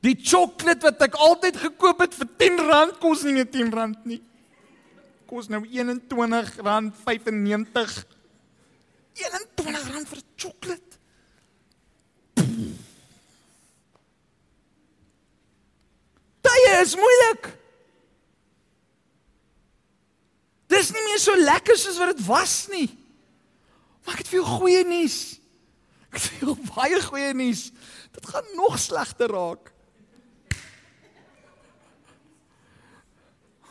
Die 0.00 0.16
sjokolade 0.16 0.80
wat 0.86 1.02
ek 1.04 1.18
altyd 1.20 1.58
gekoop 1.60 1.98
het 2.00 2.14
vir 2.16 2.24
R10 2.40 2.94
kos 3.02 3.20
nie 3.26 3.34
meer 3.36 3.48
R10 3.52 3.92
nie. 4.08 4.22
Kos 5.28 5.50
nou 5.52 5.60
R21.95. 5.66 8.06
R21 9.20 10.08
vir 10.08 10.20
sjokolade. 10.40 10.88
Dit 16.40 16.56
is 16.80 16.96
moeilik. 16.96 17.44
Dis 20.72 20.88
nie 20.96 21.04
meer 21.04 21.20
so 21.20 21.36
lekker 21.36 21.76
soos 21.76 22.00
wat 22.00 22.16
dit 22.16 22.24
was 22.24 22.72
nie. 22.72 22.88
Maar 24.06 24.16
ek 24.16 24.24
het 24.24 24.32
vir 24.32 24.40
jou 24.40 24.48
goeie 24.48 24.80
nuus. 24.88 25.36
Ek 26.08 26.16
het 26.16 26.24
vir 26.24 26.40
jou 26.46 26.56
baie 26.72 26.96
goeie 27.04 27.36
nuus. 27.36 27.68
Dit 28.20 28.28
gaan 28.28 28.54
nog 28.54 28.78
slegter 28.78 29.30
raak. 29.32 29.72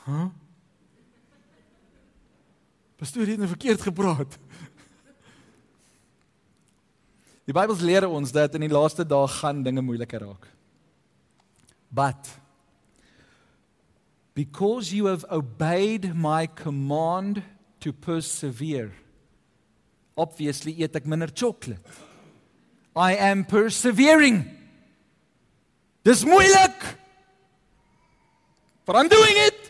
Huh? 0.05 0.27
Pastoor 2.97 3.29
het 3.29 3.37
nou 3.37 3.47
verkeerd 3.47 3.81
gepraat. 3.81 4.37
Die 7.45 7.53
Bybel 7.53 7.77
leer 7.81 8.07
ons 8.09 8.33
dat 8.33 8.57
in 8.57 8.65
die 8.65 8.73
laaste 8.73 9.05
dae 9.05 9.29
gaan 9.39 9.61
dinge 9.65 9.81
moeiliker 9.85 10.25
raak. 10.25 10.49
But 11.89 12.27
because 14.33 14.95
you 14.95 15.07
have 15.09 15.25
obeyed 15.29 16.13
my 16.13 16.47
command 16.47 17.41
to 17.79 17.93
persevere. 17.93 18.91
Obviously 20.17 20.75
eet 20.81 20.97
ek 20.99 21.07
minder 21.07 21.31
chocolate. 21.33 21.81
I 22.99 23.15
am 23.31 23.45
persevering. 23.47 24.43
Dis 26.03 26.25
moeilik. 26.27 26.75
But 28.85 28.97
I'm 28.97 29.07
doing 29.07 29.37
it. 29.47 29.69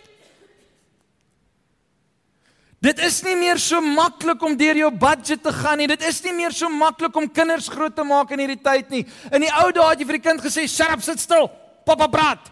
Dit 2.80 3.02
is 3.04 3.18
nie 3.28 3.36
meer 3.36 3.60
so 3.60 3.82
maklik 3.84 4.42
om 4.48 4.56
deur 4.58 4.78
jou 4.80 4.90
budget 4.96 5.42
te 5.44 5.52
gaan 5.52 5.82
nie. 5.82 5.88
Dit 5.92 6.06
is 6.08 6.22
nie 6.24 6.32
meer 6.34 6.56
so 6.56 6.70
maklik 6.72 7.18
om 7.20 7.28
kinders 7.28 7.68
groot 7.70 7.96
te 7.96 8.06
maak 8.08 8.32
in 8.32 8.40
hierdie 8.40 8.62
tyd 8.64 8.94
nie. 8.94 9.02
In 9.36 9.44
die 9.44 9.52
ou 9.52 9.68
dae 9.76 9.90
het 9.92 10.00
jy 10.00 10.08
vir 10.08 10.18
die 10.18 10.28
kind 10.30 10.42
gesê, 10.42 10.64
"Shut 10.68 10.90
up, 10.90 11.04
sit 11.04 11.20
stil. 11.20 11.52
Pappa 11.86 12.08
praat." 12.08 12.50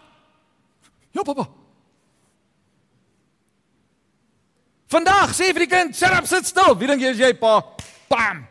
Ja, 1.14 1.22
pappa. 1.22 1.48
Vandag 4.88 5.32
sê 5.32 5.52
vir 5.52 5.66
die 5.66 5.74
kind, 5.76 5.96
"Shut 5.96 6.12
up, 6.12 6.26
sit 6.26 6.46
stil." 6.46 6.74
Wie 6.74 6.86
dink 6.86 7.00
jy 7.00 7.10
is 7.10 7.18
jy, 7.18 7.32
pa? 7.32 7.62
Bam. 8.10 8.46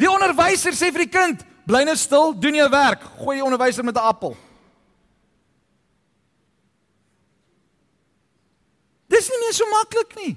Die 0.00 0.08
onderwyser 0.08 0.72
sê 0.72 0.88
vir 0.94 1.04
die 1.04 1.12
kind, 1.12 1.44
"Bly 1.68 1.84
nou 1.84 1.96
stil, 1.96 2.32
doen 2.32 2.54
jou 2.54 2.68
werk." 2.70 3.02
Gooi 3.18 3.36
die 3.36 3.44
onderwyser 3.44 3.84
met 3.84 3.96
'n 3.96 4.06
appel. 4.06 4.36
Dis 9.08 9.28
nie 9.28 9.38
meer 9.38 9.52
so 9.52 9.66
maklik 9.66 10.16
nie. 10.16 10.36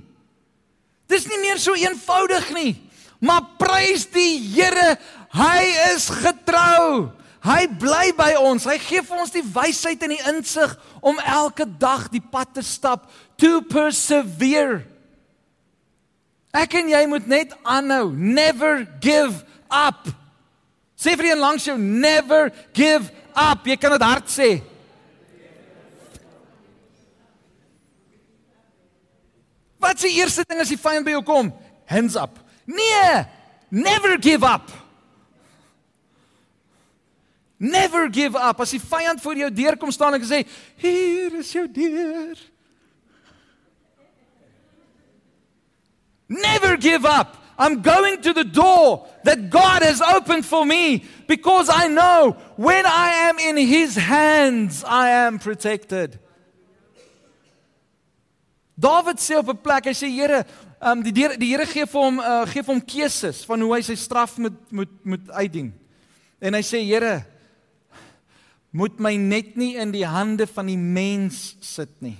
Dis 1.07 1.27
nie 1.27 1.39
meer 1.39 1.59
so 1.59 1.73
eenvoudig 1.73 2.49
nie. 2.53 2.89
Maar 3.19 3.41
prys 3.57 4.05
die 4.11 4.39
Here, 4.39 4.97
hy 5.29 5.93
is 5.93 6.09
getrou. 6.09 7.11
Hy 7.43 7.67
bly 7.67 8.13
by 8.15 8.35
ons. 8.39 8.65
Hy 8.65 8.77
gee 8.77 9.01
vir 9.01 9.19
ons 9.19 9.31
die 9.31 9.43
wysheid 9.43 10.03
en 10.03 10.09
die 10.09 10.23
insig 10.31 10.77
om 11.01 11.19
elke 11.19 11.65
dag 11.65 12.09
die 12.09 12.23
pad 12.23 12.53
te 12.53 12.61
stap, 12.61 13.09
to 13.37 13.61
persevere. 13.61 14.83
Ek 16.53 16.75
en 16.77 16.91
jy 16.91 17.01
moet 17.09 17.27
net 17.27 17.55
aanhou, 17.65 18.11
never 18.13 18.87
give 19.01 19.43
up. 19.73 20.07
Sê 20.95 21.17
vir 21.17 21.31
een 21.31 21.41
langs 21.41 21.65
jou 21.65 21.77
never 21.77 22.51
give 22.73 23.09
up. 23.33 23.65
Jy 23.65 23.77
kan 23.81 23.97
dit 23.97 24.05
hard 24.05 24.29
sê. 24.31 24.51
Wat 29.83 29.99
is 29.99 30.07
die 30.07 30.21
eerste 30.21 30.45
ding 30.47 30.61
as 30.63 30.71
die 30.71 30.79
vyand 30.79 31.03
by 31.03 31.17
jou 31.17 31.25
kom? 31.27 31.51
Hands 31.91 32.15
up. 32.15 32.39
Nee, 32.63 33.25
never 33.69 34.15
give 34.21 34.47
up. 34.47 34.71
Never 37.59 38.07
give 38.07 38.39
up. 38.39 38.61
As 38.63 38.71
die 38.75 38.81
vyand 38.81 39.21
voor 39.23 39.35
jou 39.39 39.51
deur 39.51 39.77
kom 39.79 39.91
staan 39.91 40.15
en 40.15 40.23
sê, 40.23 40.43
"Hier 40.77 41.35
is 41.39 41.51
jou 41.51 41.67
deur." 41.67 42.37
Never 46.27 46.77
give 46.77 47.05
up. 47.05 47.42
I'm 47.57 47.81
going 47.81 48.21
to 48.21 48.33
the 48.33 48.43
door 48.43 49.07
that 49.23 49.49
God 49.49 49.83
has 49.83 50.01
opened 50.01 50.45
for 50.45 50.65
me 50.65 51.03
because 51.27 51.69
I 51.69 51.87
know 51.87 52.35
when 52.55 52.85
I 52.85 53.29
am 53.29 53.39
in 53.39 53.57
His 53.57 53.95
hands, 53.95 54.83
I 54.83 55.09
am 55.09 55.39
protected. 55.39 56.19
David 58.79 59.17
sê 59.17 59.37
op 59.37 59.49
'n 59.49 59.57
plek, 59.57 59.85
hy 59.85 59.93
sê 59.93 60.09
Here, 60.09 60.45
um, 60.81 61.03
die 61.03 61.13
Here 61.13 61.37
die 61.37 61.53
Here 61.53 61.65
gee 61.65 61.85
vir 61.85 62.01
hom 62.01 62.19
uh, 62.19 62.45
gee 62.45 62.63
vir 62.63 62.73
hom 62.73 62.81
keuses 62.81 63.45
van 63.45 63.61
hoe 63.61 63.75
hy 63.75 63.81
sy 63.81 63.95
straf 63.95 64.37
moet 64.37 64.57
moet 64.71 65.05
moet 65.05 65.29
uitdien. 65.29 65.71
En 66.41 66.53
hy 66.53 66.61
sê 66.61 66.81
Here, 66.81 67.23
moet 68.71 68.99
my 68.99 69.15
net 69.15 69.55
nie 69.55 69.77
in 69.77 69.91
die 69.91 70.05
hande 70.05 70.47
van 70.47 70.65
die 70.65 70.77
mens 70.77 71.55
sit 71.61 72.01
nie 72.01 72.17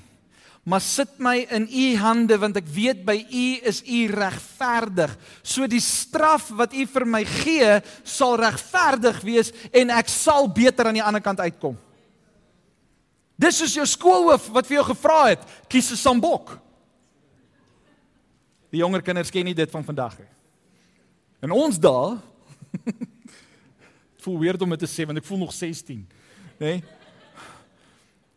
maar 0.64 0.82
sit 0.82 1.20
my 1.20 1.42
in 1.52 1.68
u 1.68 1.88
hande 2.00 2.38
want 2.40 2.58
ek 2.62 2.68
weet 2.72 3.02
by 3.04 3.18
u 3.20 3.48
is 3.68 3.82
u 3.84 4.06
regverdig. 4.08 5.12
So 5.44 5.68
die 5.68 5.84
straf 5.84 6.48
wat 6.56 6.74
u 6.74 6.86
vir 6.88 7.06
my 7.06 7.24
gee 7.28 7.80
sal 8.08 8.38
regverdig 8.40 9.20
wees 9.28 9.52
en 9.76 9.92
ek 9.92 10.12
sal 10.12 10.48
beter 10.48 10.88
aan 10.88 11.00
die 11.00 11.04
ander 11.04 11.24
kant 11.24 11.44
uitkom. 11.44 11.76
Dis 13.36 13.60
is 13.66 13.76
jou 13.76 13.86
skoolhoof 13.90 14.48
wat 14.56 14.70
vir 14.70 14.80
jou 14.80 14.86
gevra 14.94 15.20
het, 15.34 15.44
kies 15.68 15.92
'n 15.92 16.00
sambok. 16.00 16.60
Die 18.72 18.80
jonger 18.80 19.02
kinders 19.02 19.32
ken 19.32 19.46
nie 19.46 19.54
dit 19.54 19.72
van 19.72 19.84
vandag 19.84 20.18
nie. 20.20 20.32
In 21.42 21.52
ons 21.52 21.78
dae 21.78 22.18
voel 24.24 24.40
weird 24.40 24.62
om 24.62 24.70
dit 24.70 24.80
te 24.80 24.88
sê 24.88 25.06
want 25.06 25.18
ek 25.18 25.26
voel 25.26 25.38
nog 25.38 25.54
16, 25.54 26.08
nê? 26.58 26.80
Nee? 26.80 26.84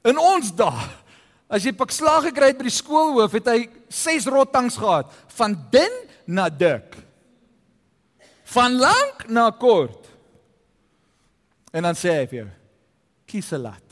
In 0.03 0.19
ons 0.19 0.51
dae 0.55 1.06
As 1.47 1.63
jy 1.63 1.73
pak 1.77 1.93
slag 1.95 2.27
gekry 2.27 2.51
het 2.51 2.59
by 2.59 2.67
die 2.67 2.75
skoolhoof, 2.75 3.37
het 3.39 3.51
hy 3.53 3.61
6 3.93 4.27
rottangs 4.35 4.79
gehad, 4.81 5.13
van 5.39 5.55
dun 5.71 5.95
na 6.27 6.49
dik. 6.51 6.97
Van 8.51 8.75
lank 8.81 9.29
na 9.31 9.51
kort. 9.55 10.11
En 11.71 11.87
dan 11.87 11.99
sê 11.99 12.15
hy 12.17 12.27
vir 12.27 12.39
jou: 12.39 12.49
"Kies 13.27 13.53
'n 13.53 13.63
lat." 13.63 13.87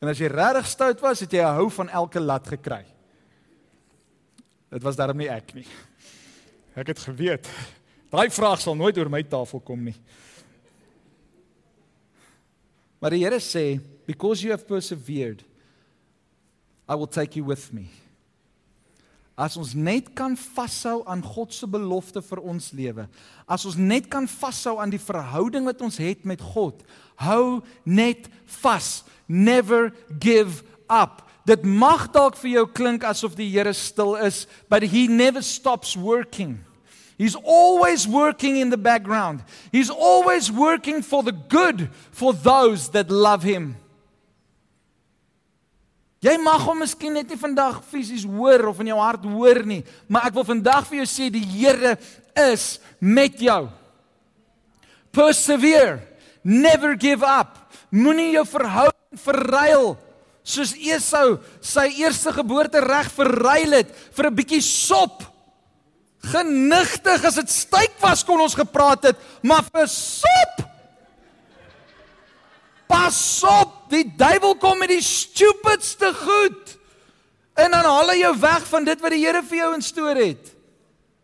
En 0.00 0.08
as 0.08 0.18
jy 0.18 0.28
regtig 0.30 0.66
stout 0.66 1.00
was, 1.00 1.20
het 1.20 1.32
jy 1.32 1.42
'n 1.42 1.56
hou 1.58 1.70
van 1.70 1.88
elke 1.88 2.20
lat 2.20 2.46
gekry. 2.46 2.84
Dit 4.70 4.82
was 4.82 4.96
daarom 4.96 5.16
nie 5.16 5.28
ek 5.28 5.54
nie. 5.54 5.66
Ek 6.76 6.86
het 6.86 6.98
geweet. 6.98 7.48
Daai 8.10 8.30
vraag 8.30 8.60
sal 8.60 8.74
nooit 8.74 8.98
oor 8.98 9.10
my 9.10 9.22
tafel 9.22 9.60
kom 9.60 9.84
nie. 9.84 9.96
Maar 13.00 13.10
die 13.10 13.24
Here 13.24 13.40
sê 13.40 13.80
Because 14.08 14.42
you 14.42 14.52
have 14.52 14.66
persevered, 14.66 15.44
I 16.88 16.94
will 16.94 17.06
take 17.06 17.36
you 17.36 17.44
with 17.44 17.74
me. 17.74 17.90
As 19.36 19.54
ons 19.60 19.74
net 19.76 20.14
kan 20.16 20.32
vashou 20.34 21.02
aan 21.06 21.20
God 21.20 21.52
se 21.52 21.66
belofte 21.68 22.22
vir 22.24 22.40
ons 22.40 22.70
lewe, 22.72 23.04
as 23.44 23.66
ons 23.68 23.76
net 23.76 24.06
kan 24.08 24.24
vashou 24.26 24.78
aan 24.80 24.90
die 24.90 24.98
verhouding 25.02 25.68
wat 25.68 25.84
ons 25.84 26.00
het 26.00 26.24
met 26.24 26.40
God, 26.40 26.80
hou 27.20 27.60
net 27.84 28.30
vas. 28.62 29.04
Never 29.28 29.92
give 30.18 30.64
up. 30.88 31.20
Dit 31.44 31.68
mag 31.68 32.06
dalk 32.14 32.38
vir 32.40 32.54
jou 32.54 32.64
klink 32.80 33.04
asof 33.04 33.36
die 33.36 33.50
Here 33.52 33.74
stil 33.76 34.16
is, 34.16 34.46
but 34.72 34.88
he 34.88 35.04
never 35.04 35.44
stops 35.44 35.92
working. 36.00 36.64
He's 37.18 37.36
always 37.36 38.08
working 38.08 38.56
in 38.56 38.70
the 38.70 38.80
background. 38.80 39.44
He's 39.70 39.90
always 39.90 40.50
working 40.50 41.02
for 41.02 41.22
the 41.22 41.36
good 41.36 41.90
for 42.10 42.32
those 42.32 42.88
that 42.96 43.10
love 43.12 43.44
him. 43.44 43.76
Jy 46.24 46.34
mag 46.42 46.64
hom 46.66 46.80
miskien 46.82 47.14
net 47.14 47.28
nie 47.30 47.38
vandag 47.38 47.78
fisies 47.86 48.24
hoor 48.26 48.72
of 48.72 48.80
in 48.82 48.90
jou 48.90 48.98
hart 48.98 49.26
hoor 49.28 49.62
nie, 49.66 49.84
maar 50.10 50.26
ek 50.26 50.34
wil 50.34 50.46
vandag 50.48 50.88
vir 50.88 51.04
jou 51.04 51.08
sê 51.10 51.28
die 51.30 51.44
Here 51.46 51.94
is 52.48 52.80
met 52.98 53.38
jou. 53.38 53.68
Persevere. 55.14 56.00
Never 56.42 56.96
give 56.98 57.26
up. 57.26 57.54
Moenie 57.90 58.32
jou 58.34 58.44
verhouding 58.48 59.20
verruil 59.22 59.96
soos 60.48 60.72
Esau 60.80 61.38
sy 61.60 61.86
eerste 62.00 62.32
geboorte 62.32 62.80
reg 62.80 63.10
verruil 63.12 63.80
het 63.80 63.90
vir 64.16 64.26
'n 64.30 64.34
bietjie 64.34 64.62
sop. 64.62 65.22
Genigtig 66.24 67.24
as 67.24 67.34
dit 67.34 67.50
styk 67.50 67.94
was 68.00 68.24
kon 68.24 68.40
ons 68.40 68.54
gepraat 68.54 69.02
het, 69.02 69.16
maar 69.42 69.62
vir 69.62 69.86
sop 69.86 70.68
Pas 72.88 73.44
op, 73.44 73.77
die 73.90 74.04
duiwel 74.16 74.56
kom 74.56 74.78
met 74.78 74.92
die 74.92 75.02
stupidste 75.04 76.12
goed. 76.14 76.76
En 77.58 77.72
dan 77.74 77.84
haal 77.84 78.12
hy 78.12 78.20
jou 78.20 78.34
weg 78.38 78.66
van 78.70 78.86
dit 78.86 79.00
wat 79.02 79.14
die 79.14 79.24
Here 79.24 79.42
vir 79.42 79.58
jou 79.62 79.72
instoor 79.74 80.20
het. 80.20 80.52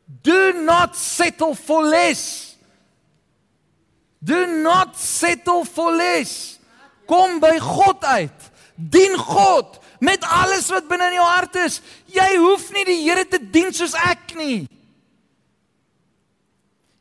Do 0.05 0.53
not 0.53 0.97
settle 0.97 1.55
for 1.55 1.85
less. 1.87 2.57
Do 4.25 4.47
not 4.47 4.97
settle 4.99 5.65
for 5.65 5.93
less. 5.95 6.59
Kom 7.07 7.39
by 7.41 7.59
God 7.62 8.05
uit. 8.05 8.51
Dien 8.75 9.15
God 9.21 9.79
met 10.05 10.25
alles 10.27 10.69
wat 10.73 10.89
binne 10.89 11.12
in 11.12 11.19
jou 11.21 11.29
hart 11.29 11.57
is. 11.62 11.79
Jy 12.11 12.31
hoef 12.41 12.71
nie 12.75 12.85
die 12.89 13.03
Here 13.05 13.25
te 13.29 13.39
dien 13.39 13.73
soos 13.73 13.95
ek 13.95 14.35
nie. 14.39 14.65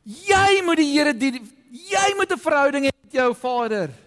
Jy 0.04 0.62
moet 0.64 0.80
die 0.80 0.92
Here 0.92 1.16
dien. 1.16 1.42
Jy 1.74 2.08
moet 2.16 2.30
'n 2.30 2.38
verhouding 2.38 2.84
hê 2.86 2.92
met 3.02 3.12
jou 3.12 3.34
Vader. 3.34 4.03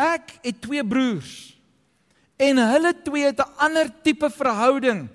Ek 0.00 0.38
het 0.40 0.60
twee 0.64 0.84
broers 0.86 1.32
en 2.40 2.56
hulle 2.56 2.94
twee 3.04 3.28
het 3.28 3.40
'n 3.40 3.52
ander 3.56 3.90
tipe 4.02 4.30
verhouding. 4.30 5.08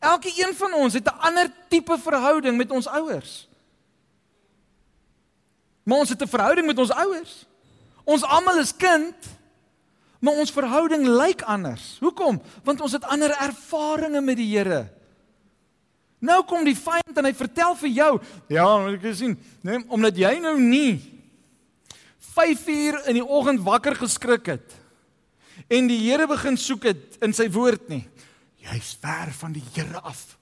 Elke 0.00 0.32
een 0.36 0.54
van 0.54 0.72
ons 0.72 0.94
het 0.94 1.04
'n 1.04 1.20
ander 1.20 1.52
tipe 1.68 1.98
verhouding 1.98 2.56
met 2.56 2.70
ons 2.70 2.86
ouers. 2.86 3.48
Maar 5.82 5.98
ons 5.98 6.08
het 6.08 6.22
'n 6.22 6.28
verhouding 6.28 6.66
met 6.66 6.78
ons 6.78 6.90
ouers. 6.90 7.46
Ons 8.04 8.22
almal 8.22 8.58
is 8.58 8.76
kind, 8.76 9.14
maar 10.18 10.34
ons 10.34 10.50
verhouding 10.50 11.06
lyk 11.06 11.42
anders. 11.42 11.96
Hoekom? 12.00 12.42
Want 12.62 12.80
ons 12.80 12.92
het 12.92 13.04
ander 13.04 13.30
ervarings 13.30 14.20
met 14.20 14.36
die 14.36 14.56
Here. 14.56 14.92
Nou 16.18 16.44
kom 16.44 16.64
die 16.64 16.76
vyand 16.76 17.16
en 17.16 17.24
hy 17.24 17.34
vertel 17.34 17.74
vir 17.76 17.88
jou, 17.88 18.20
ja, 18.48 18.86
ek 18.88 19.14
sien, 19.14 19.38
nee, 19.60 19.84
omdat 19.88 20.16
jy 20.16 20.38
nou 20.38 20.60
nie 20.60 21.13
5 22.34 22.66
uur 22.68 23.02
in 23.08 23.20
die 23.20 23.26
oggend 23.26 23.62
wakker 23.62 23.94
geskrik 23.96 24.46
het 24.46 24.80
en 25.70 25.86
die 25.88 26.00
Here 26.02 26.26
begin 26.28 26.56
soek 26.58 26.88
het 26.90 27.18
in 27.24 27.32
sy 27.32 27.46
woord 27.52 27.86
nie. 27.88 28.02
Jy's 28.64 28.94
ver 29.00 29.30
van 29.38 29.54
die 29.54 29.62
Here 29.74 30.00
af. 30.02 30.34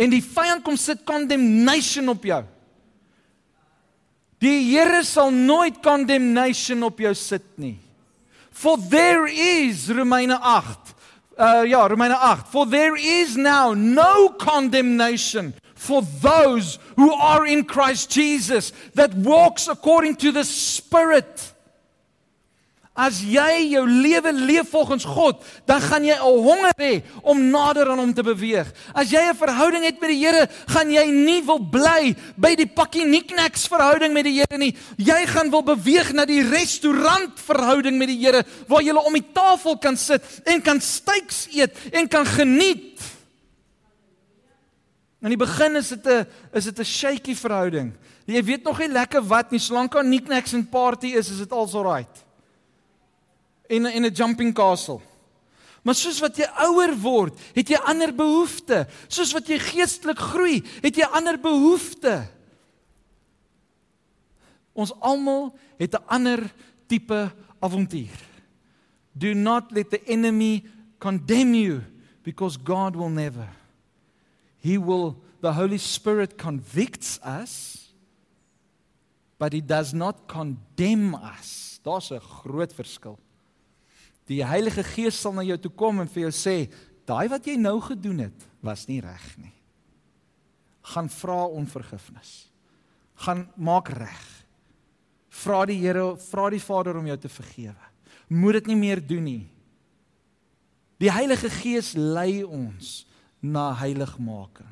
En 0.00 0.10
die 0.10 0.22
vyand 0.24 0.64
kom 0.66 0.76
sit 0.80 1.04
condemnation 1.08 2.10
op 2.12 2.24
jou. 2.26 2.42
Die 4.42 4.58
Here 4.72 5.04
sal 5.06 5.30
nooit 5.30 5.78
condemnation 5.84 6.82
op 6.82 6.98
jou 7.00 7.14
sit 7.14 7.46
nie. 7.60 7.76
For 8.50 8.76
there 8.90 9.30
is 9.30 9.88
Romeine 9.88 10.36
8. 10.36 10.94
Uh 11.38 11.62
ja, 11.70 11.86
Romeine 11.88 12.18
8. 12.18 12.50
For 12.50 12.66
there 12.68 12.98
is 12.98 13.36
now 13.36 13.72
no 13.74 14.34
condemnation 14.36 15.54
for 15.82 16.02
those 16.22 16.78
who 16.94 17.12
are 17.12 17.44
in 17.44 17.64
Christ 17.64 18.08
Jesus 18.10 18.72
that 18.94 19.12
walks 19.14 19.66
according 19.66 20.14
to 20.16 20.30
the 20.30 20.44
Spirit. 20.44 21.52
As 22.92 23.22
jy 23.24 23.72
jou 23.72 23.86
lewe 23.88 24.30
leef 24.36 24.68
volgens 24.68 25.06
God, 25.08 25.38
dan 25.64 25.80
gaan 25.80 26.04
jy 26.04 26.12
'n 26.12 26.44
honger 26.44 26.74
hê 26.76 27.02
om 27.24 27.50
nader 27.50 27.88
aan 27.88 27.98
hom 27.98 28.12
te 28.12 28.22
beweeg. 28.22 28.68
As 28.94 29.08
jy 29.10 29.18
'n 29.18 29.34
verhouding 29.34 29.82
het 29.82 29.98
met 29.98 30.10
die 30.10 30.20
Here, 30.20 30.46
gaan 30.68 30.90
jy 30.90 31.06
nie 31.08 31.40
wil 31.40 31.58
bly 31.58 32.14
by 32.36 32.54
die 32.54 32.66
pakkie 32.66 33.06
niknaks 33.06 33.66
verhouding 33.66 34.12
met 34.12 34.24
die 34.24 34.44
Here 34.44 34.58
nie. 34.58 34.76
Jy 34.98 35.26
gaan 35.26 35.50
wil 35.50 35.62
beweeg 35.62 36.12
na 36.12 36.26
die 36.26 36.42
restaurant 36.42 37.32
verhouding 37.40 37.96
met 37.96 38.08
die 38.08 38.20
Here 38.20 38.44
waar 38.68 38.82
jy 38.82 38.92
om 38.92 39.14
die 39.14 39.32
tafel 39.32 39.78
kan 39.78 39.96
sit 39.96 40.22
en 40.44 40.60
kan 40.60 40.80
steaks 40.80 41.48
eet 41.50 41.74
en 41.92 42.06
kan 42.08 42.26
geniet. 42.26 43.00
In 45.22 45.30
die 45.30 45.38
begin 45.38 45.76
is 45.78 45.88
dit 45.88 46.06
'n 46.06 46.26
is 46.52 46.64
dit 46.64 46.78
'n 46.78 46.84
shaky 46.84 47.34
verhouding. 47.34 47.92
Jy 48.26 48.42
weet 48.44 48.62
nog 48.64 48.78
nie 48.78 48.88
lekker 48.88 49.22
wat 49.22 49.50
nie, 49.50 49.60
solank 49.60 49.92
daar 49.92 50.04
knickknacks 50.04 50.52
en 50.52 50.68
party 50.68 51.06
is, 51.06 51.30
is 51.30 51.38
dit 51.38 51.52
als 51.52 51.74
alright. 51.74 52.24
In 53.68 53.86
in 53.86 54.04
'n 54.04 54.12
jumping 54.12 54.54
castle. 54.54 55.00
Maar 55.82 55.94
soos 55.94 56.20
wat 56.20 56.36
jy 56.36 56.46
ouer 56.62 56.94
word, 56.94 57.38
het 57.54 57.68
jy 57.68 57.76
ander 57.76 58.14
behoeftes. 58.14 58.86
Soos 59.08 59.32
wat 59.32 59.46
jy 59.46 59.58
geestelik 59.58 60.18
groei, 60.18 60.62
het 60.82 60.96
jy 60.96 61.06
ander 61.10 61.38
behoeftes. 61.38 62.28
Ons 64.72 64.92
almal 65.00 65.54
het 65.78 65.94
'n 65.94 66.06
ander 66.06 66.52
tipe 66.86 67.32
avontuur. 67.60 68.18
Do 69.12 69.34
not 69.34 69.72
let 69.72 69.90
the 69.90 70.00
enemy 70.06 70.64
condemn 70.98 71.54
you 71.54 71.82
because 72.22 72.58
God 72.64 72.96
will 72.96 73.10
never. 73.10 73.61
He 74.62 74.78
will 74.78 75.18
the 75.42 75.52
Holy 75.52 75.78
Spirit 75.78 76.38
convicts 76.38 77.18
us 77.20 77.82
but 79.42 79.52
he 79.52 79.60
does 79.60 79.92
not 79.92 80.28
condemn 80.28 81.16
us. 81.16 81.80
Daar's 81.82 82.12
'n 82.12 82.20
groot 82.20 82.72
verskil. 82.72 83.18
Die 84.26 84.46
Heilige 84.46 84.84
Gees 84.84 85.20
sal 85.20 85.32
na 85.32 85.42
jou 85.42 85.58
toe 85.58 85.70
kom 85.70 85.98
en 86.00 86.06
vir 86.06 86.22
jou 86.22 86.30
sê, 86.30 86.70
daai 87.04 87.28
wat 87.28 87.44
jy 87.44 87.56
nou 87.56 87.80
gedoen 87.80 88.18
het, 88.18 88.46
was 88.62 88.86
nie 88.86 89.00
reg 89.00 89.38
nie. 89.38 89.52
Gaan 90.82 91.08
vra 91.08 91.46
om 91.46 91.66
vergifnis. 91.66 92.52
Gaan 93.16 93.48
maak 93.56 93.88
reg. 93.88 94.44
Vra 95.28 95.66
die 95.66 95.78
Here, 95.78 96.16
vra 96.16 96.48
die 96.50 96.60
Vader 96.60 96.96
om 96.96 97.06
jou 97.06 97.16
te 97.16 97.28
vergewe. 97.28 97.84
Moet 98.28 98.52
dit 98.52 98.66
nie 98.66 98.76
meer 98.76 99.06
doen 99.06 99.24
nie. 99.24 99.48
Die 100.98 101.10
Heilige 101.10 101.50
Gees 101.50 101.94
lei 101.94 102.44
ons 102.44 103.06
na 103.42 103.72
heiligmaking. 103.82 104.70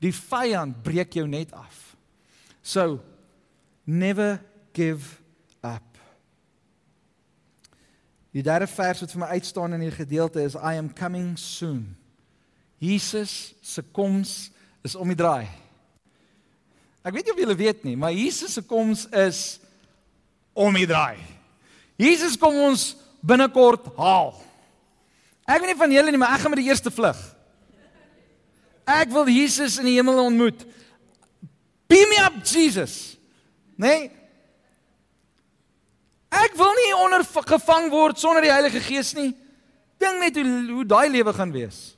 Die 0.00 0.12
vyand 0.14 0.78
breek 0.86 1.12
jou 1.18 1.26
net 1.28 1.52
af. 1.52 1.96
So 2.62 3.00
never 3.84 4.38
give 4.72 5.18
up. 5.60 5.82
Die 8.30 8.44
derde 8.46 8.68
vers 8.70 9.02
wat 9.02 9.12
vir 9.12 9.24
my 9.24 9.30
uitstaan 9.34 9.74
in 9.74 9.82
hierdie 9.84 10.04
gedeelte 10.04 10.44
is 10.46 10.54
I 10.54 10.78
am 10.78 10.92
coming 10.94 11.34
soon. 11.38 11.96
Jesus 12.80 13.52
se 13.60 13.82
koms 13.82 14.52
is 14.86 14.94
om 14.94 15.10
die 15.10 15.18
draai. 15.18 15.48
Ek 17.04 17.16
weet 17.16 17.26
nie 17.26 17.34
of 17.34 17.42
julle 17.42 17.56
weet 17.58 17.82
nie, 17.84 17.96
maar 17.96 18.14
Jesus 18.14 18.54
se 18.56 18.62
koms 18.64 19.06
is 19.10 19.58
om 20.56 20.74
die 20.76 20.86
draai. 20.88 21.18
Jesus 22.00 22.38
kom 22.40 22.56
ons 22.62 22.94
binnekort 23.20 23.90
haal. 23.98 24.32
Ek 25.44 25.60
weet 25.60 25.72
nie 25.72 25.80
van 25.80 25.92
julle 25.92 26.12
nie, 26.12 26.20
maar 26.20 26.36
ek 26.36 26.44
gaan 26.44 26.54
met 26.54 26.62
die 26.62 26.70
eerste 26.70 26.92
vlug. 26.94 27.18
Ek 28.90 29.12
wil 29.14 29.28
Jesus 29.30 29.78
in 29.78 29.86
die 29.86 29.96
hemel 29.98 30.18
ontmoet. 30.24 30.64
Beam 31.90 32.10
me 32.10 32.18
up 32.24 32.40
Jesus. 32.46 33.16
Nee. 33.78 34.10
Ek 36.30 36.54
wil 36.58 36.74
nie 36.78 36.90
ondergevang 36.98 37.88
word 37.92 38.20
sonder 38.22 38.44
die 38.44 38.52
Heilige 38.52 38.82
Gees 38.82 39.12
nie. 39.18 39.32
Dink 40.00 40.22
net 40.22 40.38
hoe 40.38 40.74
hoe 40.74 40.86
daai 40.88 41.08
lewe 41.12 41.34
gaan 41.36 41.52
wees. 41.52 41.94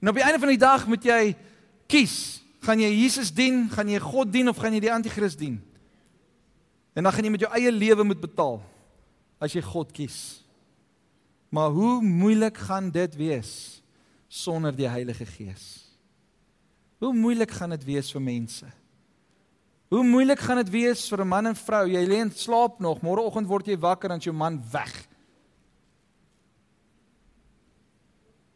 En 0.00 0.10
op 0.10 0.16
die 0.16 0.24
einde 0.24 0.40
van 0.40 0.52
die 0.52 0.60
dag 0.60 0.86
moet 0.88 1.04
jy 1.04 1.22
kies. 1.90 2.40
Gaan 2.64 2.80
jy 2.82 2.90
Jesus 2.92 3.30
dien, 3.32 3.64
gaan 3.72 3.88
jy 3.88 4.00
God 4.02 4.32
dien 4.32 4.48
of 4.50 4.58
gaan 4.60 4.74
jy 4.76 4.82
die 4.84 4.92
anti-kris 4.92 5.36
dien? 5.38 5.60
En 6.96 7.06
dan 7.06 7.12
gaan 7.14 7.24
jy 7.24 7.32
met 7.32 7.44
jou 7.44 7.52
eie 7.56 7.72
lewe 7.72 8.04
moet 8.04 8.20
betaal 8.20 8.58
as 9.40 9.54
jy 9.56 9.62
God 9.64 9.92
kies. 9.96 10.18
Maar 11.50 11.72
hoe 11.72 12.00
moeilik 12.04 12.58
gaan 12.68 12.90
dit 12.92 13.16
wees 13.16 13.52
sonder 14.28 14.74
die 14.76 14.88
Heilige 14.88 15.26
Gees? 15.26 15.79
Hoe 17.00 17.14
moeilik 17.16 17.50
gaan 17.56 17.72
dit 17.72 17.84
wees 17.88 18.10
vir 18.12 18.22
mense? 18.22 18.66
Hoe 19.90 20.02
moeilik 20.04 20.38
gaan 20.38 20.60
dit 20.60 20.70
wees 20.70 21.08
vir 21.08 21.24
'n 21.24 21.28
man 21.28 21.46
en 21.46 21.56
vrou? 21.56 21.86
Jy 21.88 22.04
lê 22.06 22.20
en 22.20 22.30
slaap 22.30 22.78
nog, 22.78 23.00
môreoggend 23.00 23.48
word 23.48 23.66
jy 23.66 23.78
wakker 23.78 24.10
en 24.10 24.20
jou 24.20 24.34
man 24.34 24.62
weg. 24.72 25.08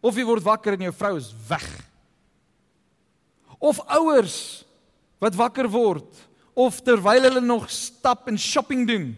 Of 0.01 0.17
jy 0.17 0.25
word 0.25 0.43
wakker 0.43 0.73
en 0.73 0.81
jou 0.81 0.93
vrou 0.93 1.17
is 1.17 1.35
weg. 1.49 1.91
Of 3.59 3.81
ouers 3.89 4.65
wat 5.19 5.35
wakker 5.35 5.69
word 5.69 6.29
of 6.55 6.81
terwyl 6.81 7.23
hulle 7.23 7.41
nog 7.41 7.71
stap 7.71 8.29
en 8.29 8.39
shopping 8.39 8.87
doen. 8.87 9.17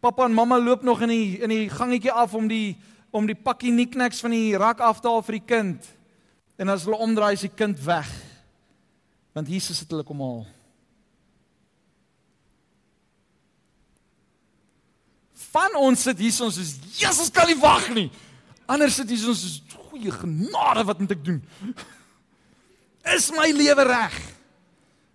Pappa 0.00 0.24
en 0.24 0.34
mamma 0.34 0.58
loop 0.58 0.82
nog 0.82 1.02
in 1.02 1.08
die 1.08 1.38
in 1.42 1.48
die 1.48 1.68
gangetjie 1.68 2.12
af 2.12 2.34
om 2.34 2.48
die 2.48 2.76
om 3.10 3.26
die 3.26 3.34
pakkie 3.34 3.72
knickknacks 3.72 4.20
van 4.20 4.30
die 4.30 4.56
rak 4.56 4.80
af 4.80 5.00
te 5.00 5.08
haal 5.08 5.22
vir 5.22 5.38
die 5.40 5.46
kind. 5.46 5.96
En 6.56 6.68
as 6.68 6.84
hulle 6.84 6.96
omdraai 6.96 7.32
is 7.32 7.44
die 7.44 7.52
kind 7.52 7.80
weg. 7.84 8.08
Want 9.32 9.48
Jesus 9.48 9.80
het 9.80 9.90
hulle 9.90 10.04
kom 10.04 10.20
haal. 10.20 10.46
van 15.56 15.76
ons 15.80 16.06
sit 16.08 16.20
hier 16.20 16.36
ons 16.44 16.58
is 16.60 16.76
Jesus 16.98 17.32
kan 17.32 17.48
nie 17.48 17.58
wag 17.60 17.88
nie. 17.96 18.08
Anders 18.68 18.98
sit 18.98 19.10
hier 19.12 19.28
ons 19.30 19.44
is 19.46 19.60
goeie 19.88 20.12
genade 20.12 20.84
wat 20.88 21.00
moet 21.00 21.14
ek 21.16 21.24
doen? 21.24 21.42
Is 23.14 23.30
my 23.30 23.46
lewe 23.54 23.84
reg? 23.86 24.14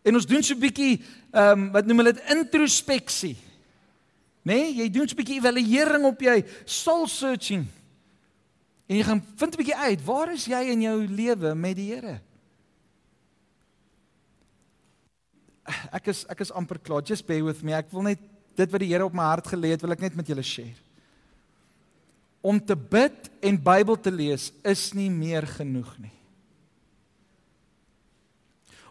En 0.07 0.15
ons 0.17 0.25
doen 0.25 0.43
so 0.43 0.55
'n 0.55 0.63
bietjie 0.63 0.93
ehm 0.95 1.51
um, 1.51 1.65
wat 1.75 1.85
noem 1.85 2.01
hulle 2.01 2.13
dit 2.15 2.31
introspeksie. 2.33 3.35
Nê? 4.47 4.55
Nee, 4.55 4.73
jy 4.79 4.87
doen 4.89 5.07
so 5.07 5.13
'n 5.13 5.21
bietjie 5.21 5.39
evaluering 5.41 6.07
op 6.07 6.21
jy 6.23 6.37
soul 6.65 7.07
searching. 7.07 7.67
En 8.91 8.97
jy 8.99 9.05
gaan 9.07 9.21
vind 9.39 9.53
'n 9.53 9.57
bietjie 9.57 9.77
uit, 9.77 10.03
waar 10.03 10.33
is 10.33 10.45
jy 10.45 10.61
in 10.67 10.81
jou 10.81 11.07
lewe 11.07 11.55
met 11.55 11.75
die 11.75 11.93
Here? 11.93 12.19
Ek 15.91 16.07
is 16.07 16.25
ek 16.27 16.39
is 16.39 16.51
amper 16.51 16.79
klaar. 16.79 17.01
Just 17.03 17.25
bear 17.25 17.43
with 17.43 17.63
me. 17.63 17.73
Ek 17.73 17.91
wil 17.91 18.01
net 18.01 18.19
dit 18.55 18.71
wat 18.71 18.79
die 18.79 18.89
Here 18.89 19.05
op 19.05 19.13
my 19.13 19.23
hart 19.23 19.47
gelê 19.47 19.71
het, 19.71 19.81
wil 19.81 19.91
ek 19.91 20.01
net 20.01 20.15
met 20.15 20.27
julle 20.27 20.43
share. 20.43 20.75
Om 22.41 22.59
te 22.59 22.75
bid 22.75 23.29
en 23.39 23.63
Bybel 23.63 23.95
te 23.95 24.11
lees 24.11 24.51
is 24.63 24.93
nie 24.93 25.09
meer 25.09 25.47
genoeg 25.47 25.97
nie. 25.97 26.17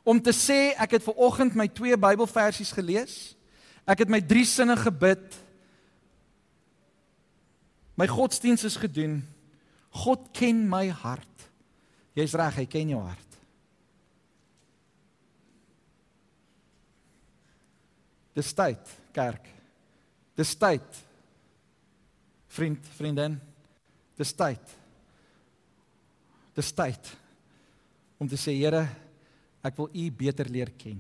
Om 0.03 0.23
te 0.23 0.33
sê 0.33 0.73
ek 0.79 0.91
het 0.91 1.03
ver 1.03 1.15
oggend 1.15 1.55
my 1.55 1.69
twee 1.69 1.97
Bybelversies 1.97 2.73
gelees, 2.73 3.37
ek 3.85 3.99
het 3.99 4.09
my 4.09 4.21
drie 4.21 4.47
sinne 4.47 4.77
gebid. 4.77 5.37
My 7.97 8.07
godsdiens 8.07 8.65
is 8.65 8.77
gedoen. 8.77 9.21
God 9.91 10.31
ken 10.37 10.63
my 10.71 10.87
hart. 11.03 11.27
Jy's 12.17 12.35
reg, 12.39 12.61
hy 12.61 12.67
ken 12.71 12.93
jou 12.95 13.01
hart. 13.03 13.39
Dis 18.35 18.53
tyd 18.57 18.93
kerk. 19.15 19.49
Dis 20.39 20.55
tyd. 20.57 21.01
Vriend, 22.51 22.87
vriendin, 22.97 23.37
dis 24.19 24.33
tyd. 24.35 24.77
Dis 26.57 26.73
tyd 26.75 27.11
om 28.21 28.29
te 28.29 28.37
sê 28.37 28.53
Here, 28.59 28.83
ek 29.65 29.79
wil 29.79 29.89
U 29.97 30.07
beter 30.13 30.49
leer 30.51 30.73
ken. 30.77 30.99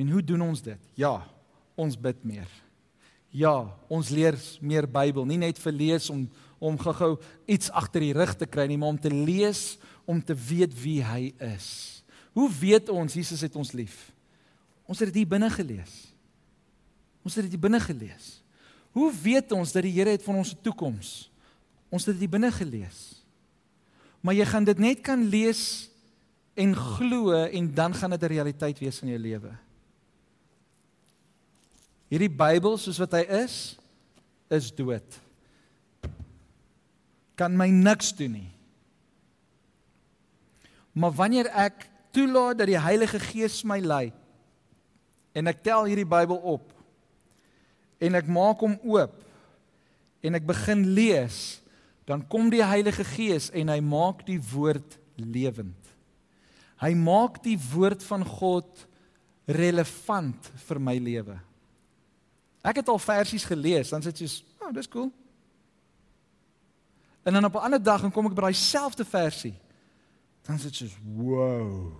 En 0.00 0.10
hoe 0.10 0.22
doen 0.24 0.44
ons 0.46 0.62
dit? 0.64 0.86
Ja, 0.98 1.18
ons 1.76 1.96
bid 1.98 2.22
meer. 2.26 2.48
Ja, 3.34 3.66
ons 3.90 4.12
leer 4.14 4.38
meer 4.62 4.86
Bybel, 4.88 5.26
nie 5.26 5.40
net 5.42 5.58
vir 5.60 5.74
lees 5.74 6.08
om 6.12 6.24
om 6.58 6.78
gou-gou 6.78 7.16
iets 7.46 7.70
agter 7.70 8.00
die 8.00 8.14
rug 8.16 8.34
te 8.36 8.46
kry 8.46 8.66
nie, 8.66 8.78
maar 8.78 8.94
om 8.94 9.00
te 9.00 9.12
lees 9.12 9.76
om 10.04 10.20
te 10.20 10.34
weet 10.36 10.74
wie 10.82 11.00
hy 11.04 11.32
is. 11.40 11.68
Hoe 12.36 12.50
weet 12.50 12.90
ons 12.92 13.14
Jesus 13.14 13.40
het 13.46 13.56
ons 13.56 13.72
lief? 13.72 14.10
Ons 14.84 15.00
het 15.00 15.08
dit 15.08 15.22
hier 15.22 15.30
binne 15.30 15.48
gelees. 15.50 15.92
Ons 17.24 17.38
het 17.38 17.48
dit 17.48 17.60
binne 17.60 17.80
gelees. 17.80 18.44
Hoe 18.94 19.08
weet 19.22 19.52
ons 19.56 19.72
dat 19.72 19.86
die 19.86 19.94
Here 19.94 20.12
het 20.12 20.22
van 20.22 20.38
ons 20.42 20.52
toekoms? 20.62 21.12
Ons 21.94 22.06
het 22.10 22.18
dit 22.18 22.30
binne 22.30 22.50
gelees. 22.52 23.00
Maar 24.20 24.36
jy 24.36 24.46
gaan 24.48 24.66
dit 24.68 24.80
net 24.80 25.02
kan 25.04 25.24
lees 25.28 25.90
en 26.54 26.74
glo 26.76 27.34
en 27.34 27.70
dan 27.74 27.94
gaan 27.94 28.10
dit 28.10 28.22
'n 28.22 28.32
realiteit 28.34 28.78
wees 28.78 29.02
in 29.02 29.08
jou 29.08 29.18
lewe. 29.18 29.52
Hierdie 32.08 32.30
Bybel 32.30 32.76
soos 32.78 32.98
wat 32.98 33.12
hy 33.12 33.24
is, 33.42 33.78
is 34.50 34.70
dood. 34.74 35.23
Kan 37.38 37.56
my 37.58 37.68
niks 37.68 38.12
doen 38.16 38.36
nie. 38.38 38.50
Maar 40.94 41.14
wanneer 41.18 41.50
ek 41.50 41.88
toelaat 42.14 42.60
dat 42.60 42.70
die 42.70 42.78
Heilige 42.78 43.18
Gees 43.18 43.62
my 43.66 43.80
lei 43.82 44.12
en 45.34 45.50
ek 45.50 45.64
tel 45.66 45.88
hierdie 45.90 46.06
Bybel 46.06 46.38
op 46.38 46.70
en 47.98 48.14
ek 48.14 48.30
maak 48.30 48.62
hom 48.62 48.76
oop 48.86 49.16
en 50.24 50.38
ek 50.38 50.46
begin 50.48 50.86
lees, 50.96 51.58
dan 52.08 52.22
kom 52.30 52.46
die 52.52 52.62
Heilige 52.64 53.04
Gees 53.04 53.50
en 53.52 53.72
hy 53.72 53.80
maak 53.84 54.22
die 54.28 54.38
woord 54.38 54.96
lewend. 55.20 55.90
Hy 56.80 56.92
maak 56.96 57.42
die 57.44 57.58
woord 57.72 58.04
van 58.06 58.24
God 58.24 58.86
relevant 59.44 60.48
vir 60.64 60.80
my 60.80 60.94
lewe. 61.02 61.36
Ek 62.64 62.80
het 62.80 62.88
al 62.88 63.00
versies 63.02 63.44
gelees, 63.44 63.90
dan 63.92 64.00
sê 64.00 64.12
dit 64.12 64.24
soos, 64.24 64.44
"Oh, 64.60 64.72
dis 64.72 64.88
cool." 64.88 65.12
En 67.24 67.32
dan 67.32 67.44
op 67.44 67.54
'n 67.54 67.64
ander 67.64 67.82
dag 67.82 68.00
dan 68.00 68.12
kom 68.12 68.26
ek 68.26 68.34
by 68.34 68.40
daai 68.40 68.54
selfde 68.54 69.04
versie. 69.04 69.54
Dan 70.42 70.58
sê 70.58 70.62
dit 70.62 70.74
soos, 70.74 70.96
"Wow." 71.02 71.92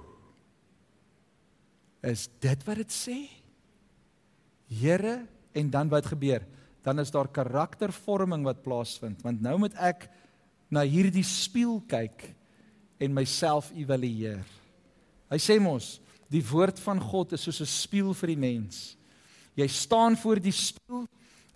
Is 2.03 2.29
dit 2.39 2.65
wat 2.65 2.77
dit 2.77 2.93
sê? 2.93 3.19
Here, 4.69 5.27
en 5.53 5.71
dan 5.71 5.89
wat 5.89 6.07
gebeur? 6.07 6.45
Dan 6.83 7.01
is 7.01 7.11
daar 7.11 7.29
karaktervorming 7.29 8.45
wat 8.45 8.63
plaasvind, 8.63 9.23
want 9.23 9.41
nou 9.41 9.59
moet 9.59 9.75
ek 9.75 10.09
na 10.69 10.83
hierdie 10.83 11.25
spieël 11.25 11.81
kyk 11.89 12.35
en 12.99 13.15
myself 13.17 13.71
evalueer. 13.73 14.45
Hy 15.31 15.41
sê 15.41 15.57
mos, 15.63 16.01
die 16.29 16.43
woord 16.45 16.81
van 16.85 17.01
God 17.01 17.33
is 17.33 17.43
soos 17.47 17.61
'n 17.61 17.71
spieël 17.71 18.15
vir 18.15 18.27
die 18.35 18.37
mens. 18.37 18.97
Jy 19.57 19.69
staan 19.69 20.17
voor 20.17 20.41
die 20.41 20.53
spieël, 20.53 21.07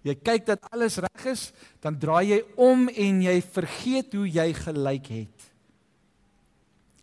jy 0.09 0.17
kyk 0.17 0.47
dat 0.49 0.67
alles 0.73 0.99
reg 1.05 1.29
is, 1.31 1.49
dan 1.85 1.99
draai 2.01 2.33
jy 2.33 2.41
om 2.57 2.89
en 2.89 3.23
jy 3.25 3.37
vergeet 3.45 4.17
hoe 4.17 4.27
jy 4.29 4.49
gelyk 4.57 5.11
het. 5.13 5.49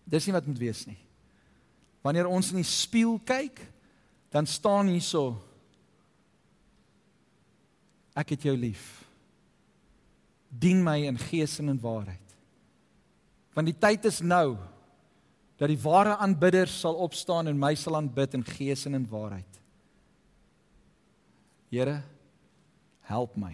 Dis 0.06 0.28
nie 0.28 0.36
wat 0.36 0.48
moet 0.50 0.62
wees 0.62 0.84
nie. 0.90 1.00
Wanneer 2.06 2.30
ons 2.30 2.52
in 2.54 2.62
die 2.62 2.70
spieël 2.70 3.18
kyk, 3.26 3.64
dan 4.34 4.48
staan 4.50 4.92
hierso 4.92 5.34
Ek 8.16 8.32
het 8.32 8.46
jou 8.48 8.54
lief. 8.56 9.04
Dien 10.48 10.80
my 10.80 11.02
in 11.04 11.18
gees 11.20 11.58
en 11.60 11.74
in 11.74 11.82
waarheid. 11.82 12.36
Want 13.56 13.68
die 13.68 13.76
tyd 13.76 14.08
is 14.08 14.22
nou 14.24 14.56
dat 15.60 15.72
die 15.72 15.80
ware 15.84 16.16
aanbidders 16.24 16.74
sal 16.84 16.96
opstaan 17.04 17.52
en 17.52 17.60
my 17.60 17.74
sal 17.80 17.98
aanbid 18.00 18.38
in 18.40 18.44
gees 18.48 18.86
en 18.88 18.96
in 18.96 19.08
waarheid. 19.12 19.60
Here, 21.72 21.98
help 23.10 23.38
my 23.38 23.54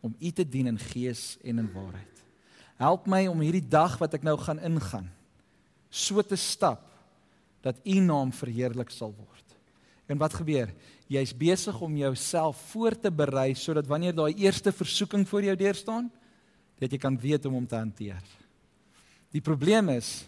om 0.00 0.14
U 0.16 0.30
te 0.32 0.46
dien 0.48 0.70
in 0.70 0.78
gees 0.80 1.36
en 1.44 1.60
in 1.60 1.72
waarheid. 1.72 2.22
Help 2.80 3.08
my 3.10 3.26
om 3.28 3.42
hierdie 3.44 3.66
dag 3.68 3.98
wat 4.00 4.16
ek 4.16 4.24
nou 4.24 4.36
gaan 4.40 4.62
ingaan 4.64 5.10
so 5.90 6.22
te 6.22 6.38
stap 6.38 6.86
dat 7.60 7.80
U 7.84 7.98
naam 8.00 8.32
verheerlik 8.32 8.92
sal 8.94 9.12
word. 9.12 9.56
En 10.10 10.18
wat 10.18 10.34
gebeur? 10.34 10.70
Jy's 11.10 11.34
besig 11.36 11.76
om 11.82 11.96
jouself 11.98 12.58
voor 12.70 12.96
te 12.98 13.10
berei 13.10 13.52
sodat 13.58 13.88
wanneer 13.90 14.14
daai 14.16 14.32
eerste 14.38 14.72
versoeking 14.72 15.26
voor 15.28 15.44
jou 15.50 15.56
deur 15.58 15.76
staan, 15.76 16.08
dat 16.80 16.90
jy 16.90 16.98
kan 16.98 17.18
weet 17.18 17.44
hoe 17.44 17.52
om 17.52 17.58
hom 17.60 17.68
te 17.68 17.76
hanteer. 17.76 18.22
Die 19.30 19.42
probleem 19.44 19.90
is, 19.92 20.24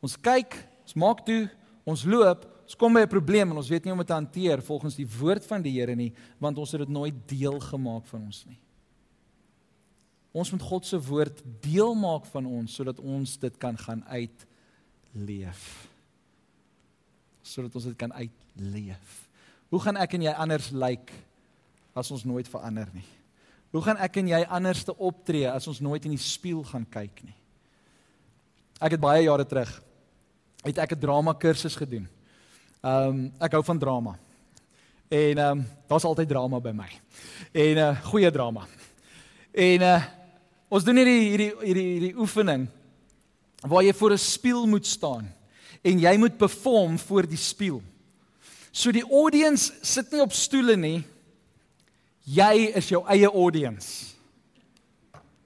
ons 0.00 0.16
kyk, 0.16 0.56
ons 0.86 0.96
maak 0.98 1.22
toe, 1.26 1.44
ons 1.84 2.06
loop, 2.08 2.46
ons 2.70 2.78
kom 2.78 2.94
by 2.94 3.02
'n 3.02 3.10
probleem 3.10 3.50
en 3.50 3.56
ons 3.56 3.68
weet 3.68 3.82
nie 3.82 3.90
hoe 3.90 3.98
om 3.98 4.06
dit 4.06 4.06
te 4.06 4.14
hanteer 4.14 4.62
volgens 4.62 4.94
die 4.94 5.08
woord 5.18 5.44
van 5.44 5.62
die 5.62 5.72
Here 5.74 5.94
nie, 5.96 6.12
want 6.38 6.58
ons 6.58 6.70
het 6.70 6.80
dit 6.80 6.88
nooit 6.88 7.14
deel 7.26 7.58
gemaak 7.58 8.06
van 8.06 8.22
ons 8.22 8.44
nie. 8.46 8.58
Ons 10.32 10.52
moet 10.52 10.62
God 10.62 10.86
se 10.86 11.00
woord 11.00 11.42
deel 11.60 11.94
maak 11.94 12.24
van 12.26 12.46
ons 12.46 12.74
sodat 12.74 13.00
ons 13.00 13.38
dit 13.38 13.58
kan 13.58 13.76
gaan 13.76 14.04
uitleef 14.06 15.90
sodat 17.42 17.74
ons 17.74 17.84
dit 17.84 17.96
kan 17.96 18.12
uitleef. 18.12 19.26
Hoe 19.70 19.80
gaan 19.80 19.96
ek 19.96 20.14
en 20.14 20.22
jy 20.22 20.34
anders 20.38 20.70
lyk 20.70 21.10
as 21.98 22.10
ons 22.10 22.24
nooit 22.24 22.46
verander 22.46 22.86
nie? 22.94 23.06
Hoe 23.74 23.82
gaan 23.82 23.98
ek 23.98 24.16
en 24.16 24.28
jy 24.28 24.40
anders 24.46 24.84
te 24.84 24.94
optree 24.94 25.50
as 25.50 25.66
ons 25.66 25.80
nooit 25.82 26.04
in 26.04 26.14
die 26.14 26.22
spieël 26.22 26.62
gaan 26.62 26.86
kyk 26.86 27.24
nie? 27.26 27.34
Ek 28.78 28.92
het 28.92 29.02
baie 29.02 29.24
jare 29.24 29.44
terug 29.44 29.82
het 30.60 30.78
ek 30.78 30.92
'n 30.92 31.00
drama 31.00 31.32
kursus 31.32 31.74
gedoen. 31.74 32.06
Ehm 32.80 33.08
um, 33.08 33.32
ek 33.36 33.52
hou 33.52 33.64
van 33.64 33.78
drama. 33.78 34.14
En 35.08 35.38
ehm 35.38 35.58
um, 35.58 35.66
daar's 35.86 36.04
altyd 36.04 36.28
drama 36.28 36.60
by 36.60 36.70
my. 36.72 36.88
En 37.52 37.74
'n 37.74 37.78
uh, 37.78 38.04
goeie 38.04 38.30
drama. 38.30 38.66
En 39.52 39.80
uh 39.80 40.02
ons 40.68 40.84
doen 40.84 40.96
hierdie 40.96 41.28
hierdie 41.28 41.54
hierdie 41.60 41.90
hierdie 41.92 42.16
oefening 42.16 42.68
waar 43.60 43.82
jy 43.82 43.92
voor 43.92 44.12
'n 44.12 44.18
spieël 44.18 44.66
moet 44.66 44.86
staan 44.86 45.28
en 45.82 45.98
jy 45.98 46.16
moet 46.16 46.36
perform 46.36 46.98
voor 46.98 47.26
die 47.26 47.36
spieël. 47.36 47.82
So 48.70 48.92
die 48.92 49.04
audience 49.10 49.72
sit 49.82 50.10
nie 50.10 50.22
op 50.22 50.32
stoele 50.32 50.76
nie. 50.76 51.04
Jy 52.24 52.72
is 52.74 52.88
jou 52.88 53.04
eie 53.06 53.26
audience. 53.26 54.14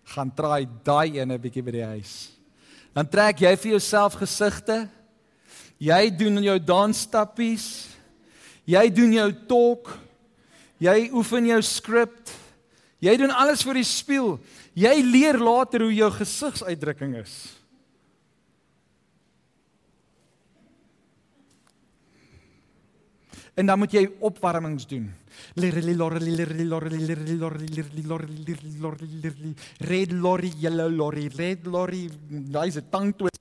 Gaan 0.04 0.34
try 0.34 0.68
daai 0.84 1.18
ene 1.18 1.38
bietjie 1.38 1.62
by 1.62 1.70
die 1.70 1.84
huis. 1.84 2.30
Dan 2.92 3.08
trek 3.08 3.40
jy 3.40 3.56
vir 3.56 3.70
jouself 3.70 4.14
gesigte. 4.14 4.88
Jy 5.78 6.10
doen 6.16 6.42
jou 6.42 6.58
dansstappies. 6.58 7.88
Jy 8.64 8.88
doen 8.94 9.12
jou 9.12 9.30
talk. 9.48 9.90
Jy 10.78 11.10
oefen 11.12 11.46
jou 11.46 11.60
skrip. 11.62 12.14
Jy 13.04 13.16
doen 13.20 13.34
alles 13.34 13.64
vir 13.66 13.80
die 13.80 13.88
spieël. 13.88 14.38
Jy 14.74 14.94
leer 15.06 15.38
later 15.38 15.84
hoe 15.84 15.94
jou 15.94 16.08
gesigsuitdrukking 16.14 17.18
is. 17.20 17.34
En 23.54 23.68
dan 23.70 23.78
moet 23.78 23.92
jy 23.94 24.08
opwarmings 24.18 24.86
doen. 24.90 25.06
Red 25.54 25.78
lorry, 30.12 30.50
yellow 30.58 30.90
lorry, 30.90 31.28
red 31.36 31.66
lorry, 31.70 32.10
daai 32.28 32.68
is 32.68 32.76
'n 32.76 32.90
tangtwist. 32.90 33.40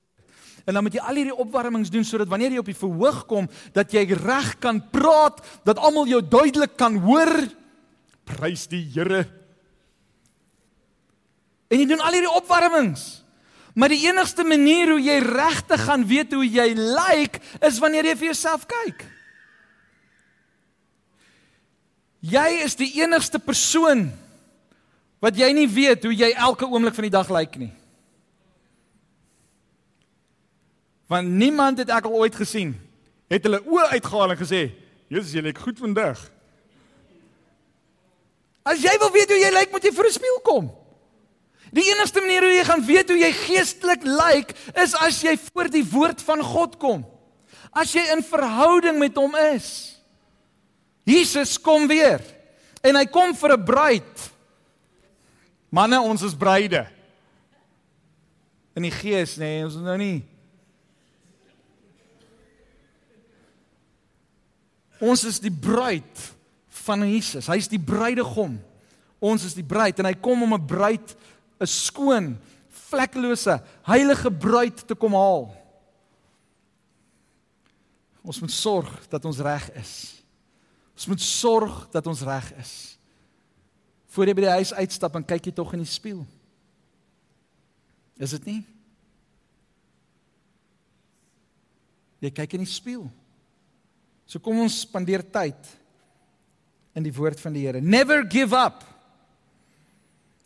En 0.63 0.77
dan 0.77 0.85
moet 0.85 0.95
jy 0.95 1.03
al 1.03 1.19
hierdie 1.19 1.35
opwarmings 1.43 1.91
doen 1.91 2.05
sodat 2.07 2.29
wanneer 2.31 2.55
jy 2.55 2.61
op 2.63 2.69
die 2.71 2.77
verhoog 2.77 3.23
kom, 3.27 3.49
dat 3.75 3.91
jy 3.91 4.05
reg 4.15 4.53
kan 4.63 4.79
praat, 4.93 5.41
dat 5.67 5.81
almal 5.81 6.07
jou 6.07 6.21
duidelik 6.23 6.77
kan 6.79 6.95
hoor. 7.03 7.33
Prys 8.27 8.69
die 8.71 8.85
Here. 8.93 9.25
En 11.67 11.81
jy 11.81 11.87
doen 11.89 12.03
al 12.05 12.15
hierdie 12.15 12.31
opwarmings. 12.31 13.23
Maar 13.73 13.89
die 13.89 14.05
enigste 14.05 14.45
manier 14.45 14.91
hoe 14.93 15.01
jy 15.01 15.17
regtig 15.25 15.81
gaan 15.87 16.05
weet 16.05 16.35
hoe 16.37 16.45
jy 16.45 16.67
lyk, 16.77 17.39
is 17.65 17.79
wanneer 17.81 18.11
jy 18.11 18.15
vir 18.19 18.29
jouself 18.29 18.67
kyk. 18.69 19.01
Jy 22.23 22.49
is 22.63 22.77
die 22.79 22.91
enigste 23.01 23.41
persoon 23.41 24.05
wat 25.23 25.35
jy 25.39 25.49
nie 25.55 25.67
weet 25.67 26.05
hoe 26.05 26.13
jy 26.13 26.29
elke 26.31 26.69
oomblik 26.69 26.95
van 26.95 27.07
die 27.09 27.15
dag 27.17 27.31
lyk 27.33 27.57
nie. 27.59 27.73
Want 31.13 31.29
niemand 31.29 31.77
het 31.77 31.91
ek 31.93 32.07
al 32.09 32.23
ooit 32.25 32.35
gesien 32.35 32.73
het 33.29 33.45
hulle 33.45 33.61
oë 33.65 33.95
uitgehaal 33.97 34.33
en 34.33 34.37
gesê, 34.37 34.61
"Jesus, 35.09 35.33
jy 35.33 35.41
lyk 35.41 35.57
goed 35.57 35.77
vandag." 35.79 36.19
As 38.63 38.81
jy 38.81 38.93
wil 38.99 39.11
weet 39.11 39.29
hoe 39.29 39.39
jy 39.39 39.51
lyk, 39.51 39.71
moet 39.71 39.83
jy 39.83 39.91
vir 39.91 40.05
'n 40.05 40.11
spieël 40.11 40.41
kom. 40.41 40.71
Die 41.71 41.89
enigste 41.91 42.21
manier 42.21 42.41
hoe 42.41 42.53
jy 42.53 42.63
gaan 42.63 42.85
weet 42.85 43.09
hoe 43.09 43.17
jy 43.17 43.31
geestelik 43.31 44.03
lyk, 44.03 44.53
is 44.75 44.93
as 44.95 45.21
jy 45.21 45.37
voor 45.37 45.69
die 45.69 45.83
woord 45.83 46.21
van 46.21 46.41
God 46.41 46.77
kom. 46.77 47.05
As 47.71 47.93
jy 47.93 48.03
in 48.13 48.23
verhouding 48.23 48.99
met 48.99 49.15
hom 49.15 49.35
is. 49.35 49.99
Jesus 51.03 51.57
kom 51.61 51.87
weer. 51.87 52.21
En 52.81 52.95
hy 52.95 53.05
kom 53.05 53.35
vir 53.35 53.53
'n 53.53 53.65
bruid. 53.65 54.31
Manne, 55.69 56.01
ons 56.01 56.21
is 56.21 56.35
bruide. 56.35 56.87
In 58.75 58.83
die 58.83 58.91
gees, 58.91 59.37
nê, 59.37 59.39
nee, 59.57 59.63
ons 59.63 59.75
is 59.75 59.81
nou 59.81 59.97
nie. 59.97 60.32
Ons 65.03 65.25
is 65.27 65.39
die 65.43 65.51
bruid 65.51 66.21
van 66.83 67.03
Jesus. 67.07 67.49
Hy's 67.51 67.67
die 67.71 67.81
bruidegom. 67.81 68.55
Ons 69.23 69.47
is 69.49 69.55
die 69.57 69.65
bruid 69.65 69.99
en 69.99 70.07
hy 70.07 70.15
kom 70.19 70.43
om 70.43 70.53
'n 70.53 70.67
bruid, 70.67 71.15
'n 71.59 71.67
skoon, 71.67 72.37
vlekkelose, 72.69 73.61
heilige 73.83 74.31
bruid 74.31 74.87
te 74.87 74.95
kom 74.95 75.13
haal. 75.13 75.55
Ons 78.23 78.39
moet 78.39 78.51
sorg 78.51 79.07
dat 79.09 79.25
ons 79.25 79.39
reg 79.39 79.71
is. 79.75 80.23
Ons 80.95 81.07
moet 81.07 81.21
sorg 81.21 81.89
dat 81.91 82.07
ons 82.07 82.21
reg 82.21 82.53
is. 82.53 82.97
Voor 84.07 84.25
jy 84.25 84.33
by 84.33 84.41
die 84.41 84.57
huis 84.59 84.73
uitstap 84.73 85.15
en 85.15 85.25
kyk 85.25 85.45
jy 85.45 85.51
tog 85.51 85.73
in 85.73 85.79
die 85.79 85.89
spieël. 85.89 86.25
Is 88.17 88.31
dit 88.37 88.45
nie? 88.45 88.61
Jy 92.19 92.31
kyk 92.31 92.53
in 92.53 92.63
die 92.63 92.71
spieël. 92.71 93.09
So 94.25 94.39
kom 94.39 94.61
ons 94.63 94.81
spandeer 94.85 95.23
tyd 95.23 95.69
in 96.95 97.05
die 97.05 97.13
woord 97.13 97.39
van 97.41 97.55
die 97.55 97.65
Here. 97.65 97.81
Never 97.81 98.23
give 98.23 98.55
up. 98.55 98.83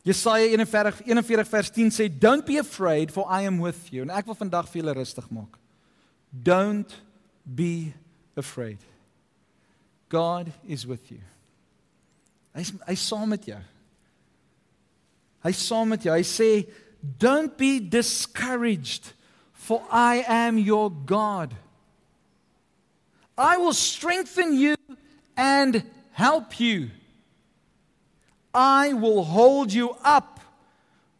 Jesaja 0.07 0.47
41 0.47 1.01
41 1.03 1.49
vers 1.51 1.71
10 1.75 1.91
sê 1.91 2.07
don't 2.07 2.45
be 2.47 2.57
afraid 2.57 3.11
for 3.11 3.27
I 3.29 3.43
am 3.47 3.59
with 3.59 3.91
you. 3.91 4.05
En 4.05 4.13
ek 4.15 4.29
wil 4.29 4.39
vandag 4.39 4.69
vir 4.71 4.81
julle 4.81 4.95
rustig 4.95 5.27
maak. 5.35 5.57
Don't 6.31 6.93
be 7.43 7.93
afraid. 8.39 8.79
God 10.09 10.51
is 10.67 10.87
with 10.87 11.11
you. 11.11 11.19
Hy's 12.55 12.71
hy's 12.87 13.03
saam 13.03 13.27
met 13.29 13.43
jou. 13.45 13.59
Hy's 15.43 15.59
saam 15.67 15.91
met 15.91 16.07
jou. 16.07 16.15
Hy 16.15 16.23
sê 16.25 16.51
don't 17.19 17.57
be 17.59 17.77
discouraged 17.79 19.11
for 19.51 19.83
I 19.91 20.23
am 20.23 20.57
your 20.57 20.89
God. 20.89 21.53
I 23.37 23.57
will 23.57 23.73
strengthen 23.73 24.53
you 24.57 24.75
and 25.35 25.83
help 26.11 26.59
you. 26.59 26.89
I 28.53 28.93
will 28.93 29.23
hold 29.23 29.71
you 29.71 29.95
up 30.03 30.39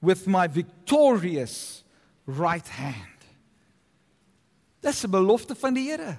with 0.02 0.26
my 0.26 0.48
victorious 0.48 1.84
right 2.26 2.68
hand. 2.68 2.96
Dis 4.82 5.04
'n 5.04 5.12
belofte 5.12 5.56
van 5.56 5.74
die 5.74 5.82
Here. 5.82 6.18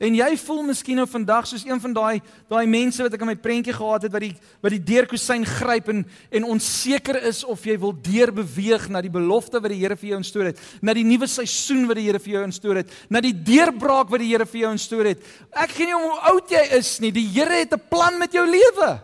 En 0.00 0.14
jy 0.16 0.30
voel 0.40 0.62
miskien 0.64 0.96
nou 0.96 1.04
vandag 1.04 1.44
soos 1.44 1.66
een 1.66 1.80
van 1.82 1.92
daai 1.92 2.22
daai 2.48 2.64
mense 2.72 3.02
wat 3.04 3.12
ek 3.12 3.20
in 3.20 3.28
my 3.28 3.36
prentjie 3.36 3.74
gehad 3.76 4.06
het 4.06 4.14
wat 4.14 4.24
die 4.24 4.32
wat 4.64 4.72
die 4.72 4.80
deurkusyn 4.80 5.44
gryp 5.44 5.90
en 5.92 6.06
en 6.32 6.46
onseker 6.54 7.18
is 7.28 7.42
of 7.44 7.66
jy 7.68 7.76
wil 7.82 7.92
deurbeweeg 7.92 8.88
na 8.88 9.02
die 9.04 9.12
belofte 9.12 9.60
wat 9.60 9.74
die 9.74 9.82
Here 9.82 9.98
vir 10.00 10.14
jou 10.14 10.22
instoor 10.22 10.48
het, 10.48 10.64
na 10.80 10.94
die 10.96 11.04
nuwe 11.04 11.28
seisoen 11.28 11.84
wat 11.88 12.00
die 12.00 12.06
Here 12.08 12.20
vir 12.22 12.38
jou 12.38 12.46
instoor 12.48 12.80
het, 12.80 12.96
na 13.12 13.20
die 13.20 13.34
deurbraak 13.36 14.08
wat 14.08 14.24
die 14.24 14.32
Here 14.32 14.48
vir 14.48 14.62
jou 14.62 14.72
instoor 14.72 15.12
het. 15.12 15.30
Ek 15.52 15.76
gee 15.76 15.90
nie 15.90 15.96
om 15.98 16.08
hoe 16.08 16.18
oud 16.32 16.56
jy 16.56 16.64
is 16.80 16.96
nie, 17.04 17.12
die 17.12 17.28
Here 17.36 17.60
het 17.60 17.76
'n 17.76 17.88
plan 17.92 18.16
met 18.18 18.32
jou 18.32 18.46
lewe. 18.48 19.00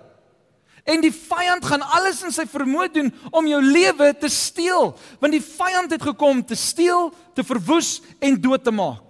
En 0.87 1.01
die 1.01 1.13
vyand 1.13 1.65
gaan 1.65 1.83
alles 1.83 2.23
in 2.23 2.33
sy 2.33 2.47
vermoë 2.47 2.93
doen 2.93 3.13
om 3.33 3.47
jou 3.47 3.61
lewe 3.61 4.15
te 4.15 4.29
steel, 4.29 4.97
want 5.21 5.33
die 5.33 5.43
vyand 5.43 5.91
het 5.91 6.03
gekom 6.03 6.45
te 6.47 6.55
steel, 6.55 7.13
te 7.35 7.45
verwoes 7.45 8.01
en 8.19 8.41
dood 8.41 8.65
te 8.65 8.71
maak. 8.71 9.06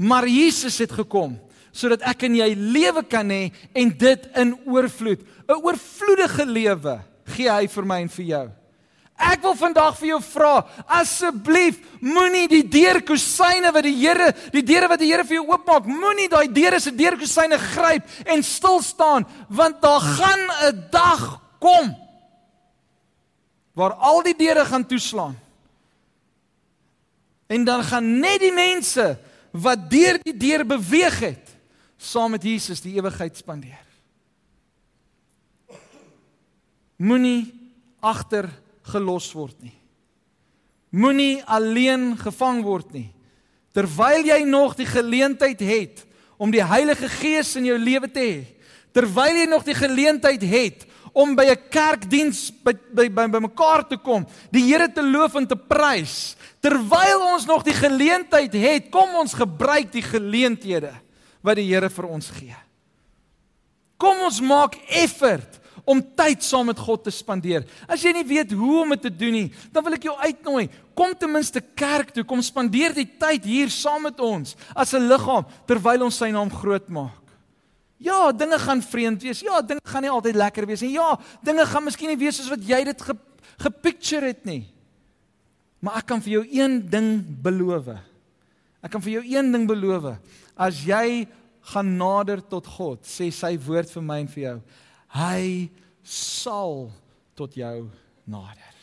Maar 0.00 0.28
Jesus 0.28 0.78
het 0.80 0.92
gekom 0.96 1.36
sodat 1.70 2.02
ek 2.10 2.24
en 2.26 2.34
jy 2.34 2.48
lewe 2.58 3.04
kan 3.06 3.28
hê 3.30 3.52
en 3.78 3.92
dit 3.94 4.24
in 4.42 4.48
oorvloed. 4.66 5.20
'n 5.46 5.60
Oorvloedige 5.62 6.42
lewe 6.42 6.96
gee 7.36 7.46
hy 7.46 7.68
vir 7.70 7.86
my 7.86 8.00
en 8.02 8.08
vir 8.10 8.24
jou. 8.26 8.46
Ek 9.20 9.42
wil 9.44 9.54
vandag 9.54 9.98
vir 10.00 10.08
jou 10.08 10.20
vra, 10.24 10.66
asseblief, 10.88 11.78
moenie 12.00 12.48
die 12.48 12.64
deurkusyne 12.64 13.70
wat 13.70 13.84
die 13.84 13.94
Here, 13.94 14.32
die 14.50 14.64
deure 14.64 14.88
wat 14.88 14.98
die 14.98 15.12
Here 15.12 15.24
vir 15.28 15.36
jou 15.36 15.46
oopmaak, 15.52 15.86
moenie 15.86 16.28
daai 16.28 16.48
deure 16.48 16.80
se 16.80 16.90
deurkusyne 16.90 17.58
gryp 17.58 18.02
en 18.26 18.42
stil 18.42 18.80
staan, 18.82 19.26
want 19.48 19.80
daar 19.80 20.00
gaan 20.00 20.42
'n 20.72 20.88
dag 20.90 21.40
kom 21.60 21.94
waar 23.74 23.92
al 23.92 24.22
die 24.22 24.34
deure 24.34 24.64
gaan 24.64 24.86
toeslaan. 24.86 25.36
En 27.46 27.64
dan 27.64 27.84
gaan 27.84 28.20
net 28.20 28.40
die 28.40 28.52
mense 28.52 29.18
wat 29.52 29.90
deur 29.90 30.18
die 30.22 30.36
deur 30.36 30.64
beweeg 30.66 31.18
het, 31.20 31.46
saam 31.96 32.30
met 32.36 32.44
Jesus 32.46 32.80
die 32.80 32.94
ewigheid 32.96 33.36
spandeer. 33.36 33.86
Moenie 37.00 37.48
agter 38.00 38.48
gelos 38.92 39.30
word 39.32 39.56
nie. 39.64 39.76
Moenie 40.90 41.40
alleen 41.46 42.12
gevang 42.18 42.62
word 42.66 42.92
nie. 42.92 43.08
Terwyl 43.76 44.26
jy 44.26 44.40
nog 44.48 44.74
die 44.78 44.88
geleentheid 44.88 45.60
het 45.62 46.04
om 46.40 46.50
die 46.50 46.64
Heilige 46.64 47.08
Gees 47.20 47.52
in 47.60 47.68
jou 47.68 47.76
lewe 47.78 48.08
te 48.10 48.22
hê, 48.24 48.38
terwyl 48.96 49.36
jy 49.36 49.46
nog 49.46 49.66
die 49.66 49.76
geleentheid 49.76 50.42
het 50.48 50.86
om 51.12 51.34
by 51.36 51.44
'n 51.52 51.68
kerkdiens 51.70 52.50
by 52.64 52.72
by 52.72 53.08
by, 53.08 53.26
by 53.26 53.38
mekaar 53.38 53.86
te 53.86 53.96
kom, 53.96 54.26
die 54.50 54.64
Here 54.64 54.88
te 54.88 55.02
loof 55.02 55.34
en 55.34 55.46
te 55.46 55.56
prys, 55.56 56.36
terwyl 56.60 57.24
ons 57.32 57.46
nog 57.48 57.64
die 57.66 57.76
geleentheid 57.76 58.52
het, 58.52 58.90
kom 58.92 59.14
ons 59.20 59.36
gebruik 59.36 59.92
die 59.92 60.04
geleenthede 60.04 60.92
wat 61.42 61.56
die 61.56 61.68
Here 61.68 61.88
vir 61.90 62.08
ons 62.08 62.28
gee. 62.36 62.56
Kom 64.00 64.20
ons 64.24 64.40
maak 64.40 64.76
effort 64.88 65.60
om 65.88 66.00
tyd 66.16 66.44
saam 66.44 66.68
met 66.70 66.78
God 66.78 67.04
te 67.04 67.12
spandeer. 67.12 67.64
As 67.88 68.02
jy 68.04 68.12
nie 68.14 68.26
weet 68.26 68.52
hoe 68.56 68.82
om 68.82 68.92
dit 68.94 69.02
te 69.08 69.12
doen 69.12 69.34
nie, 69.36 69.48
dan 69.72 69.84
wil 69.84 69.96
ek 69.96 70.06
jou 70.08 70.16
uitnooi. 70.20 70.68
Kom 70.96 71.14
ten 71.16 71.32
minste 71.32 71.62
kerk 71.62 72.12
toe, 72.14 72.24
kom 72.28 72.42
spandeer 72.44 72.94
die 72.96 73.08
tyd 73.08 73.48
hier 73.48 73.72
saam 73.72 74.04
met 74.08 74.20
ons 74.20 74.56
as 74.74 74.94
'n 74.94 75.08
liggaam 75.08 75.46
terwyl 75.66 76.04
ons 76.04 76.16
sy 76.16 76.30
naam 76.30 76.50
groot 76.50 76.88
maak. 76.88 77.20
Ja, 77.98 78.32
dinge 78.32 78.58
gaan 78.58 78.80
vreemd 78.82 79.22
wees. 79.22 79.40
Ja, 79.40 79.60
dinge 79.60 79.80
gaan 79.84 80.02
nie 80.02 80.10
altyd 80.10 80.34
lekker 80.34 80.66
wees 80.66 80.80
nie. 80.80 80.92
Ja, 80.92 81.18
dinge 81.44 81.66
gaan 81.66 81.84
miskien 81.84 82.08
nie 82.08 82.16
wees 82.16 82.36
soos 82.36 82.48
wat 82.48 82.62
jy 82.64 82.84
dit 82.84 83.02
ge, 83.02 83.16
gepicture 83.58 84.26
het 84.26 84.44
nie. 84.44 84.72
Maar 85.80 86.00
ek 86.02 86.06
kan 86.12 86.20
vir 86.20 86.32
jou 86.38 86.44
een 86.44 86.80
ding 86.92 87.20
beloof. 87.42 87.88
Ek 88.84 88.92
kan 88.92 89.02
vir 89.04 89.18
jou 89.18 89.24
een 89.24 89.52
ding 89.52 89.66
beloof. 89.68 90.12
As 90.60 90.82
jy 90.84 91.26
gaan 91.72 91.96
nader 91.96 92.40
tot 92.44 92.66
God, 92.66 93.04
sê 93.04 93.30
sy 93.32 93.54
woord 93.60 93.90
vir 93.92 94.04
my 94.04 94.18
en 94.22 94.30
vir 94.32 94.42
jou, 94.42 94.56
hy 95.16 95.70
sal 96.06 96.88
tot 97.38 97.56
jou 97.56 97.88
nader. 98.28 98.76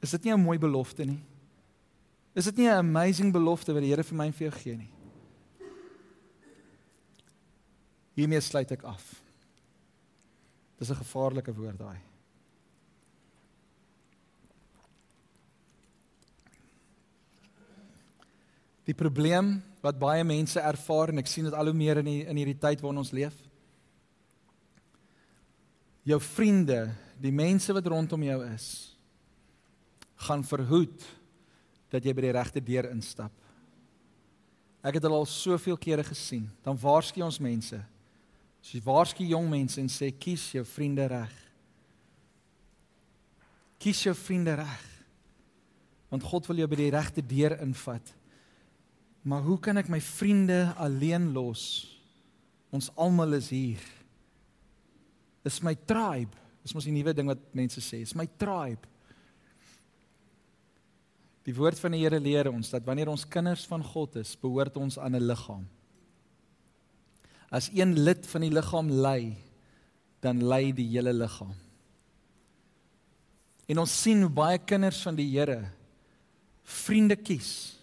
Is 0.00 0.12
dit 0.16 0.24
nie 0.24 0.32
'n 0.32 0.40
mooi 0.40 0.58
belofte 0.58 1.04
nie? 1.04 1.20
Is 2.34 2.44
dit 2.44 2.56
nie 2.56 2.68
'n 2.68 2.78
amazing 2.78 3.32
belofte 3.32 3.72
wat 3.72 3.82
die 3.82 3.90
Here 3.90 4.02
vir 4.02 4.16
my 4.16 4.26
en 4.26 4.32
vir 4.32 4.50
jou 4.50 4.58
gee 4.58 4.76
nie? 4.76 4.90
Hiermee 8.14 8.40
sluit 8.40 8.70
ek 8.72 8.82
af. 8.82 9.22
Dis 10.78 10.90
'n 10.90 10.96
gevaarlike 10.96 11.54
woord 11.54 11.78
daai. 11.78 12.09
Die 18.90 18.96
probleem 18.98 19.60
wat 19.84 20.00
baie 20.02 20.26
mense 20.26 20.58
ervaar 20.60 21.14
en 21.14 21.22
ek 21.22 21.30
sien 21.30 21.46
dit 21.46 21.54
al 21.54 21.70
hoe 21.70 21.76
meer 21.76 22.02
in 22.02 22.10
die, 22.10 22.20
in 22.26 22.42
hierdie 22.42 22.58
tyd 22.58 22.82
waarin 22.82 23.04
ons 23.04 23.14
leef 23.14 23.38
jou 26.10 26.20
vriende, 26.22 26.88
die 27.20 27.32
mense 27.34 27.74
wat 27.76 27.88
rondom 27.90 28.22
jou 28.24 28.38
is, 28.48 28.68
gaan 30.26 30.44
verhoed 30.46 31.04
dat 31.92 32.04
jy 32.04 32.14
by 32.14 32.24
die 32.24 32.34
regte 32.36 32.62
deur 32.64 32.90
instap. 32.92 33.32
Ek 34.80 34.96
het 34.96 35.04
dit 35.04 35.12
al 35.12 35.26
soveel 35.28 35.76
kere 35.80 36.04
gesien. 36.06 36.46
Dan 36.64 36.78
waarsku 36.80 37.20
ons 37.24 37.40
mense. 37.42 37.76
As 38.60 38.70
jy 38.72 38.80
waarsku 38.84 39.26
jong 39.28 39.48
mense 39.50 39.80
en 39.80 39.90
sê 39.92 40.08
kies 40.12 40.46
jou 40.54 40.62
vriende 40.64 41.04
reg. 41.10 41.34
Kies 43.80 44.00
jou 44.06 44.14
vriende 44.16 44.54
reg. 44.60 44.86
Want 46.12 46.24
God 46.24 46.48
wil 46.48 46.62
jou 46.62 46.70
by 46.70 46.78
die 46.80 46.92
regte 46.94 47.24
deur 47.24 47.58
invat. 47.60 48.14
Maar 49.22 49.42
hoe 49.44 49.58
kan 49.60 49.76
ek 49.76 49.90
my 49.92 50.00
vriende 50.00 50.72
alleen 50.80 51.32
los? 51.36 51.62
Ons 52.72 52.88
almal 52.96 53.36
is 53.36 53.50
hier. 53.52 53.82
Dis 55.44 55.60
my 55.64 55.74
tribe. 55.74 56.36
Dis 56.64 56.74
mos 56.76 56.86
die 56.86 56.94
nuwe 56.94 57.12
ding 57.16 57.28
wat 57.28 57.42
mense 57.56 57.82
sê, 57.84 58.02
is 58.04 58.16
my 58.16 58.26
tribe. 58.40 58.84
Die 61.48 61.56
woord 61.56 61.80
van 61.80 61.96
die 61.96 62.02
Here 62.02 62.20
leer 62.20 62.50
ons 62.50 62.68
dat 62.72 62.84
wanneer 62.84 63.08
ons 63.08 63.24
kinders 63.28 63.64
van 63.68 63.82
God 63.84 64.20
is, 64.20 64.34
behoort 64.38 64.76
ons 64.76 64.98
aan 65.00 65.16
'n 65.16 65.24
liggaam. 65.24 65.64
As 67.50 67.70
een 67.74 67.96
lid 67.98 68.26
van 68.26 68.40
die 68.40 68.52
liggaam 68.52 68.90
ly, 68.90 69.36
dan 70.20 70.44
ly 70.44 70.72
die 70.72 70.86
hele 70.86 71.12
liggaam. 71.12 71.56
En 73.66 73.78
ons 73.78 74.02
sien 74.02 74.20
hoe 74.20 74.30
baie 74.30 74.58
kinders 74.58 75.02
van 75.02 75.16
die 75.16 75.30
Here 75.30 75.72
vriende 76.62 77.16
kies 77.16 77.79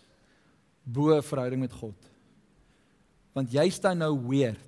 bo 0.87 1.17
verhouding 1.19 1.65
met 1.65 1.75
God. 1.75 2.11
Want 3.35 3.51
jy 3.53 3.67
staan 3.73 3.99
nou 4.01 4.13
weird 4.29 4.67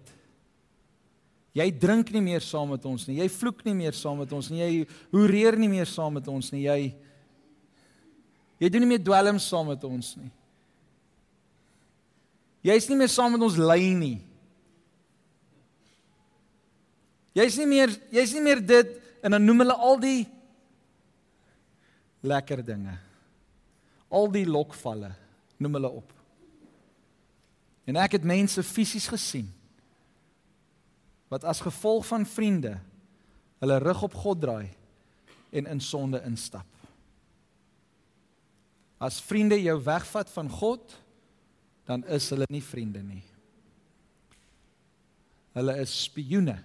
Jy 1.58 1.66
drink 1.82 2.12
nie 2.14 2.22
meer 2.22 2.44
saam 2.46 2.70
met 2.76 2.84
ons 2.86 3.08
nie. 3.10 3.18
Jy 3.20 3.28
vloek 3.34 3.64
nie 3.66 3.76
meer 3.78 3.96
saam 3.98 4.20
met 4.22 4.34
ons 4.36 4.52
nie. 4.52 4.62
Jy 4.62 4.84
hoereer 5.16 5.58
nie 5.60 5.70
meer 5.72 5.90
saam 5.90 6.14
met 6.20 6.28
ons 6.32 6.52
nie. 6.54 6.66
Jy 6.68 6.92
Jy 8.60 8.68
doen 8.68 8.84
nie 8.84 8.90
meer 8.92 9.00
dwelms 9.00 9.46
saam 9.48 9.70
met 9.72 9.84
ons 9.88 10.08
nie. 10.20 10.30
Jy's 12.68 12.90
nie 12.92 12.98
meer 13.00 13.08
saam 13.08 13.32
met 13.32 13.46
ons 13.46 13.56
lei 13.56 13.94
nie. 13.96 14.18
Jy's 17.40 17.56
nie 17.62 17.70
meer 17.72 17.94
jy's 18.12 18.34
nie 18.36 18.44
meer 18.44 18.60
dit 18.60 18.98
en 19.24 19.38
dan 19.38 19.48
noem 19.48 19.64
hulle 19.64 19.78
al 19.80 19.96
die 20.04 20.26
lekker 22.28 22.66
dinge. 22.68 22.98
Al 24.12 24.28
die 24.34 24.44
lokvalle 24.44 25.14
noem 25.60 25.78
hulle 25.80 25.92
op. 26.02 26.14
En 27.90 27.98
ek 28.00 28.20
het 28.20 28.28
mense 28.28 28.64
fisies 28.64 29.08
gesien 29.12 29.50
wat 31.30 31.46
as 31.46 31.62
gevolg 31.62 32.08
van 32.10 32.26
vriende 32.26 32.80
hulle 33.62 33.78
rug 33.84 34.02
op 34.08 34.16
God 34.18 34.40
draai 34.42 34.70
en 35.54 35.68
in 35.70 35.82
sonde 35.82 36.22
instap. 36.26 36.68
As 39.00 39.22
vriende 39.24 39.60
jou 39.62 39.78
wegvat 39.84 40.30
van 40.34 40.50
God, 40.50 40.96
dan 41.88 42.04
is 42.06 42.30
hulle 42.34 42.48
nie 42.50 42.64
vriende 42.64 43.02
nie. 43.04 43.24
Hulle 45.58 45.76
is 45.82 45.94
spioene. 46.04 46.58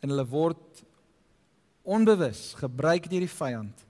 En 0.00 0.12
hulle 0.12 0.26
word 0.30 0.82
onbewus 1.86 2.54
gebruik 2.58 3.10
deur 3.10 3.26
die 3.26 3.36
vyand 3.36 3.84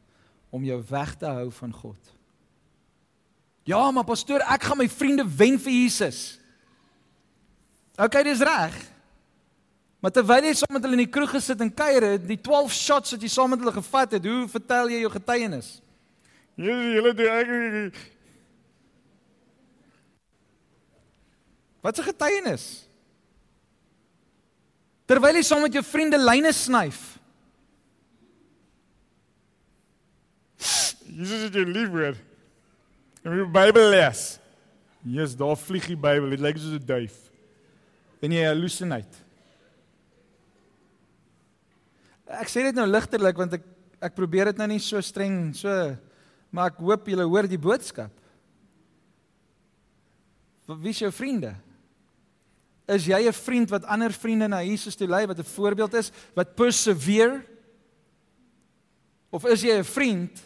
om 0.51 0.65
jou 0.65 0.79
weg 0.89 1.15
te 1.21 1.31
hou 1.31 1.49
van 1.61 1.73
God. 1.73 2.16
Ja, 3.67 3.91
maar 3.91 4.07
pastoor, 4.07 4.45
ek 4.47 4.69
gaan 4.69 4.79
my 4.79 4.87
vriende 4.89 5.25
wen 5.27 5.57
vir 5.59 5.75
Jesus. 5.75 6.39
OK, 7.99 8.21
dis 8.23 8.45
reg. 8.47 8.77
Maar 9.99 10.13
terwyl 10.15 10.45
jy 10.47 10.53
saam 10.55 10.77
met 10.77 10.85
hulle 10.87 10.95
in 10.99 11.03
die 11.03 11.11
kroeg 11.11 11.33
gesit 11.35 11.63
en 11.65 11.73
kuier 11.75 12.05
het, 12.13 12.27
die 12.29 12.39
12 12.39 12.75
shots 12.77 13.17
wat 13.17 13.25
jy 13.25 13.31
saam 13.33 13.51
met 13.51 13.65
hulle 13.65 13.75
gevat 13.75 14.15
het, 14.15 14.29
hoe 14.29 14.45
vertel 14.53 14.93
jy 14.93 15.01
jou 15.03 15.11
getuienis? 15.17 15.71
Julle 16.57 16.93
julle 16.95 17.15
doen 17.17 17.89
ek 17.89 18.05
Wat 21.87 21.99
'n 21.99 22.03
getuienis? 22.03 22.87
Terwyl 25.07 25.37
jy 25.39 25.43
saam 25.43 25.63
met 25.63 25.73
jou 25.73 25.85
vriende 25.85 26.19
lyne 26.19 26.53
snyf. 26.53 27.19
Jesus 31.07 31.43
het 31.47 31.55
jou 31.55 31.65
lief 31.65 31.89
hoor. 31.89 32.17
En 33.27 33.35
jy 33.35 33.47
Bybel 33.51 33.89
lees. 33.91 34.37
Jesus, 35.03 35.35
daar 35.39 35.57
vlieg 35.59 35.89
die 35.91 35.99
Bybel, 35.99 36.31
dit 36.35 36.43
lyk 36.43 36.59
soos 36.63 36.79
'n 36.79 36.87
duif 36.87 37.17
en 38.23 38.33
jy 38.33 38.45
hallucinate. 38.47 39.19
Ek 42.27 42.49
sê 42.49 42.63
dit 42.63 42.75
nou 42.75 42.87
ligterlik 42.87 43.37
want 43.37 43.53
ek 43.53 43.65
ek 44.01 44.15
probeer 44.15 44.47
dit 44.47 44.59
nou 44.59 44.67
nie 44.69 44.79
so 44.79 45.01
streng 45.01 45.55
so 45.55 45.97
maar 46.51 46.71
ek 46.71 46.79
hoop 46.79 47.07
julle 47.07 47.27
hoor 47.27 47.47
die 47.47 47.59
boodskap. 47.59 48.11
Wie 50.67 50.91
is 50.91 50.99
jou 50.99 51.11
vriende? 51.11 51.55
Is 52.89 53.07
jy 53.07 53.27
'n 53.27 53.33
vriend 53.33 53.71
wat 53.71 53.85
ander 53.85 54.13
vriende 54.13 54.49
na 54.49 54.63
Jesus 54.63 54.97
toe 54.97 55.09
lei 55.09 55.27
wat 55.27 55.39
'n 55.39 55.45
voorbeeld 55.45 55.95
is, 55.95 56.13
wat 56.35 56.55
persevere? 56.55 57.43
Of 59.31 59.45
is 59.47 59.63
jy 59.63 59.79
'n 59.79 59.85
vriend 59.85 60.43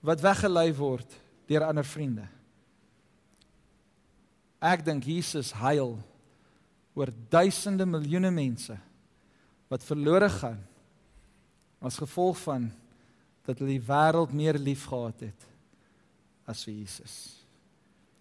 wat 0.00 0.20
weggelei 0.20 0.72
word 0.72 1.27
deur 1.48 1.64
ander 1.64 1.86
vriende? 1.86 2.26
Ek 4.58 4.82
dink 4.84 5.06
Jesus 5.06 5.52
huil 5.54 5.96
oor 6.98 7.12
duisende 7.30 7.86
miljoene 7.86 8.30
mense 8.34 8.74
wat 9.70 9.86
verlore 9.86 10.28
gaan 10.32 10.60
as 11.84 12.00
gevolg 12.00 12.40
van 12.42 12.66
dat 13.46 13.60
hulle 13.60 13.76
die 13.76 13.86
wêreld 13.86 14.34
meer 14.34 14.58
liefgehad 14.58 15.28
het 15.28 15.46
as 16.48 16.64
vir 16.66 16.74
Jesus. 16.80 17.14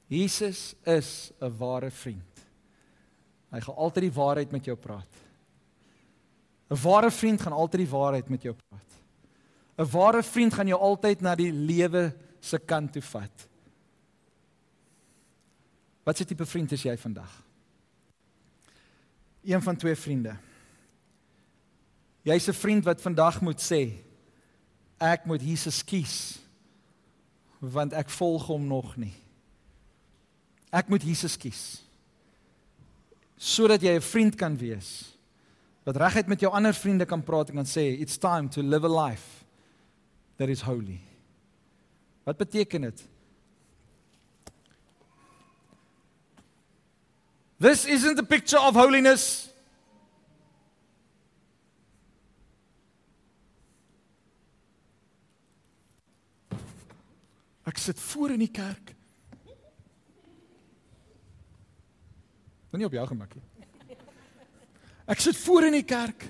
Jesus 0.07 0.75
is 0.85 1.31
'n 1.41 1.51
ware 1.57 1.91
vriend. 1.91 2.45
Hy 3.51 3.59
gaan 3.59 3.75
altyd 3.75 4.03
die 4.03 4.19
waarheid 4.19 4.51
met 4.51 4.65
jou 4.65 4.75
praat. 4.75 5.13
'n 6.69 6.81
Ware 6.83 7.11
vriend 7.11 7.41
gaan 7.41 7.53
altyd 7.53 7.79
die 7.79 7.91
waarheid 7.91 8.29
met 8.29 8.43
jou 8.43 8.53
praat. 8.53 8.91
'n 9.79 9.91
Ware 9.91 10.23
vriend 10.23 10.53
gaan 10.53 10.67
jou 10.67 10.79
altyd 10.79 11.21
na 11.21 11.35
die 11.35 11.51
lewe 11.51 12.13
se 12.39 12.59
kant 12.59 12.93
toe 12.93 13.01
vat. 13.01 13.47
Wat 16.03 16.17
se 16.17 16.25
tipe 16.25 16.45
vriend 16.45 16.71
is 16.71 16.83
jy 16.83 16.97
vandag? 16.97 17.31
Een 19.43 19.61
van 19.61 19.75
twee 19.75 19.95
vriende. 19.95 20.37
Jy's 22.21 22.47
'n 22.47 22.53
vriend 22.53 22.83
wat 22.83 23.01
vandag 23.01 23.41
moet 23.41 23.61
sê 23.61 24.03
ek 24.97 25.25
moet 25.25 25.41
Jesus 25.41 25.83
kies 25.83 26.39
want 27.59 27.93
ek 27.93 28.09
volg 28.09 28.45
hom 28.45 28.67
nog 28.67 28.95
nie. 28.97 29.15
Ek 30.71 30.87
moet 30.87 31.03
Jesus 31.03 31.37
kies. 31.37 31.83
Sodat 33.37 33.81
jy 33.81 33.95
'n 33.95 34.01
vriend 34.01 34.35
kan 34.35 34.57
wees 34.57 35.17
wat 35.83 35.95
reguit 35.95 36.27
met 36.27 36.39
jou 36.39 36.51
ander 36.51 36.73
vriende 36.73 37.05
kan 37.05 37.23
praat 37.23 37.49
en 37.49 37.55
kan 37.55 37.65
sê 37.65 37.95
it's 37.99 38.17
time 38.17 38.49
to 38.49 38.61
live 38.61 38.83
a 38.83 39.07
life 39.07 39.45
that 40.35 40.49
is 40.49 40.61
holy. 40.61 41.06
Wat 42.27 42.37
beteken 42.37 42.81
dit? 42.81 43.07
This 47.57 47.85
isn't 47.85 48.19
a 48.19 48.23
picture 48.23 48.59
of 48.59 48.75
holiness. 48.75 49.47
Ek 57.63 57.77
sit 57.79 57.99
voor 57.99 58.35
in 58.35 58.43
die 58.43 58.51
kerk. 58.51 58.91
Wil 62.69 62.83
nie 62.83 62.91
op 62.91 62.99
jou 62.99 63.07
gemak 63.07 63.35
nie. 63.39 63.97
Ek 65.07 65.23
sit 65.23 65.39
voor 65.47 65.71
in 65.71 65.79
die 65.79 65.87
kerk. 65.87 66.27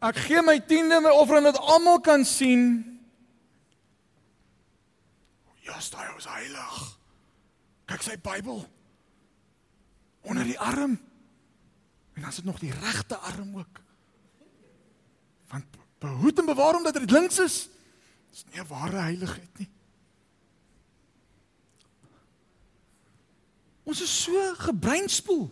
Ek 0.00 0.24
gee 0.24 0.40
my 0.40 0.56
tiende 0.64 1.04
my 1.04 1.12
offer 1.12 1.36
en 1.36 1.52
dit 1.52 1.60
almal 1.60 2.00
kan 2.00 2.24
sien. 2.24 2.89
Ja, 5.80 5.86
styl 5.86 6.16
is 6.20 6.26
heilig 6.28 6.80
kyk 7.88 8.02
sy 8.04 8.16
Bybel 8.20 8.60
onder 10.28 10.44
die 10.44 10.58
arm. 10.60 10.98
En 12.14 12.22
dan 12.22 12.32
sit 12.36 12.44
nog 12.44 12.60
die 12.60 12.70
regte 12.70 13.16
arm 13.16 13.56
ook. 13.56 13.80
Want 15.48 15.64
behoed 15.98 16.38
en 16.38 16.46
bewaar 16.52 16.76
hom 16.76 16.84
dat 16.84 17.00
dit 17.00 17.10
links 17.10 17.40
is. 17.40 17.56
Dis 18.30 18.44
nie 18.52 18.60
'n 18.60 18.68
ware 18.68 19.00
heiligheid 19.08 19.58
nie. 19.58 19.70
Ons 23.82 24.02
is 24.02 24.22
so 24.22 24.54
gebreinspoel. 24.54 25.50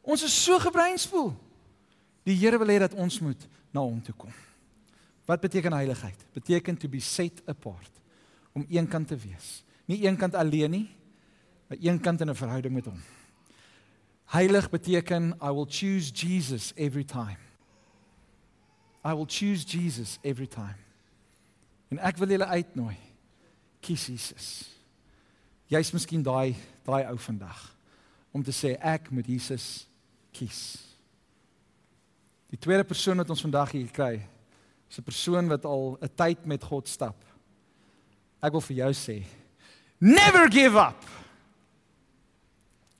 Ons 0.00 0.22
is 0.22 0.42
so 0.44 0.58
gebreinspoel. 0.58 1.38
Die 2.22 2.36
Here 2.36 2.58
wil 2.58 2.68
hê 2.68 2.78
dat 2.78 2.94
ons 2.94 3.20
moet 3.20 3.48
na 3.70 3.80
hom 3.80 4.02
toe 4.02 4.14
kom. 4.14 4.34
Wat 5.24 5.40
beteken 5.40 5.72
heiligheid? 5.72 6.24
Beteken 6.32 6.76
to 6.76 6.88
be 6.88 7.00
set 7.00 7.42
apart 7.46 8.00
om 8.52 8.66
eenkant 8.68 9.08
te 9.08 9.16
wees. 9.16 9.62
Nie 9.84 10.06
een 10.06 10.16
kant 10.16 10.34
alleen 10.34 10.70
nie, 10.70 10.88
maar 11.66 11.78
een 11.80 12.00
kant 12.00 12.20
in 12.20 12.30
'n 12.30 12.34
verhouding 12.34 12.74
met 12.74 12.84
hom. 12.84 13.00
Heilig 14.24 14.70
beteken 14.70 15.34
I 15.42 15.50
will 15.50 15.66
choose 15.68 16.12
Jesus 16.12 16.72
every 16.74 17.04
time. 17.04 17.38
I 19.04 19.14
will 19.14 19.26
choose 19.26 19.64
Jesus 19.64 20.18
every 20.22 20.46
time. 20.46 20.76
En 21.88 21.98
ek 21.98 22.16
wil 22.16 22.28
julle 22.28 22.46
uitnooi. 22.46 22.96
Kies 23.80 24.06
Jesus. 24.06 24.46
Jy's 25.66 25.92
miskien 25.92 26.22
daai 26.22 26.54
daai 26.84 27.04
ou 27.10 27.18
vandag 27.18 27.76
om 28.32 28.42
te 28.42 28.52
sê 28.52 28.76
ek 28.80 29.10
moet 29.10 29.26
Jesus 29.26 29.86
kies. 30.32 30.60
Die 32.52 32.58
tweede 32.58 32.84
persoon 32.84 33.16
wat 33.16 33.30
ons 33.30 33.44
vandag 33.44 33.70
hier 33.76 33.90
kry, 33.92 34.22
'n 34.98 35.04
persoon 35.04 35.48
wat 35.48 35.64
al 35.64 35.98
'n 36.00 36.10
tyd 36.16 36.46
met 36.46 36.64
God 36.64 36.88
stap. 36.88 37.24
Ek 38.42 38.52
wil 38.52 38.60
vir 38.60 38.76
jou 38.76 38.92
sê, 38.92 39.24
Never 40.02 40.48
give 40.48 40.74
up. 40.74 41.04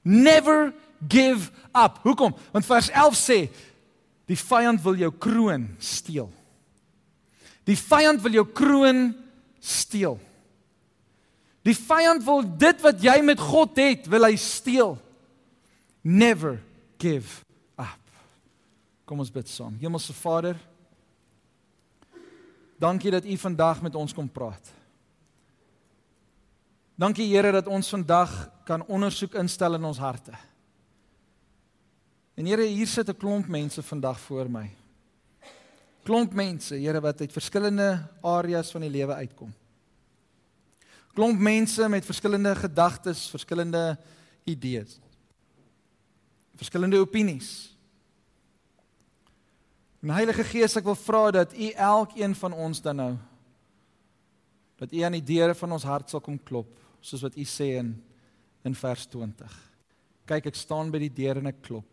Never 0.05 0.72
give 1.09 1.51
up. 1.74 1.99
Hoekom? 2.03 2.34
Want 2.53 2.66
vers 2.66 2.90
11 2.90 3.16
sê 3.18 3.38
die 4.30 4.38
vyand 4.38 4.82
wil 4.82 4.95
jou 4.95 5.11
kroon 5.18 5.66
steel. 5.82 6.30
Die 7.66 7.76
vyand 7.78 8.22
wil 8.22 8.38
jou 8.38 8.47
kroon 8.47 9.16
steel. 9.59 10.14
Die 11.66 11.74
vyand 11.74 12.24
wil 12.26 12.43
dit 12.59 12.80
wat 12.82 13.03
jy 13.03 13.18
met 13.22 13.43
God 13.43 13.76
het, 13.78 14.07
wil 14.11 14.26
hy 14.26 14.36
steel. 14.38 14.97
Never 16.03 16.61
give 17.03 17.43
up. 17.78 18.03
Kom 19.07 19.22
ons 19.22 19.30
bid 19.30 19.51
saam. 19.51 19.74
Hemelse 19.82 20.14
Vader, 20.14 20.59
dankie 22.83 23.11
dat 23.14 23.24
U 23.24 23.37
vandag 23.39 23.83
met 23.83 23.95
ons 23.95 24.14
kom 24.14 24.28
praat. 24.30 24.72
Dankie 26.99 27.28
Here 27.30 27.53
dat 27.55 27.66
ons 27.70 27.89
vandag 27.89 28.33
kan 28.66 28.85
ondersoek 28.87 29.35
instel 29.39 29.78
in 29.78 29.85
ons 29.85 29.99
harte. 29.99 30.35
En 32.35 32.47
Here, 32.47 32.66
hier 32.66 32.87
sit 32.87 33.09
'n 33.09 33.16
klomp 33.16 33.47
mense 33.49 33.83
vandag 33.83 34.20
voor 34.20 34.51
my. 34.51 34.70
Klomp 36.02 36.32
mense, 36.32 36.74
Here, 36.74 37.01
wat 37.01 37.20
uit 37.20 37.32
verskillende 37.32 38.09
areas 38.23 38.70
van 38.70 38.81
die 38.81 38.90
lewe 38.90 39.15
uitkom. 39.15 39.55
Klomp 41.15 41.39
mense 41.39 41.89
met 41.89 42.05
verskillende 42.05 42.55
gedagtes, 42.55 43.28
verskillende 43.31 43.98
idees. 44.44 44.98
Verskillende 46.57 46.98
opinies. 46.98 47.72
En 50.03 50.11
Heilige 50.11 50.45
Gees, 50.45 50.74
ek 50.77 50.85
wil 50.89 50.99
vra 50.99 51.31
dat 51.31 51.53
U 51.55 51.69
elkeen 51.70 52.35
van 52.35 52.53
ons 52.53 52.81
dan 52.83 52.99
nou 52.99 53.12
dat 54.83 54.91
U 54.91 55.03
aan 55.07 55.15
die 55.15 55.23
deure 55.23 55.55
van 55.55 55.77
ons 55.77 55.85
hart 55.87 56.11
sal 56.11 56.20
kom 56.20 56.41
klop 56.43 56.81
soos 57.03 57.23
wat 57.23 57.37
u 57.39 57.45
sê 57.47 57.77
in 57.79 57.95
in 58.62 58.74
vers 58.79 59.07
20. 59.11 59.55
Kyk, 60.27 60.47
ek 60.53 60.59
staan 60.59 60.91
by 60.95 61.01
die 61.03 61.11
deur 61.11 61.41
en 61.41 61.51
ek 61.51 61.65
klop. 61.66 61.89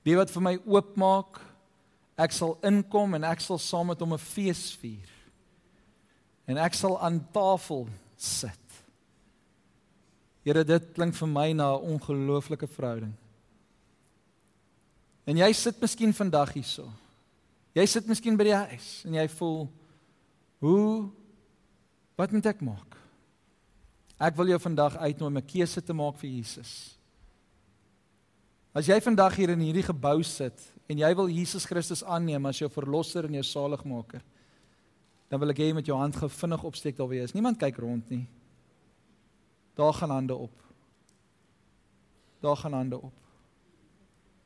Wie 0.00 0.16
wat 0.16 0.32
vir 0.32 0.44
my 0.46 0.54
oopmaak, 0.64 1.42
ek 2.16 2.32
sal 2.32 2.54
inkom 2.64 3.18
en 3.18 3.26
ek 3.28 3.44
sal 3.44 3.60
saam 3.60 3.92
met 3.92 4.00
hom 4.00 4.14
'n 4.16 4.18
fees 4.18 4.72
vier. 4.80 5.08
En 6.48 6.56
ek 6.56 6.74
sal 6.74 6.96
aan 7.00 7.20
tafel 7.32 7.88
sit. 8.16 8.56
Here, 10.42 10.64
dit 10.64 10.94
klink 10.94 11.14
vir 11.14 11.28
my 11.28 11.52
na 11.52 11.76
'n 11.76 11.84
ongelooflike 11.96 12.66
verhouding. 12.66 13.12
En 15.26 15.36
jy 15.36 15.52
sit 15.52 15.80
miskien 15.80 16.12
vandag 16.16 16.52
hierso. 16.52 16.88
Jy 17.74 17.86
sit 17.86 18.06
miskien 18.06 18.36
by 18.36 18.44
die 18.44 18.56
huis 18.56 19.04
en 19.06 19.14
jy 19.14 19.28
voel 19.28 19.68
hoe 20.60 21.10
Wat 22.20 22.32
moet 22.36 22.50
ek 22.50 22.60
maak? 22.60 22.96
Ek 24.20 24.36
wil 24.36 24.50
jou 24.52 24.58
vandag 24.60 24.98
uitnooi 25.00 25.30
om 25.30 25.38
'n 25.38 25.46
keuse 25.46 25.80
te 25.80 25.94
maak 25.96 26.18
vir 26.20 26.30
Jesus. 26.30 26.98
As 28.74 28.86
jy 28.86 29.00
vandag 29.00 29.36
hier 29.36 29.50
in 29.50 29.60
hierdie 29.60 29.82
gebou 29.82 30.22
sit 30.22 30.60
en 30.86 30.98
jy 30.98 31.14
wil 31.14 31.28
Jesus 31.28 31.64
Christus 31.64 32.04
aanneem 32.04 32.46
as 32.46 32.58
jou 32.58 32.68
verlosser 32.68 33.24
en 33.24 33.34
jou 33.34 33.42
saligmaker, 33.42 34.20
dan 35.30 35.40
wil 35.40 35.50
ek 35.50 35.56
hê 35.56 35.68
jy 35.68 35.74
met 35.74 35.86
jou 35.86 35.96
hand 35.96 36.14
gevinnig 36.14 36.62
opsteek 36.62 36.96
daar 36.96 37.08
wees. 37.08 37.32
Niemand 37.32 37.58
kyk 37.58 37.78
rond 37.78 38.10
nie. 38.10 38.26
Daar 39.74 39.92
gaan 39.92 40.10
hande 40.10 40.34
op. 40.34 40.52
Daar 42.42 42.56
gaan 42.56 42.72
hande 42.72 42.98
op. 43.00 43.19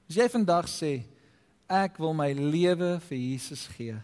As 0.04 0.18
jy 0.18 0.26
vandag 0.28 0.68
sê 0.68 0.92
ek 1.70 1.96
wil 2.02 2.12
my 2.16 2.28
lewe 2.36 2.98
vir 3.06 3.18
Jesus 3.18 3.64
gee. 3.72 3.96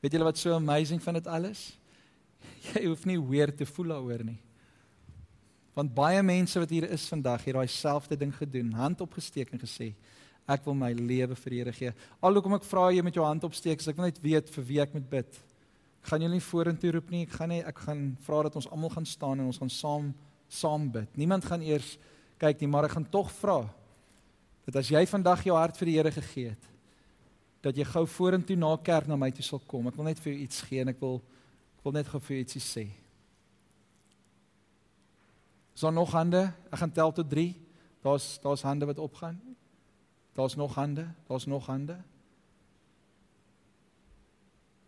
Weet 0.00 0.14
julle 0.14 0.28
wat 0.28 0.40
so 0.40 0.54
amazing 0.56 1.02
van 1.02 1.18
dit 1.18 1.26
alles? 1.28 1.72
jy 2.72 2.86
hoef 2.86 3.04
nie 3.08 3.18
weer 3.20 3.52
te 3.54 3.66
voel 3.68 3.92
daaroor 3.94 4.24
nie. 4.26 4.38
Want 5.76 5.92
baie 5.94 6.22
mense 6.26 6.58
wat 6.58 6.72
hier 6.72 6.88
is 6.90 7.04
vandag 7.10 7.44
het 7.46 7.54
daai 7.54 7.70
selfde 7.70 8.16
ding 8.18 8.32
gedoen, 8.34 8.72
hand 8.74 9.02
opgesteek 9.04 9.52
en 9.54 9.62
gesê 9.62 9.92
ek 10.48 10.64
wil 10.64 10.74
my 10.74 10.94
lewe 10.96 11.36
vir 11.36 11.52
die 11.52 11.58
Here 11.60 11.72
gee. 11.76 11.90
Alhoewel 12.24 12.56
ek 12.56 12.64
vra 12.64 12.86
jy 12.88 13.02
met 13.04 13.18
jou 13.18 13.24
hand 13.26 13.44
opsteek, 13.44 13.82
ek 13.84 13.98
wil 13.98 14.08
net 14.08 14.20
weet 14.24 14.48
vir 14.54 14.64
wie 14.64 14.78
ek 14.80 14.94
moet 14.96 15.04
bid. 15.10 15.40
Ek 16.00 16.08
gaan 16.08 16.24
julle 16.24 16.38
nie 16.38 16.46
vorentoe 16.46 16.92
roep 16.94 17.10
nie. 17.12 17.26
Ek 17.26 17.34
gaan 17.36 17.52
nie 17.52 17.60
ek 17.60 17.82
gaan 17.84 18.00
vra 18.24 18.46
dat 18.46 18.56
ons 18.56 18.70
almal 18.72 18.94
gaan 18.94 19.06
staan 19.06 19.42
en 19.42 19.50
ons 19.50 19.60
gaan 19.60 19.74
saam 19.74 20.06
saam 20.48 20.86
bid. 20.88 21.10
Niemand 21.20 21.44
gaan 21.44 21.60
eers 21.60 21.98
kyk 22.40 22.62
nie, 22.62 22.70
maar 22.72 22.88
ek 22.88 22.94
gaan 22.96 23.06
tog 23.12 23.28
vra 23.42 23.58
dat 24.68 24.82
as 24.82 24.90
jy 24.92 25.00
vandag 25.08 25.40
jou 25.48 25.54
hart 25.56 25.78
vir 25.80 25.88
die 25.88 25.96
Here 25.96 26.10
gegee 26.12 26.50
het, 26.50 26.64
dat 27.64 27.76
jy 27.76 27.86
gou 27.88 28.04
vorentoe 28.04 28.56
na 28.60 28.74
kerk 28.84 29.08
na 29.08 29.16
my 29.16 29.30
toe 29.32 29.42
sal 29.42 29.62
kom. 29.64 29.88
Ek 29.88 29.96
wil 29.96 30.10
net 30.10 30.20
vir 30.20 30.34
jou 30.34 30.42
iets 30.44 30.60
gee 30.68 30.82
en 30.84 30.92
ek 30.92 31.00
wil 31.00 31.22
ek 31.78 31.86
wil 31.86 31.94
net 31.96 32.10
gou 32.12 32.20
vir 32.20 32.34
jou 32.36 32.42
ietsie 32.44 32.62
sê. 32.62 32.84
Daar 35.78 35.94
nog 35.94 36.12
hande? 36.12 36.42
Ek 36.68 36.82
gaan 36.82 36.92
tel 36.92 37.14
tot 37.16 37.30
3. 37.30 37.48
Daar's 38.04 38.26
daar's 38.42 38.66
hande 38.66 38.86
wat 38.90 39.00
opgaan. 39.00 39.40
Daar's 40.36 40.58
nog 40.58 40.74
hande. 40.76 41.06
Daar's 41.30 41.46
nog 41.46 41.66
hande. 41.70 41.96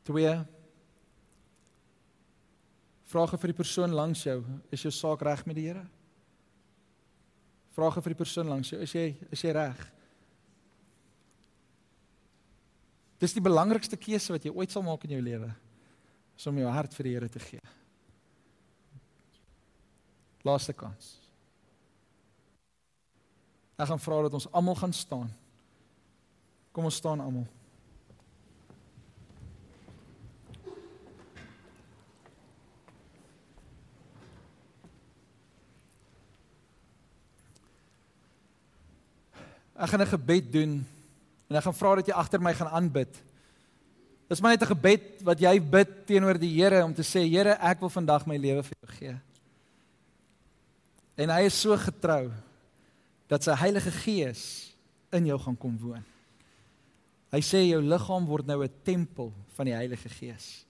2 0.04 0.34
Vrae 3.10 3.38
vir 3.42 3.50
die 3.50 3.58
persoon 3.58 3.90
langs 3.90 4.20
jou, 4.22 4.36
is 4.70 4.84
jou 4.86 4.92
saak 4.94 5.24
reg 5.26 5.40
met 5.48 5.56
die 5.58 5.64
Here? 5.66 5.82
Vrae 7.80 8.02
vir 8.04 8.12
die 8.12 8.18
persoon 8.20 8.50
langs 8.52 8.68
jou, 8.68 8.78
is 8.84 8.92
jy 8.92 9.06
is 9.32 9.40
jy 9.40 9.54
reg? 9.56 9.78
Dis 13.20 13.32
die 13.32 13.44
belangrikste 13.44 13.96
keuse 13.96 14.34
wat 14.34 14.44
jy 14.44 14.52
ooit 14.52 14.72
sal 14.72 14.84
maak 14.84 15.06
in 15.08 15.14
jou 15.16 15.20
lewe, 15.24 15.48
is 16.36 16.48
om 16.48 16.58
jou 16.60 16.68
hart 16.68 16.92
vir 16.96 17.08
die 17.08 17.14
Here 17.14 17.30
te 17.32 17.40
gee. 17.40 17.62
Laaste 20.44 20.76
kans. 20.76 21.14
Ek 23.80 23.88
gaan 23.88 24.04
vra 24.04 24.20
dat 24.26 24.36
ons 24.36 24.48
almal 24.52 24.76
gaan 24.76 24.92
staan. 24.92 25.32
Kom 26.76 26.84
ons 26.88 27.00
staan 27.00 27.24
almal. 27.24 27.48
Ek 39.80 39.88
gaan 39.88 40.02
'n 40.04 40.12
gebed 40.12 40.52
doen 40.52 40.72
en 41.48 41.56
ek 41.56 41.64
gaan 41.64 41.74
vra 41.74 41.94
dat 41.94 42.06
jy 42.06 42.12
agter 42.12 42.40
my 42.40 42.52
gaan 42.54 42.68
aanbid. 42.68 43.16
Dis 44.28 44.40
maar 44.40 44.52
net 44.52 44.62
'n 44.62 44.74
gebed 44.76 45.22
wat 45.24 45.40
jy 45.40 45.58
bid 45.60 46.06
teenoor 46.06 46.38
die 46.38 46.52
Here 46.54 46.84
om 46.84 46.94
te 46.94 47.02
sê 47.02 47.24
Here, 47.24 47.56
ek 47.58 47.80
wil 47.80 47.88
vandag 47.88 48.26
my 48.26 48.36
lewe 48.36 48.62
vir 48.62 48.76
jou 48.80 48.92
gee. 48.98 49.16
En 51.16 51.28
hy 51.30 51.42
is 51.46 51.60
so 51.60 51.76
getrou 51.76 52.30
dat 53.26 53.42
sy 53.42 53.54
Heilige 53.54 53.90
Gees 53.90 54.74
in 55.12 55.26
jou 55.26 55.38
gaan 55.38 55.56
kom 55.56 55.78
woon. 55.78 56.04
Hy 57.32 57.40
sê 57.40 57.68
jou 57.68 57.80
liggaam 57.80 58.26
word 58.26 58.46
nou 58.46 58.62
'n 58.62 58.72
tempel 58.84 59.32
van 59.56 59.66
die 59.66 59.74
Heilige 59.74 60.08
Gees. 60.08 60.64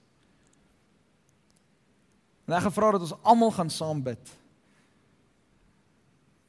En 2.47 2.53
ek 2.53 2.63
gevra 2.63 2.91
dat 2.91 3.01
ons 3.01 3.23
almal 3.23 3.51
gaan 3.51 3.69
saam 3.69 4.01
bid 4.01 4.40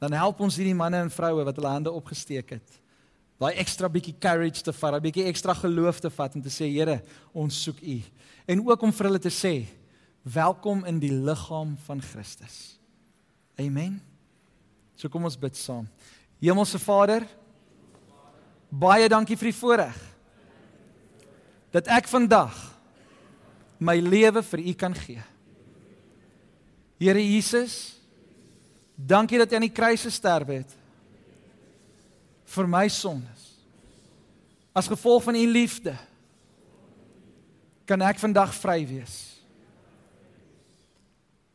dan 0.03 0.11
help 0.19 0.41
ons 0.43 0.57
hierdie 0.59 0.75
manne 0.75 0.99
en 1.05 1.11
vroue 1.11 1.45
wat 1.47 1.55
hulle 1.55 1.71
hande 1.71 1.91
opgesteek 1.95 2.57
het. 2.57 2.79
Daai 3.39 3.55
ekstra 3.61 3.87
bietjie 3.91 4.15
courage 4.19 4.63
te 4.63 4.73
vat, 4.75 4.95
'n 4.95 5.01
bietjie 5.01 5.29
ekstra 5.31 5.53
geloof 5.55 5.99
te 5.99 6.09
vat 6.09 6.35
om 6.35 6.41
te 6.41 6.51
sê 6.51 6.67
Here, 6.67 7.01
ons 7.33 7.63
soek 7.63 7.79
U. 7.81 8.01
En 8.47 8.67
ook 8.67 8.81
om 8.81 8.91
vir 8.91 9.07
hulle 9.07 9.19
te 9.19 9.31
sê, 9.31 9.65
welkom 10.23 10.83
in 10.85 10.99
die 10.99 11.11
liggaam 11.11 11.77
van 11.85 12.01
Christus. 12.01 12.77
Amen. 13.57 14.01
So 14.95 15.09
kom 15.09 15.23
ons 15.23 15.39
bid 15.39 15.55
saam. 15.57 15.87
Hemelse 16.41 16.79
Vader, 16.79 17.25
baie 18.69 19.07
dankie 19.09 19.37
vir 19.37 19.51
die 19.51 19.59
voorreg 19.59 19.99
dat 21.71 21.87
ek 21.87 22.07
vandag 22.07 22.53
my 23.79 23.97
lewe 23.99 24.43
vir 24.43 24.59
U 24.59 24.73
kan 24.73 24.93
gee. 24.93 25.21
Here 26.99 27.19
Jesus, 27.19 28.02
Dankie 28.95 29.39
dat 29.41 29.49
jy 29.49 29.57
aan 29.57 29.67
die 29.67 29.73
kruis 29.73 30.05
gesterf 30.05 30.49
het 30.53 30.75
vir 32.53 32.69
my 32.69 32.85
sondes. 32.91 33.45
As 34.73 34.89
gevolg 34.89 35.23
van 35.25 35.37
u 35.37 35.45
liefde 35.49 35.95
kan 37.89 38.01
ek 38.05 38.21
vandag 38.21 38.53
vry 38.55 38.81
wees. 38.87 39.15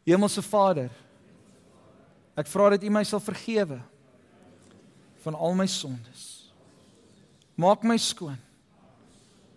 Hemelse 0.08 0.42
Vader, 0.42 0.90
ek 2.38 2.48
vra 2.48 2.72
dat 2.74 2.84
u 2.84 2.90
my 2.92 3.04
sal 3.06 3.22
vergewe 3.22 3.78
van 5.24 5.36
al 5.36 5.56
my 5.58 5.66
sondes. 5.70 6.26
Maak 7.58 7.82
my 7.82 7.98
skoon 7.98 8.38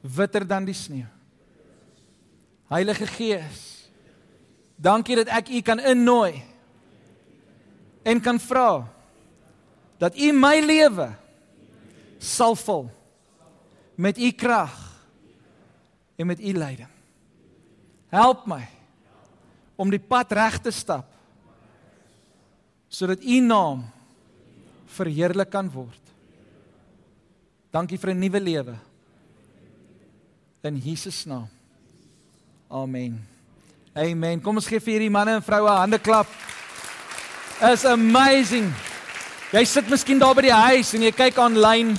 witter 0.02 0.46
dan 0.48 0.66
die 0.66 0.76
sneeu. 0.76 1.10
Heilige 2.72 3.06
Gees, 3.06 3.90
dankie 4.76 5.20
dat 5.20 5.30
ek 5.30 5.52
u 5.54 5.60
kan 5.62 5.82
innooi 5.92 6.40
en 8.04 8.22
kan 8.22 8.40
vra 8.40 8.88
dat 10.02 10.18
U 10.18 10.32
my 10.34 10.58
lewe 10.66 11.12
sal 12.18 12.56
vul 12.56 12.90
met 13.96 14.18
U 14.18 14.32
krag 14.32 14.74
en 16.18 16.28
met 16.28 16.40
U 16.40 16.54
leiding. 16.54 16.90
Help 18.10 18.46
my 18.50 18.66
om 19.76 19.90
die 19.90 20.02
pad 20.02 20.32
reg 20.32 20.60
te 20.62 20.74
stap 20.74 21.08
sodat 22.92 23.24
U 23.24 23.40
naam 23.40 23.86
verheerlik 24.92 25.50
kan 25.54 25.70
word. 25.72 26.02
Dankie 27.72 27.98
vir 27.98 28.12
'n 28.12 28.20
nuwe 28.20 28.40
lewe. 28.40 28.76
In 30.64 30.78
Jesus 30.78 31.26
naam. 31.26 31.48
Amen. 32.70 33.28
Amen. 33.96 34.42
Kom 34.42 34.56
ons 34.56 34.68
gee 34.68 34.80
vir 34.80 34.94
hierdie 34.94 35.10
manne 35.10 35.36
en 35.36 35.42
vroue 35.42 35.70
'n 35.70 35.78
hande 35.78 36.00
klap. 36.00 36.28
Is 37.62 37.86
amazing. 37.86 38.74
Jy 39.54 39.62
sit 39.70 39.86
miskien 39.86 40.18
daar 40.18 40.34
by 40.34 40.42
die 40.48 40.50
huis 40.50 40.98
en 40.98 41.06
jy 41.06 41.14
kyk 41.14 41.38
aanlyn. 41.44 41.92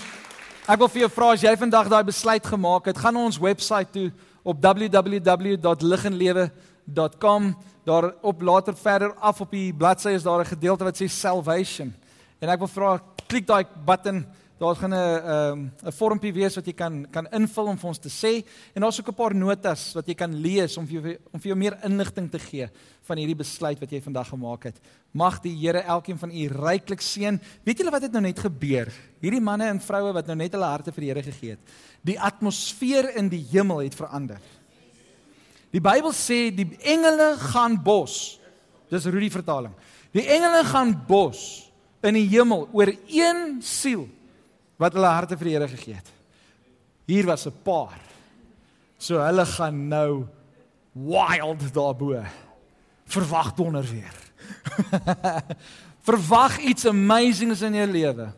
Ek 0.66 0.80
wil 0.80 0.89
vir 0.90 1.05
jou 1.05 1.10
vra 1.14 1.28
as 1.36 1.44
jy 1.44 1.52
vandag 1.60 1.86
daai 1.93 2.09
besluit 2.09 2.48
gemaak 2.51 2.89
het, 2.90 2.98
gaan 2.98 3.14
na 3.14 3.22
ons 3.28 3.39
webwerf 3.39 3.93
toe 3.94 4.10
op 4.43 4.59
www.liginlewe.com. 4.59 7.43
Daar 7.86 8.10
op 8.26 8.43
later 8.43 8.74
verder 8.74 9.14
af 9.22 9.39
op 9.47 9.55
die 9.55 9.70
bladsy 9.70 10.18
is 10.18 10.26
daar 10.26 10.43
'n 10.43 10.51
gedeelte 10.51 10.82
wat 10.82 10.98
sê 10.98 11.06
salvation. 11.06 11.94
En 12.40 12.48
ek 12.48 12.59
wil 12.59 12.68
vra 12.68 13.01
klik 13.28 13.47
daai 13.47 13.64
button 13.86 14.26
Daar 14.62 14.76
gaan 14.76 14.94
'n 14.94 15.30
um, 15.30 15.72
'n 15.84 15.93
vormpie 15.93 16.32
wees 16.32 16.55
wat 16.55 16.66
jy 16.66 16.72
kan 16.72 17.06
kan 17.10 17.26
invul 17.32 17.66
om 17.66 17.78
vir 17.78 17.89
ons 17.89 17.98
te 17.98 18.09
sê 18.09 18.47
en 18.74 18.82
daar's 18.82 19.01
ook 19.01 19.09
'n 19.09 19.14
paar 19.14 19.34
notas 19.34 19.93
wat 19.93 20.06
jy 20.06 20.14
kan 20.14 20.34
lees 20.34 20.76
om 20.76 20.86
vir 20.86 21.01
jou 21.01 21.18
om 21.32 21.40
vir 21.40 21.48
jou 21.48 21.56
meer 21.59 21.78
inligting 21.82 22.30
te 22.30 22.39
gee 22.39 22.68
van 23.02 23.16
hierdie 23.16 23.36
besluit 23.36 23.80
wat 23.80 23.90
jy 23.90 24.01
vandag 24.01 24.28
gemaak 24.28 24.62
het. 24.62 24.80
Mag 25.12 25.40
die 25.40 25.56
Here 25.56 25.78
elkeen 25.78 26.18
van 26.18 26.30
u 26.30 26.47
ryklik 26.47 27.01
seën. 27.01 27.40
Weet 27.64 27.78
julle 27.78 27.90
wat 27.90 28.02
het 28.02 28.12
nou 28.12 28.22
net 28.22 28.39
gebeur? 28.39 28.93
Hierdie 29.20 29.40
manne 29.40 29.64
en 29.64 29.80
vroue 29.80 30.12
wat 30.12 30.26
nou 30.26 30.36
net 30.36 30.52
hulle 30.52 30.64
harte 30.64 30.93
vir 30.93 31.01
die 31.01 31.09
Here 31.09 31.22
gegee 31.22 31.51
het. 31.51 31.60
Die 32.05 32.20
atmosfeer 32.20 33.16
in 33.16 33.28
die 33.28 33.47
hemel 33.51 33.78
het 33.78 33.94
verander. 33.94 34.39
Die 35.72 35.80
Bybel 35.80 36.12
sê 36.12 36.55
die 36.55 36.76
engele 36.80 37.36
gaan 37.36 37.82
bos. 37.82 38.39
Dis 38.89 39.06
Rudy 39.06 39.30
vertaling. 39.30 39.74
Die 40.12 40.26
engele 40.28 40.64
gaan 40.64 41.05
bos 41.06 41.70
in 42.02 42.14
die 42.14 42.28
hemel 42.28 42.68
oor 42.72 42.93
een 43.09 43.60
siel 43.60 44.09
wat 44.83 44.97
hulle 44.99 45.11
harte 45.15 45.39
vir 45.39 45.49
die 45.49 45.55
Here 45.57 45.69
gegee 45.71 45.95
het. 45.95 46.09
Hier 47.07 47.27
was 47.27 47.47
'n 47.47 47.55
paar. 47.63 48.01
So 48.99 49.19
hulle 49.19 49.47
gaan 49.47 49.89
nou 49.89 50.27
wild 50.93 51.63
daarbo. 51.75 52.23
Verwag 53.07 53.55
donder 53.55 53.83
weer. 53.83 54.17
Verwag 56.09 56.59
iets 56.59 56.87
amazings 56.87 57.63
in 57.63 57.75
jou 57.75 57.87
lewe. 57.87 58.33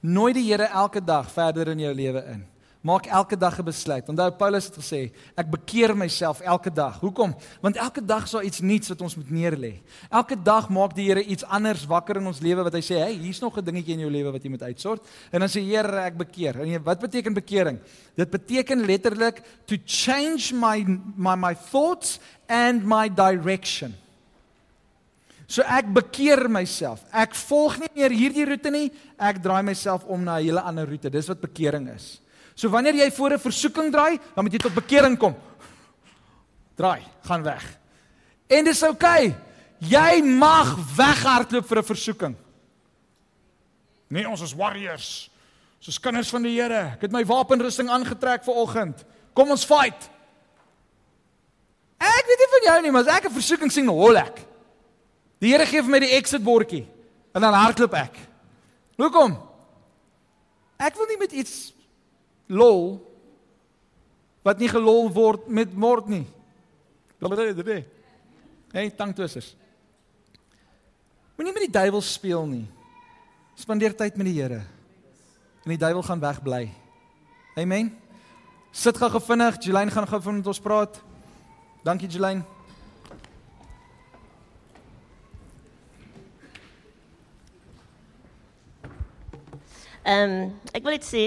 Nooi 0.00 0.32
die 0.32 0.46
Here 0.50 0.68
elke 0.70 1.00
dag 1.04 1.30
verder 1.30 1.68
in 1.68 1.80
jou 1.80 1.94
lewe 1.94 2.24
in. 2.34 2.46
Maak 2.80 3.06
elke 3.10 3.36
dag 3.36 3.58
'n 3.58 3.64
besluit. 3.64 4.08
Onthou 4.08 4.30
Paulus 4.30 4.64
het 4.64 4.76
gesê, 4.76 5.10
ek 5.34 5.50
bekeer 5.50 5.96
myself 5.96 6.40
elke 6.40 6.70
dag. 6.70 7.00
Hoekom? 7.00 7.34
Want 7.60 7.76
elke 7.76 8.04
dag 8.04 8.24
is 8.24 8.30
daar 8.30 8.44
iets 8.44 8.60
nuuts 8.60 8.88
wat 8.88 9.00
ons 9.00 9.16
moet 9.16 9.30
neerlê. 9.30 9.82
Elke 10.10 10.42
dag 10.42 10.68
maak 10.68 10.94
die 10.94 11.08
Here 11.08 11.24
iets 11.24 11.44
anders 11.44 11.86
wakker 11.86 12.16
in 12.16 12.26
ons 12.26 12.40
lewe 12.40 12.62
wat 12.62 12.72
hy 12.72 12.80
sê, 12.80 12.98
"Hey, 12.98 13.12
hier's 13.12 13.40
nog 13.40 13.56
'n 13.56 13.64
dingetjie 13.64 13.94
in 13.94 14.00
jou 14.00 14.10
lewe 14.10 14.32
wat 14.32 14.42
jy 14.42 14.50
moet 14.50 14.62
uitsort." 14.62 15.06
En 15.32 15.40
dan 15.40 15.48
sê 15.48 15.60
Here, 15.60 16.00
ek 16.00 16.16
bekeer. 16.16 16.60
En 16.60 16.82
wat 16.82 17.00
beteken 17.00 17.34
bekering? 17.34 17.78
Dit 18.14 18.30
beteken 18.30 18.86
letterlik 18.86 19.42
to 19.66 19.76
change 19.84 20.52
my 20.54 20.84
my 21.16 21.34
my 21.34 21.54
thoughts 21.54 22.20
and 22.46 22.84
my 22.84 23.08
direction. 23.08 23.94
So 25.48 25.62
ek 25.62 25.86
bekeer 25.92 26.48
myself. 26.48 27.04
Ek 27.10 27.34
volg 27.34 27.78
nie 27.80 27.88
meer 27.94 28.10
hierdie 28.10 28.44
roete 28.44 28.70
nie. 28.70 28.92
Ek 29.18 29.42
draai 29.42 29.62
myself 29.62 30.04
om 30.04 30.24
na 30.24 30.38
'n 30.38 30.44
hele 30.44 30.60
ander 30.60 30.86
roete. 30.86 31.10
Dis 31.10 31.26
wat 31.26 31.40
bekering 31.40 31.88
is. 31.88 32.20
So 32.58 32.68
wanneer 32.68 32.96
jy 32.98 33.10
voor 33.14 33.32
'n 33.32 33.38
versoeking 33.38 33.92
draai, 33.92 34.18
dan 34.34 34.44
moet 34.44 34.52
jy 34.52 34.58
tot 34.58 34.74
bekering 34.74 35.18
kom. 35.18 35.36
Draai, 36.74 37.02
gaan 37.22 37.42
weg. 37.42 37.78
En 38.46 38.64
dis 38.64 38.82
oukei. 38.82 39.26
Okay. 39.26 39.36
Jy 39.78 40.22
mag 40.22 40.74
weghardloop 40.96 41.66
vir 41.66 41.78
'n 41.78 41.84
versoeking. 41.84 42.36
Nee, 44.08 44.28
ons 44.28 44.40
is 44.40 44.54
warriors. 44.54 45.30
Ons 45.78 45.88
is 45.88 46.00
kinders 46.00 46.30
van 46.30 46.42
die 46.42 46.60
Here. 46.60 46.92
Ek 46.94 47.00
het 47.00 47.12
my 47.12 47.24
wapenrusting 47.24 47.88
aangetrek 47.88 48.44
vir 48.44 48.54
oggend. 48.54 49.04
Kom 49.34 49.50
ons 49.50 49.64
fight. 49.64 50.10
van 52.48 52.72
jou 52.72 52.82
nie, 52.82 52.90
maar 52.90 53.06
as 53.06 53.16
ek 53.16 53.28
'n 53.28 53.32
versoeking 53.32 53.72
sien, 53.72 53.86
hol 53.86 54.16
ek. 54.16 54.46
Die 55.40 55.52
Here 55.52 55.66
gee 55.66 55.82
vir 55.82 55.90
my 55.90 55.98
die 56.00 56.16
exit 56.16 56.42
bordjie 56.42 56.86
en 57.34 57.40
dan 57.40 57.54
hardloop 57.54 57.94
ek. 57.94 58.16
Hoekom? 58.96 59.38
Ek 60.78 60.94
wil 60.96 61.06
nie 61.06 61.18
met 61.18 61.32
iets 61.32 61.72
lol 62.48 62.98
wat 64.42 64.58
nie 64.60 64.70
gelol 64.70 65.10
word 65.12 65.48
met 65.52 65.72
mord 65.76 66.08
nie. 66.08 66.24
Hey, 68.72 68.90
tanktoessers. 68.90 69.54
Moenie 71.36 71.54
met 71.54 71.66
die 71.66 71.74
duiwel 71.74 72.02
speel 72.04 72.46
nie. 72.46 72.66
Spandeer 73.58 73.94
tyd 73.96 74.16
met 74.16 74.28
die 74.28 74.36
Here. 74.38 74.62
En 75.64 75.72
die 75.74 75.80
duiwel 75.80 76.02
gaan 76.02 76.20
wegbly. 76.22 76.68
Amen. 77.58 77.90
Sit 78.72 78.96
gou 79.00 79.10
gevinnig, 79.10 79.58
Jolyn 79.64 79.90
gaan 79.90 80.06
gou 80.06 80.20
met 80.32 80.46
ons 80.46 80.60
praat. 80.62 81.00
Dankie 81.84 82.08
Jolyn. 82.08 82.44
Ehm 90.08 90.30
um, 90.30 90.52
ek 90.72 90.84
wil 90.86 90.94
net 90.94 91.04
sê 91.04 91.24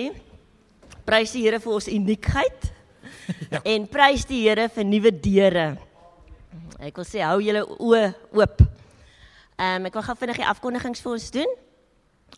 prys 1.06 1.34
die 1.36 1.44
Here 1.46 1.60
vir 1.60 1.74
ons 1.74 1.88
uniekheid. 1.88 2.68
ja. 3.54 3.62
En 3.64 3.88
prys 3.88 4.26
die 4.30 4.44
Here 4.48 4.68
vir 4.70 4.88
nuwe 4.88 5.12
deure. 5.12 5.68
Ek 6.82 6.98
wil 6.98 7.06
sê 7.06 7.22
hou 7.22 7.40
julle 7.44 7.62
oë 7.78 8.06
oop. 8.34 8.64
Ehm 9.62 9.84
um, 9.84 9.86
ek 9.90 9.98
wil 10.00 10.06
gou 10.08 10.18
vinnig 10.18 10.42
die 10.42 10.50
afkondigings 10.50 11.04
vir 11.04 11.12
ons 11.14 11.30
doen. 11.36 11.56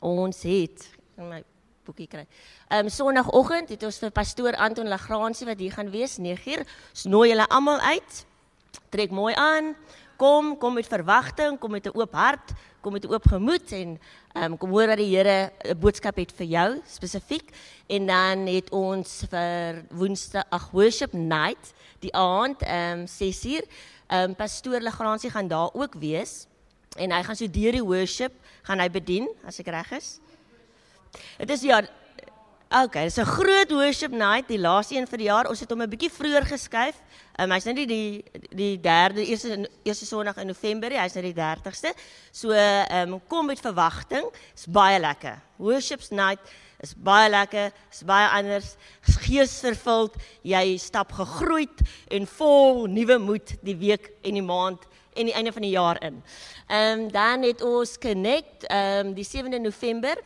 Ons 0.04 0.44
het 0.44 0.88
in 1.16 1.30
my 1.30 1.40
boekie 1.88 2.10
kry. 2.12 2.26
Ehm 2.68 2.88
um, 2.88 2.92
Sondagoggend 2.92 3.72
het 3.72 3.84
ons 3.88 4.00
vir 4.04 4.12
pastoor 4.12 4.58
Anton 4.60 4.92
Lagransie 4.92 5.48
wat 5.48 5.64
hier 5.64 5.72
gaan 5.72 5.92
wees 5.94 6.18
9uur. 6.20 6.66
Ons 6.92 7.06
nooi 7.08 7.30
julle 7.32 7.48
almal 7.48 7.80
uit. 7.94 8.26
Trek 8.92 9.16
mooi 9.16 9.34
aan. 9.40 9.74
Kom, 10.20 10.54
kom 10.58 10.76
met 10.78 10.88
verwagting, 10.88 11.58
kom 11.60 11.72
met 11.72 11.88
'n 11.88 11.96
oop 11.98 12.14
hart, 12.14 12.54
kom 12.82 12.94
met 12.94 13.06
'n 13.06 13.14
oop 13.14 13.26
gemoed 13.28 13.72
en 13.72 14.00
um, 14.34 14.58
kom 14.58 14.70
hoor 14.74 14.88
dat 14.88 14.98
die 14.98 15.16
Here 15.16 15.52
'n 15.64 15.80
boodskap 15.80 16.16
het 16.16 16.32
vir 16.32 16.48
jou 16.48 16.82
spesifiek. 16.88 17.54
En 17.88 18.06
dan 18.06 18.48
het 18.48 18.70
ons 18.70 19.24
vir 19.30 19.84
Woensdag, 19.90 20.44
ag 20.50 20.70
worship 20.72 21.14
night, 21.14 21.74
die 22.00 22.14
aand 22.14 22.62
ehm 22.62 23.00
um, 23.00 23.06
6uur. 23.06 23.64
Ehm 24.08 24.30
um, 24.30 24.36
pastoor 24.36 24.82
Lagransie 24.82 25.30
gaan 25.30 25.48
daar 25.48 25.70
ook 25.74 25.94
wees 25.94 26.48
en 26.98 27.12
hy 27.12 27.24
gaan 27.24 27.36
so 27.36 27.50
deur 27.50 27.72
die 27.72 27.84
worship 27.84 28.34
gaan 28.64 28.80
hy 28.80 28.90
bedien 28.90 29.30
as 29.46 29.60
ek 29.60 29.68
reg 29.68 29.92
is. 29.92 30.20
Dit 31.38 31.50
is 31.50 31.62
ja 31.62 31.82
Okay, 32.74 33.04
dis 33.04 33.18
'n 33.18 33.26
groot 33.26 33.70
worship 33.72 34.12
night, 34.12 34.48
die 34.48 34.58
laaste 34.58 34.96
een 34.96 35.06
vir 35.08 35.18
die 35.18 35.28
jaar. 35.28 35.48
Ons 35.48 35.60
het 35.60 35.70
hom 35.70 35.82
'n 35.82 35.90
bietjie 35.90 36.10
vroeër 36.10 36.42
geskuif. 36.42 36.96
Um, 37.40 37.52
hy's 37.52 37.66
nou 37.66 37.76
nie 37.76 37.86
die 37.86 38.24
die 38.50 38.82
derde 38.82 39.22
eerste 39.26 39.70
eerste 39.84 40.06
Sondag 40.06 40.38
in 40.38 40.48
November 40.48 40.90
nie, 40.90 40.98
hy's 40.98 41.14
nou 41.14 41.22
die 41.22 41.36
30ste. 41.36 41.94
So, 42.32 42.50
ehm 42.50 43.14
um, 43.14 43.22
kom 43.28 43.46
met 43.46 43.60
verwagting. 43.60 44.26
Dis 44.56 44.66
baie 44.66 45.00
lekker. 45.00 45.40
Worship's 45.58 46.10
night 46.10 46.40
is 46.80 46.96
baie 46.96 47.30
lekker, 47.30 47.72
is 47.92 48.04
baie 48.04 48.28
anders, 48.28 48.76
geesvervuld. 49.02 50.16
Jy 50.42 50.78
stap 50.78 51.12
gegroeid 51.12 51.80
en 52.10 52.26
vol 52.28 52.88
nuwe 52.88 53.18
moed 53.20 53.56
die 53.62 53.78
week 53.78 54.10
en 54.24 54.34
die 54.34 54.42
maand 54.42 54.82
en 55.14 55.26
die 55.26 55.34
einde 55.34 55.52
van 55.52 55.62
die 55.62 55.76
jaar 55.78 56.02
in. 56.02 56.24
Ehm 56.68 57.00
um, 57.00 57.12
dan 57.12 57.44
het 57.44 57.62
ons 57.62 57.98
connect 57.98 58.66
ehm 58.66 59.08
um, 59.08 59.14
die 59.14 59.26
7de 59.26 59.62
November 59.62 60.18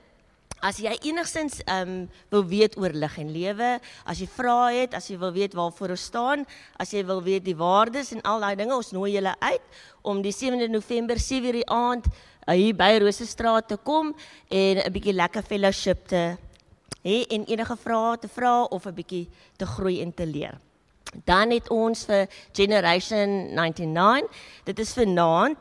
As 0.58 0.80
jy 0.82 0.90
enigstens 1.06 1.60
ehm 1.68 1.90
um, 1.90 1.98
wil 2.34 2.46
weet 2.50 2.78
oor 2.82 2.90
lig 2.90 3.18
en 3.22 3.30
lewe, 3.30 3.68
as 4.10 4.18
jy 4.18 4.28
vra 4.28 4.72
het, 4.74 4.96
as 4.98 5.06
jy 5.12 5.18
wil 5.22 5.32
weet 5.36 5.54
waarvoor 5.54 5.94
ons 5.94 6.06
staan, 6.10 6.46
as 6.82 6.94
jy 6.96 7.04
wil 7.06 7.22
weet 7.22 7.46
die 7.46 7.56
waardes 7.56 8.10
en 8.16 8.24
al 8.26 8.42
daai 8.42 8.56
dinge, 8.58 8.74
ons 8.74 8.90
nooi 8.92 9.12
julle 9.14 9.36
uit 9.38 9.78
om 10.02 10.24
die 10.26 10.34
7de 10.34 10.70
November 10.74 11.22
7:00 11.22 11.60
die 11.60 11.70
aand 11.70 12.10
uh, 12.10 12.56
hier 12.56 12.74
by 12.74 12.98
Rosestraat 13.04 13.68
te 13.70 13.78
kom 13.78 14.16
en 14.50 14.82
'n 14.82 14.92
bietjie 14.92 15.14
lekker 15.14 15.44
fellowship 15.44 16.08
te 16.08 16.38
hê 17.06 17.26
en 17.30 17.46
enige 17.46 17.78
vrae 17.78 18.18
te 18.18 18.28
vra 18.28 18.64
of 18.64 18.86
'n 18.86 18.98
bietjie 18.98 19.30
te 19.58 19.66
groei 19.66 20.02
en 20.02 20.14
te 20.14 20.26
leer. 20.26 20.58
Dan 21.26 21.52
het 21.52 21.70
ons 21.70 22.06
vir 22.06 22.28
Generation 22.52 23.54
99. 23.54 24.26
Dit 24.64 24.80
is 24.80 24.94
vanaand 24.94 25.58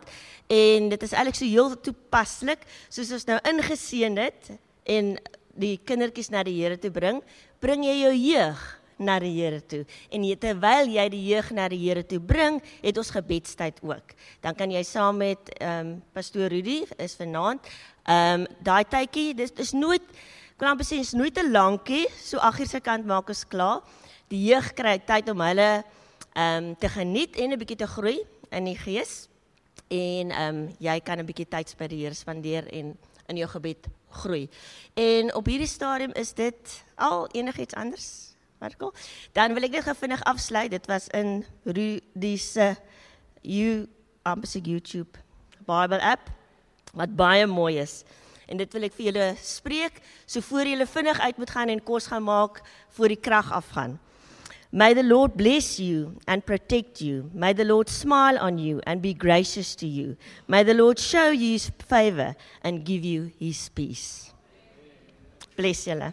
en 0.47 0.89
dit 0.89 1.03
is 1.03 1.13
eintlik 1.13 1.35
so 1.35 1.45
heel 1.45 1.81
toepaslik 1.81 2.65
soos 2.89 3.13
ons 3.13 3.25
nou 3.25 3.39
ingeseën 3.45 4.17
het 4.17 4.57
en 4.87 5.17
die 5.57 5.77
kindertjies 5.79 6.31
na 6.31 6.43
die 6.47 6.57
Here 6.59 6.79
toe 6.81 6.91
bring, 6.93 7.23
bring 7.61 7.85
jy 7.85 7.97
jou 8.05 8.15
jeug 8.15 8.65
na 8.99 9.19
die 9.21 9.33
Here 9.35 9.61
toe. 9.61 9.83
En 10.13 10.25
jy, 10.25 10.37
terwyl 10.41 10.89
jy 10.93 11.09
die 11.13 11.23
jeug 11.31 11.51
na 11.57 11.69
die 11.73 11.81
Here 11.83 12.05
toe 12.07 12.21
bring, 12.21 12.61
het 12.83 12.97
ons 13.01 13.13
gebedstyd 13.13 13.83
ook. 13.85 14.15
Dan 14.45 14.57
kan 14.57 14.73
jy 14.73 14.83
saam 14.87 15.21
met 15.21 15.53
ehm 15.59 15.81
um, 15.81 15.93
pastoor 16.17 16.53
Rudy 16.53 16.85
is 16.99 17.17
vanaand. 17.19 17.61
Ehm 18.07 18.47
um, 18.47 18.49
daai 18.65 18.85
tydjie, 18.85 19.35
dis 19.37 19.53
dis 19.53 19.73
nooit 19.77 20.05
kan 20.57 20.73
amper 20.73 20.87
sê 20.89 21.03
is 21.03 21.13
nooit 21.13 21.35
te 21.37 21.45
lankie, 21.45 22.07
so 22.17 22.41
8 22.41 22.63
uur 22.65 22.69
se 22.71 22.81
kant 22.81 23.05
maak 23.05 23.29
ons 23.29 23.45
klaar. 23.45 23.83
Die 24.33 24.41
jeug 24.49 24.71
kry 24.75 24.97
tyd 25.05 25.29
om 25.29 25.45
hulle 25.45 25.71
ehm 26.37 26.71
um, 26.71 26.71
te 26.81 26.89
geniet 26.89 27.37
en 27.37 27.53
'n 27.53 27.59
bietjie 27.61 27.81
te 27.85 27.87
groei 27.87 28.25
in 28.51 28.65
die 28.65 28.79
gees. 28.79 29.29
En 29.89 30.31
ehm 30.31 30.57
um, 30.57 30.75
jy 30.81 31.01
kan 31.01 31.19
'n 31.21 31.27
bietjie 31.27 31.49
tyd 31.49 31.75
by 31.79 31.87
die 31.87 32.01
Here 32.05 32.15
spandeer 32.15 32.65
en 32.73 32.97
in 33.29 33.37
jou 33.37 33.49
gebed 33.49 33.89
groei. 34.17 34.49
En 34.95 35.35
op 35.35 35.47
hierdie 35.47 35.71
stadium 35.71 36.13
is 36.13 36.33
dit 36.35 36.83
al 36.95 37.29
enigiets 37.33 37.75
anders. 37.75 38.09
Marco, 38.59 38.93
dan 39.37 39.53
wil 39.53 39.67
ek 39.69 39.77
net 39.77 39.99
vinnig 40.01 40.23
afsluit. 40.25 40.71
Dit 40.73 40.87
was 40.89 41.09
in 41.13 41.45
Rudy 41.65 42.37
se 42.41 42.75
you 43.43 43.87
amper 44.25 44.61
YouTube 44.63 45.19
Bible 45.67 46.01
app 46.01 46.31
wat 46.97 47.13
baie 47.17 47.47
mooi 47.47 47.77
is. 47.79 48.03
En 48.47 48.57
dit 48.57 48.73
wil 48.73 48.87
ek 48.89 48.95
vir 48.97 49.09
julle 49.11 49.29
spreek 49.43 50.01
so 50.25 50.41
voor 50.41 50.69
julle 50.71 50.87
vinnig 50.87 51.21
uit 51.21 51.39
moet 51.43 51.51
gaan 51.51 51.69
en 51.69 51.83
kos 51.83 52.07
gaan 52.07 52.25
maak 52.25 52.63
voor 52.97 53.13
die 53.13 53.21
krag 53.21 53.53
afgaan. 53.53 53.99
May 54.73 54.95
the 54.95 55.03
Lord 55.03 55.37
bless 55.37 55.79
you 55.79 56.19
and 56.27 56.45
protect 56.45 57.01
you. 57.01 57.31
May 57.33 57.53
the 57.53 57.65
Lord 57.65 57.89
smile 57.89 58.39
on 58.39 58.59
you 58.59 58.81
and 58.87 59.01
be 59.01 59.15
gracious 59.15 59.75
to 59.77 59.87
you. 59.87 60.17
May 60.49 60.65
the 60.65 60.75
Lord 60.75 60.99
show 60.99 61.31
you 61.31 61.53
his 61.53 61.71
favor 61.89 62.35
and 62.63 62.85
give 62.85 63.05
you 63.05 63.33
his 63.39 63.69
peace. 63.69 64.33
Bless 65.57 65.87
you. 65.87 66.13